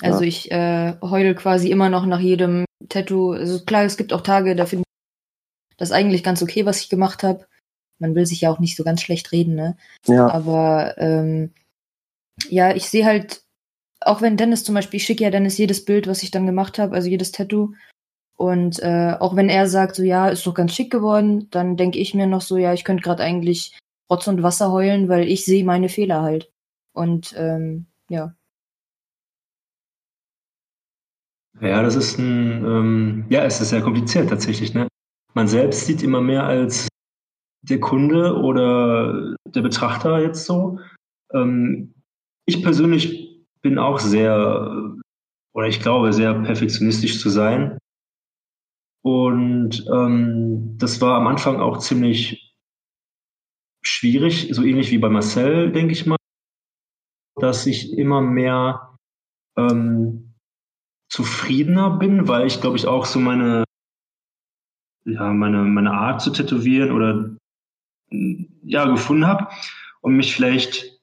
[0.02, 0.28] Also ja.
[0.28, 3.32] ich äh, heule quasi immer noch nach jedem Tattoo.
[3.32, 6.90] Also klar, es gibt auch Tage, da finde ich das eigentlich ganz okay, was ich
[6.90, 7.46] gemacht habe.
[8.00, 9.78] Man will sich ja auch nicht so ganz schlecht reden, ne?
[10.06, 10.30] Ja.
[10.30, 11.54] Aber ähm,
[12.50, 13.44] ja, ich sehe halt,
[14.02, 16.80] auch wenn Dennis zum Beispiel, ich schicke ja Dennis jedes Bild, was ich dann gemacht
[16.80, 17.74] habe, also jedes Tattoo.
[18.36, 21.98] Und äh, auch wenn er sagt, so ja, ist doch ganz schick geworden, dann denke
[21.98, 23.78] ich mir noch so, ja, ich könnte gerade eigentlich
[24.10, 26.52] Rotz und Wasser heulen, weil ich sehe meine Fehler halt.
[26.94, 28.36] Und ähm, ja.
[31.60, 34.76] Ja, das ist ein, ähm, ja, es ist sehr kompliziert tatsächlich.
[34.76, 34.88] Ne?
[35.34, 36.88] Man selbst sieht immer mehr als
[37.64, 40.80] der Kunde oder der Betrachter jetzt so.
[41.34, 41.96] Ähm,
[42.46, 44.96] ich persönlich bin auch sehr,
[45.54, 47.78] oder ich glaube, sehr perfektionistisch zu sein.
[49.04, 52.56] Und ähm, das war am Anfang auch ziemlich
[53.82, 56.18] schwierig, so ähnlich wie bei Marcel, denke ich mal,
[57.36, 58.98] dass ich immer mehr
[59.56, 60.34] ähm,
[61.10, 63.64] zufriedener bin, weil ich glaube ich auch so meine
[65.06, 67.38] ja meine meine Art zu tätowieren oder
[68.64, 69.48] ja gefunden habe
[70.02, 71.00] und mich vielleicht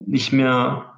[0.00, 0.93] nicht mehr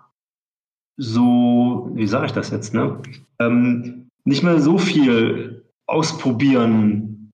[0.97, 3.01] so wie sage ich das jetzt ne
[3.39, 7.33] ähm, nicht mehr so viel ausprobieren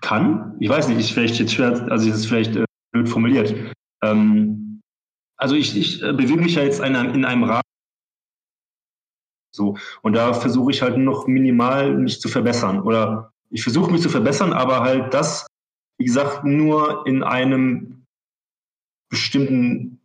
[0.00, 0.56] kann.
[0.60, 3.54] Ich weiß nicht, ist vielleicht jetzt schwer, also ist es vielleicht äh, blöd formuliert.
[4.02, 4.80] Ähm,
[5.36, 7.62] also ich, ich äh, bewege mich ja jetzt in einem, in einem Rahmen.
[9.54, 12.82] So, und da versuche ich halt noch minimal mich zu verbessern.
[12.82, 15.46] Oder ich versuche mich zu verbessern, aber halt das,
[15.98, 18.04] wie gesagt, nur in einem
[19.10, 20.00] bestimmten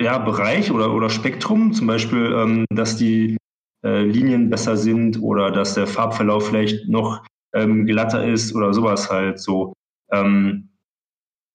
[0.00, 1.72] ja, Bereich oder, oder Spektrum.
[1.72, 3.36] Zum Beispiel, ähm, dass die
[3.84, 7.24] äh, Linien besser sind oder dass der Farbverlauf vielleicht noch
[7.54, 9.72] ähm, glatter ist oder sowas halt so.
[10.10, 10.70] Ähm,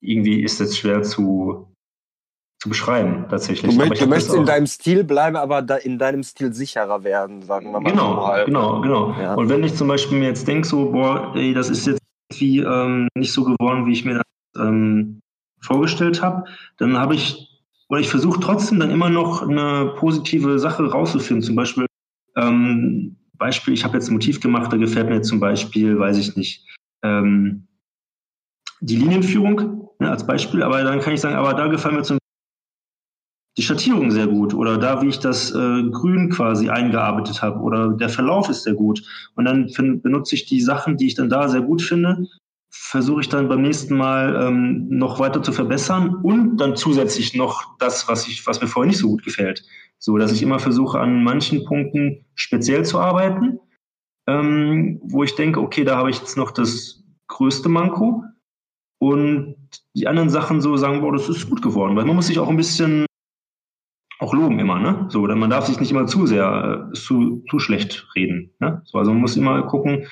[0.02, 1.74] irgendwie ist es schwer zu,
[2.62, 3.78] zu beschreiben, tatsächlich.
[3.78, 7.72] Du, du möchtest in deinem Stil bleiben, aber da in deinem Stil sicherer werden, sagen
[7.72, 7.90] wir mal.
[7.90, 8.46] Genau, mal.
[8.46, 9.12] genau, genau.
[9.20, 9.34] Ja.
[9.34, 12.00] Und wenn ich zum Beispiel mir jetzt denke, so, boah, ey, das ist jetzt
[12.32, 14.24] irgendwie ähm, nicht so geworden, wie ich mir das
[14.66, 15.20] ähm,
[15.62, 16.46] vorgestellt habe,
[16.78, 17.49] dann habe ich,
[17.90, 21.44] oder ich versuche trotzdem dann immer noch eine positive Sache rauszufinden.
[21.44, 21.86] Zum Beispiel,
[22.38, 26.36] ähm, Beispiel, ich habe jetzt ein Motiv gemacht, da gefällt mir zum Beispiel, weiß ich
[26.36, 26.66] nicht,
[27.04, 27.68] ähm,
[28.82, 32.20] die Linienführung ne, als Beispiel, aber dann kann ich sagen, aber da gefällt mir zum
[33.58, 37.90] die Schattierung sehr gut oder da, wie ich das äh, Grün quasi eingearbeitet habe oder
[37.90, 39.04] der Verlauf ist sehr gut.
[39.36, 39.70] Und dann
[40.02, 42.26] benutze ich die Sachen, die ich dann da sehr gut finde,
[42.90, 47.78] versuche ich dann beim nächsten Mal ähm, noch weiter zu verbessern und dann zusätzlich noch
[47.78, 49.64] das, was ich, was mir vorher nicht so gut gefällt.
[50.00, 53.60] So dass ich immer versuche, an manchen Punkten speziell zu arbeiten,
[54.28, 58.24] ähm, wo ich denke, okay, da habe ich jetzt noch das größte Manko.
[58.98, 59.56] Und
[59.94, 61.96] die anderen Sachen so sagen, boah, das ist gut geworden.
[61.96, 63.06] Weil man muss sich auch ein bisschen
[64.18, 65.06] auch loben immer, ne?
[65.10, 68.52] So, denn man darf sich nicht immer zu sehr, äh, zu, zu schlecht reden.
[68.60, 68.82] Ne?
[68.86, 70.08] So, also man muss immer gucken,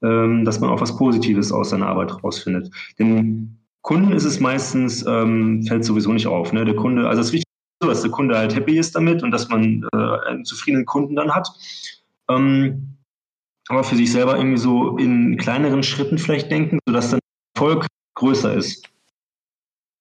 [0.00, 2.70] dass man auch was Positives aus seiner Arbeit rausfindet.
[2.98, 6.52] Denn Kunden ist es meistens, ähm, fällt sowieso nicht auf.
[6.52, 6.64] Ne?
[6.64, 7.46] Der Kunde, also es ist wichtig,
[7.80, 11.34] dass der Kunde halt happy ist damit und dass man äh, einen zufriedenen Kunden dann
[11.34, 11.48] hat.
[12.28, 12.96] Ähm,
[13.68, 17.20] aber für sich selber irgendwie so in kleineren Schritten vielleicht denken, sodass dann
[17.54, 17.86] Erfolg
[18.16, 18.88] größer ist.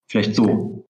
[0.10, 0.86] Vielleicht so.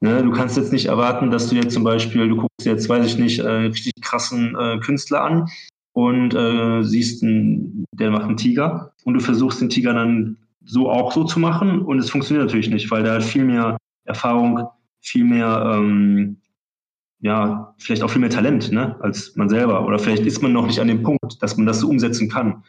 [0.00, 3.06] Ne, du kannst jetzt nicht erwarten, dass du jetzt zum Beispiel, du guckst jetzt, weiß
[3.06, 5.48] ich nicht, äh, richtig krassen äh, Künstler an
[5.94, 10.90] und äh, siehst, einen, der macht einen Tiger und du versuchst den Tiger dann so
[10.90, 14.68] auch so zu machen und es funktioniert natürlich nicht, weil der hat viel mehr Erfahrung,
[15.00, 16.38] viel mehr, ähm,
[17.20, 20.66] ja, vielleicht auch viel mehr Talent ne, als man selber oder vielleicht ist man noch
[20.66, 22.64] nicht an dem Punkt, dass man das so umsetzen kann.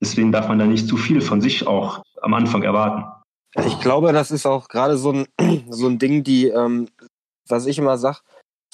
[0.00, 3.04] Deswegen darf man da nicht zu viel von sich auch am Anfang erwarten.
[3.66, 5.26] Ich glaube, das ist auch gerade so ein,
[5.68, 6.88] so ein Ding, die, ähm,
[7.46, 8.18] was ich immer sage,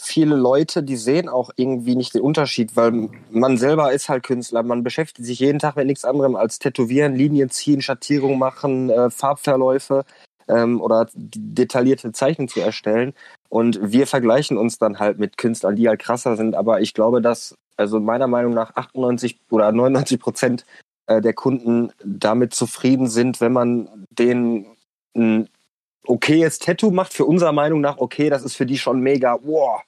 [0.01, 4.63] viele Leute, die sehen auch irgendwie nicht den Unterschied, weil man selber ist halt Künstler.
[4.63, 9.11] Man beschäftigt sich jeden Tag mit nichts anderem als Tätowieren, Linien ziehen, Schattierungen machen, äh,
[9.11, 10.05] Farbverläufe
[10.49, 13.15] ähm, oder detaillierte Zeichen zu erstellen.
[13.49, 16.55] Und wir vergleichen uns dann halt mit Künstlern, die halt krasser sind.
[16.55, 20.67] Aber ich glaube, dass, also meiner Meinung nach 98 oder 99 Prozent
[21.07, 24.67] äh, der Kunden damit zufrieden sind, wenn man denen
[25.17, 25.49] ein
[26.07, 27.13] okayes Tattoo macht.
[27.13, 29.83] Für unserer Meinung nach okay, das ist für die schon mega, wow.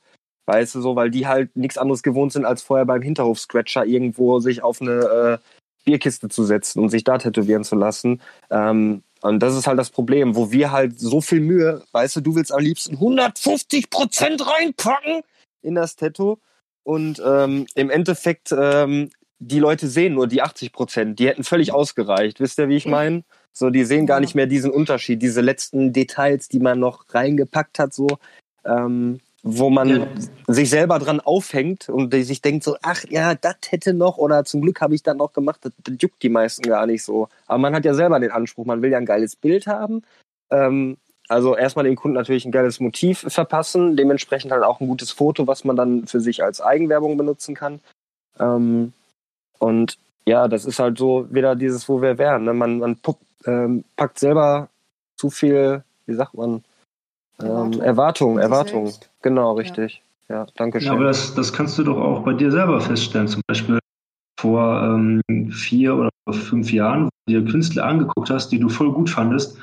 [0.47, 4.41] Weißt du so, weil die halt nichts anderes gewohnt sind, als vorher beim Hinterhof-Scratcher irgendwo
[4.41, 5.49] sich auf eine äh,
[5.85, 8.21] Bierkiste zu setzen und sich da tätowieren zu lassen.
[8.51, 12.21] Ähm, und das ist halt das Problem, wo wir halt so viel Mühe, weißt du,
[12.21, 15.23] du willst am liebsten 150 Prozent reinpacken
[15.63, 16.39] in das Tattoo.
[16.83, 21.19] Und ähm, im Endeffekt ähm, die Leute sehen nur die 80 Prozent.
[21.19, 22.41] Die hätten völlig ausgereicht.
[22.41, 23.25] Wisst ihr, wie ich meine?
[23.53, 27.79] So, die sehen gar nicht mehr diesen Unterschied, diese letzten Details, die man noch reingepackt
[27.79, 28.07] hat, so,
[28.65, 30.07] ähm, wo man ja.
[30.47, 34.63] sich selber dran aufhängt und sich denkt so, ach ja, das hätte noch oder zum
[34.63, 35.61] Glück habe ich das noch gemacht.
[35.63, 37.29] Das, das, juckt die meisten gar nicht so.
[37.47, 40.03] Aber man hat ja selber den Anspruch, man will ja ein geiles Bild haben.
[40.51, 40.97] Ähm,
[41.29, 45.47] also erstmal dem Kunden natürlich ein geiles Motiv verpassen, dementsprechend halt auch ein gutes Foto,
[45.47, 47.81] was man dann für sich als Eigenwerbung benutzen kann.
[48.39, 48.93] Ähm,
[49.59, 52.45] und ja, das ist halt so wieder dieses, wo wir wären.
[52.45, 52.55] Ne?
[52.55, 52.99] Man, man
[53.47, 54.69] ähm, packt selber
[55.17, 56.63] zu viel, wie sagt man,
[57.41, 58.93] ähm, Erwartung, Erwartung.
[59.23, 60.03] Genau, richtig.
[60.29, 60.87] Ja, ja danke schön.
[60.89, 63.29] Ja, aber das, das kannst du doch auch bei dir selber feststellen.
[63.29, 63.79] Zum Beispiel
[64.39, 68.93] vor ähm, vier oder fünf Jahren, wo du dir Künstler angeguckt hast, die du voll
[68.93, 69.59] gut fandest,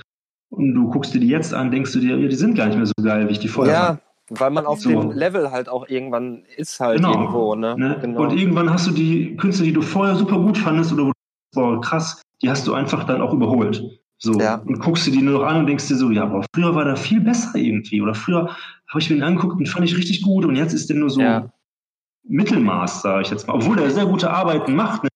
[0.52, 2.86] und du guckst dir die jetzt an, denkst du dir, die sind gar nicht mehr
[2.86, 4.02] so geil, wie ich die vorher ja, fand.
[4.30, 4.90] Weil man auf so.
[4.90, 7.14] dem Level halt auch irgendwann ist halt genau.
[7.14, 7.76] irgendwo, ne?
[7.78, 7.98] ne?
[8.02, 8.22] Genau.
[8.22, 11.14] Und irgendwann hast du die Künstler, die du vorher super gut fandest oder wo du
[11.54, 13.84] boah, krass, die hast du einfach dann auch überholt.
[14.22, 14.38] So.
[14.40, 14.56] Ja.
[14.56, 16.84] Und guckst du die nur noch an und denkst dir so, ja, aber früher war
[16.84, 18.02] der viel besser irgendwie.
[18.02, 18.50] Oder früher
[18.88, 21.10] habe ich mir den angeguckt und fand ich richtig gut und jetzt ist der nur
[21.10, 21.50] so ja.
[22.28, 23.54] Mittelmaß, sage ich jetzt mal.
[23.56, 25.04] Obwohl er sehr gute Arbeiten macht.
[25.04, 25.10] Ne?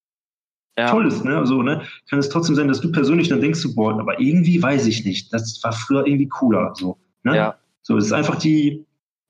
[0.78, 0.90] Ja.
[0.90, 1.36] Toll ist, ne?
[1.36, 1.82] Also, ne?
[2.08, 5.04] Kann es trotzdem sein, dass du persönlich dann denkst, so, boah, aber irgendwie weiß ich
[5.04, 5.32] nicht.
[5.32, 6.72] Das war früher irgendwie cooler.
[6.74, 7.36] So, ne?
[7.36, 7.58] Ja.
[7.82, 8.86] So, es ist einfach die,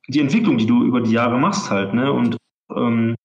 [0.08, 2.12] die Entwicklung, die du über die Jahre machst halt, ne?
[2.12, 2.36] Und
[2.74, 3.16] ähm,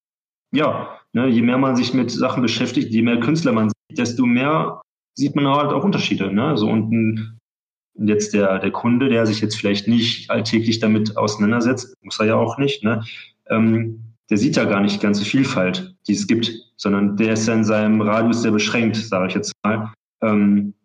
[0.52, 4.26] ja, ne, je mehr man sich mit Sachen beschäftigt, je mehr Künstler man sieht, desto
[4.26, 4.82] mehr
[5.16, 6.34] sieht man halt auch Unterschiede.
[6.34, 6.58] Ne?
[6.58, 7.40] So und ein,
[7.96, 12.36] jetzt der, der Kunde, der sich jetzt vielleicht nicht alltäglich damit auseinandersetzt, muss er ja
[12.36, 13.04] auch nicht, ne?
[13.50, 17.48] Ähm, der sieht ja gar nicht die ganze Vielfalt, die es gibt, sondern der ist
[17.48, 19.92] ja in seinem Radius sehr beschränkt, sage ich jetzt mal.
[20.22, 20.76] Ähm,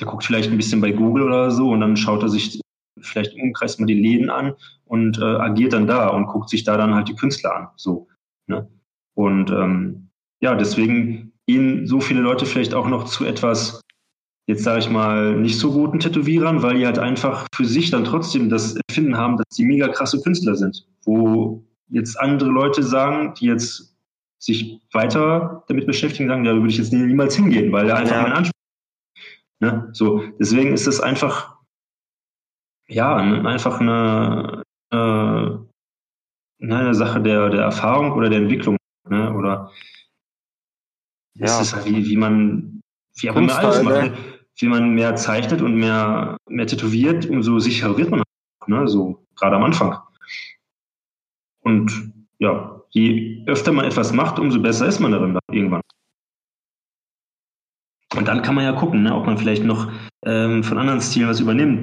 [0.00, 2.60] der guckt vielleicht ein bisschen bei Google oder so und dann schaut er sich
[3.00, 4.54] vielleicht im Umkreis mal die Läden an
[4.84, 7.68] und äh, agiert dann da und guckt sich da dann halt die Künstler an.
[7.76, 8.08] So.
[8.46, 8.68] Ne?
[9.14, 10.08] Und ähm,
[10.40, 13.80] ja, deswegen gehen so viele Leute vielleicht auch noch zu etwas,
[14.46, 18.04] jetzt sage ich mal, nicht so guten Tätowierern, weil die halt einfach für sich dann
[18.04, 20.86] trotzdem das Empfinden haben, dass die mega krasse Künstler sind.
[21.04, 23.94] Wo jetzt andere Leute sagen, die jetzt
[24.38, 28.22] sich weiter damit beschäftigen, sagen, da würde ich jetzt niemals hingehen, weil er einfach ja.
[28.22, 28.52] meinen Anspruch
[29.60, 29.88] ne?
[29.92, 31.52] So, deswegen ist es einfach
[32.92, 34.96] ja, einfach eine, äh,
[36.60, 38.76] eine Sache der, der Erfahrung oder der Entwicklung.
[39.08, 39.32] Ne?
[39.32, 39.70] Oder
[41.34, 41.46] ja.
[41.46, 42.80] ist es halt wie, wie man,
[43.16, 44.02] wie auch immer alles macht.
[44.02, 44.16] Ne?
[44.56, 48.86] Wie man mehr zeichnet und mehr, mehr tätowiert, umso sicherer wird man auch, ne?
[48.86, 49.98] So, gerade am Anfang.
[51.60, 55.80] Und ja, je öfter man etwas macht, umso besser ist man darin irgendwann.
[58.14, 59.90] Und dann kann man ja gucken, ne, ob man vielleicht noch
[60.26, 61.82] ähm, von anderen Stilen was übernimmt.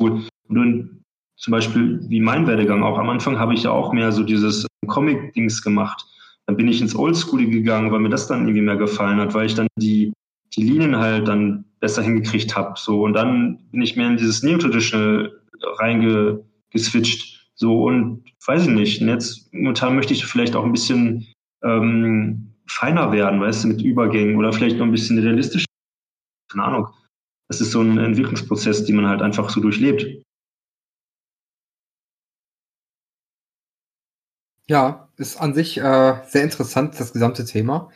[0.00, 0.26] cool.
[0.48, 1.04] Und
[1.36, 2.98] zum Beispiel wie mein Werdegang auch.
[2.98, 6.04] Am Anfang habe ich ja auch mehr so dieses Comic-Dings gemacht.
[6.46, 9.46] Dann bin ich ins Oldschool gegangen, weil mir das dann irgendwie mehr gefallen hat, weil
[9.46, 10.12] ich dann die,
[10.54, 12.74] die Linien halt dann besser hingekriegt habe.
[12.76, 13.02] So.
[13.02, 15.32] Und dann bin ich mehr in dieses Neo-Traditional
[15.78, 17.48] reingeswitcht.
[17.54, 19.02] So, und weiß ich nicht.
[19.02, 21.26] Und jetzt momentan möchte ich vielleicht auch ein bisschen
[21.62, 25.66] ähm, feiner werden, weißt du, mit Übergängen oder vielleicht noch ein bisschen realistischer
[26.50, 26.88] keine Ahnung.
[27.48, 30.22] Das ist so ein Entwicklungsprozess, den man halt einfach so durchlebt.
[34.70, 37.90] Ja, ist an sich äh, sehr interessant, das gesamte Thema.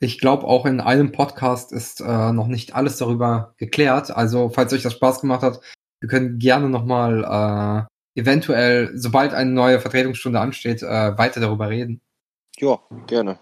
[0.00, 4.10] Ich glaube, auch in einem Podcast ist äh, noch nicht alles darüber geklärt.
[4.10, 5.60] Also, falls euch das Spaß gemacht hat,
[6.00, 7.86] wir können gerne nochmal
[8.16, 12.00] äh, eventuell, sobald eine neue Vertretungsstunde ansteht, äh, weiter darüber reden.
[12.58, 13.38] Ja, gerne.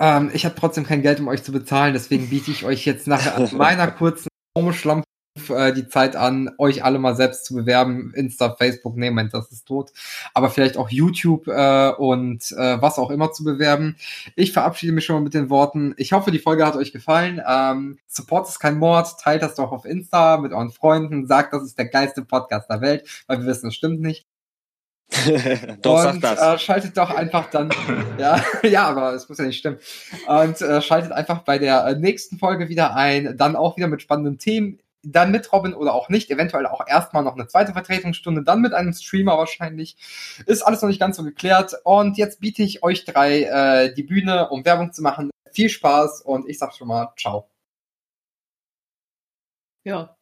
[0.00, 3.08] Ähm, ich habe trotzdem kein Geld, um euch zu bezahlen, deswegen biete ich euch jetzt
[3.08, 4.30] nach meiner kurzen
[4.72, 5.04] Schlampe
[5.48, 8.12] äh, die Zeit an, euch alle mal selbst zu bewerben.
[8.14, 9.92] Insta, Facebook, nee, mein, das ist tot.
[10.34, 13.96] Aber vielleicht auch YouTube äh, und äh, was auch immer zu bewerben.
[14.36, 15.94] Ich verabschiede mich schon mal mit den Worten.
[15.96, 17.40] Ich hoffe, die Folge hat euch gefallen.
[17.48, 19.18] Ähm, Support ist kein Mord.
[19.20, 21.26] Teilt das doch auf Insta mit euren Freunden.
[21.26, 24.26] Sagt, das ist der geilste Podcast der Welt, weil wir wissen, es stimmt nicht.
[25.82, 27.70] doch, und äh, schaltet doch einfach dann,
[28.18, 29.78] ja, ja, aber es muss ja nicht stimmen.
[30.26, 34.02] Und äh, schaltet einfach bei der äh, nächsten Folge wieder ein, dann auch wieder mit
[34.02, 38.42] spannenden Themen dann mit Robin oder auch nicht, eventuell auch erstmal noch eine zweite Vertretungsstunde,
[38.42, 39.96] dann mit einem Streamer wahrscheinlich.
[40.46, 41.74] Ist alles noch nicht ganz so geklärt.
[41.84, 45.30] Und jetzt biete ich euch drei äh, die Bühne, um Werbung zu machen.
[45.52, 47.48] Viel Spaß und ich sag schon mal ciao.
[49.84, 50.16] Ja.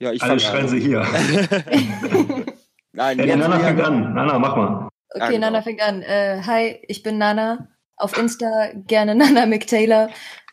[0.00, 1.00] Ja, ich Alle schreien sie hier.
[2.92, 4.14] Nein, hey, Nana fängt an.
[4.14, 4.88] Nana, mach mal.
[5.10, 5.46] Okay, genau.
[5.46, 6.02] Nana fängt an.
[6.02, 7.68] Äh, hi, ich bin Nana.
[7.96, 10.08] Auf Insta gerne Nana McTaylor.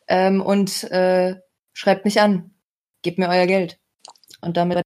[0.07, 1.35] Ähm, und äh,
[1.73, 2.51] schreibt mich an
[3.01, 3.79] gebt mir euer Geld.
[4.41, 4.81] Und damit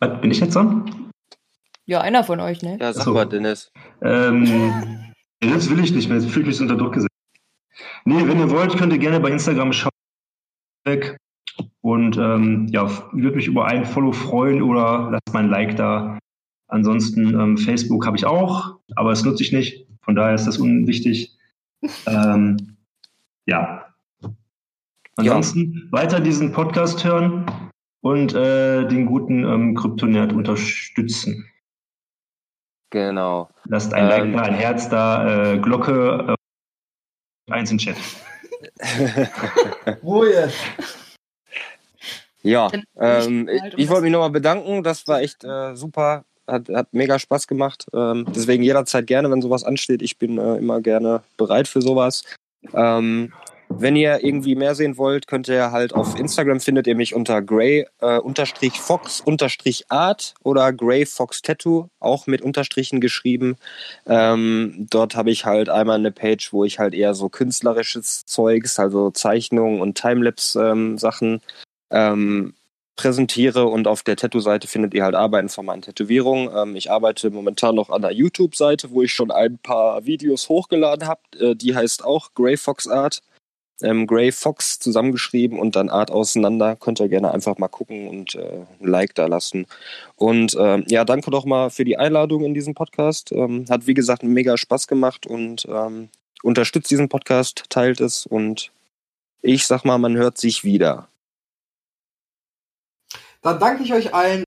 [0.00, 1.10] Was, bin ich jetzt dran?
[1.84, 2.78] Ja, einer von euch, ne?
[2.80, 3.12] Ja, sag so.
[3.12, 3.70] mal, Dennis.
[4.00, 7.10] Ähm, das will ich nicht mehr, fühle mich unter Druck gesetzt.
[8.04, 9.90] Nee, wenn ihr wollt, könnt ihr gerne bei Instagram schauen.
[11.82, 16.18] Und ähm, ja, würde mich über ein Follow freuen oder lasst mal ein Like da.
[16.68, 19.86] Ansonsten ähm, Facebook habe ich auch, aber das nutze ich nicht.
[20.02, 21.36] Von daher ist das unwichtig.
[22.06, 22.76] Ähm,
[23.46, 23.86] ja.
[25.16, 25.92] Ansonsten ja.
[25.92, 27.46] weiter diesen Podcast hören
[28.00, 31.50] und äh, den guten ähm, Kryptonerd unterstützen.
[32.90, 33.48] Genau.
[33.64, 36.36] Lasst ein Like ähm, da, ein Herz da, äh, Glocke,
[37.48, 37.96] äh, eins in Chat.
[40.02, 40.50] Ruhe.
[42.42, 44.82] Ja, ähm, ich, ich wollte mich nochmal bedanken.
[44.82, 47.86] Das war echt äh, super hat, hat mega Spaß gemacht.
[47.94, 50.02] Ähm, deswegen jederzeit gerne, wenn sowas ansteht.
[50.02, 52.24] Ich bin äh, immer gerne bereit für sowas.
[52.74, 53.32] Ähm,
[53.72, 57.40] wenn ihr irgendwie mehr sehen wollt, könnt ihr halt auf Instagram findet ihr mich unter
[57.40, 58.44] Gray äh, oder
[60.72, 63.56] Gray Fox Tattoo, auch mit Unterstrichen geschrieben.
[64.06, 68.80] Ähm, dort habe ich halt einmal eine Page, wo ich halt eher so künstlerisches Zeugs,
[68.80, 70.98] also Zeichnungen und Timelapse ähm,
[71.90, 72.54] ähm,
[73.00, 76.50] präsentiere und auf der Tattoo-Seite findet ihr halt Arbeiten von meinen Tätowierungen.
[76.54, 81.08] Ähm, ich arbeite momentan noch an der YouTube-Seite, wo ich schon ein paar Videos hochgeladen
[81.08, 81.20] habe.
[81.38, 83.22] Äh, die heißt auch Grey Fox Art.
[83.82, 86.76] Ähm, Grey Fox zusammengeschrieben und dann Art auseinander.
[86.76, 89.66] Könnt ihr gerne einfach mal gucken und äh, ein Like da lassen.
[90.16, 93.32] Und äh, ja, danke doch mal für die Einladung in diesen Podcast.
[93.32, 96.10] Ähm, hat wie gesagt mega Spaß gemacht und ähm,
[96.42, 98.72] unterstützt diesen Podcast, teilt es und
[99.40, 101.09] ich sag mal, man hört sich wieder.
[103.42, 104.44] Dann danke ich euch allen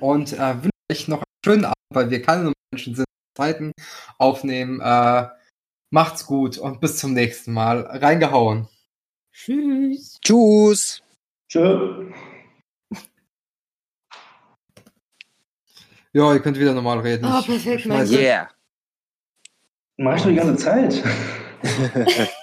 [0.00, 3.06] und äh, wünsche euch noch einen schönen Abend, weil wir keine Menschen sind,
[3.36, 3.72] Zeiten
[4.18, 4.80] aufnehmen.
[4.80, 5.28] Äh,
[5.90, 7.82] macht's gut und bis zum nächsten Mal.
[7.82, 8.68] Reingehauen.
[9.32, 10.18] Tschüss.
[10.22, 11.02] Tschüss.
[11.48, 12.12] Tschö.
[16.12, 17.24] Ja, ihr könnt wieder normal reden.
[17.26, 18.50] Oh, perfekt, mein Yeah.
[19.98, 21.02] Mach ich doch die ganze Zeit.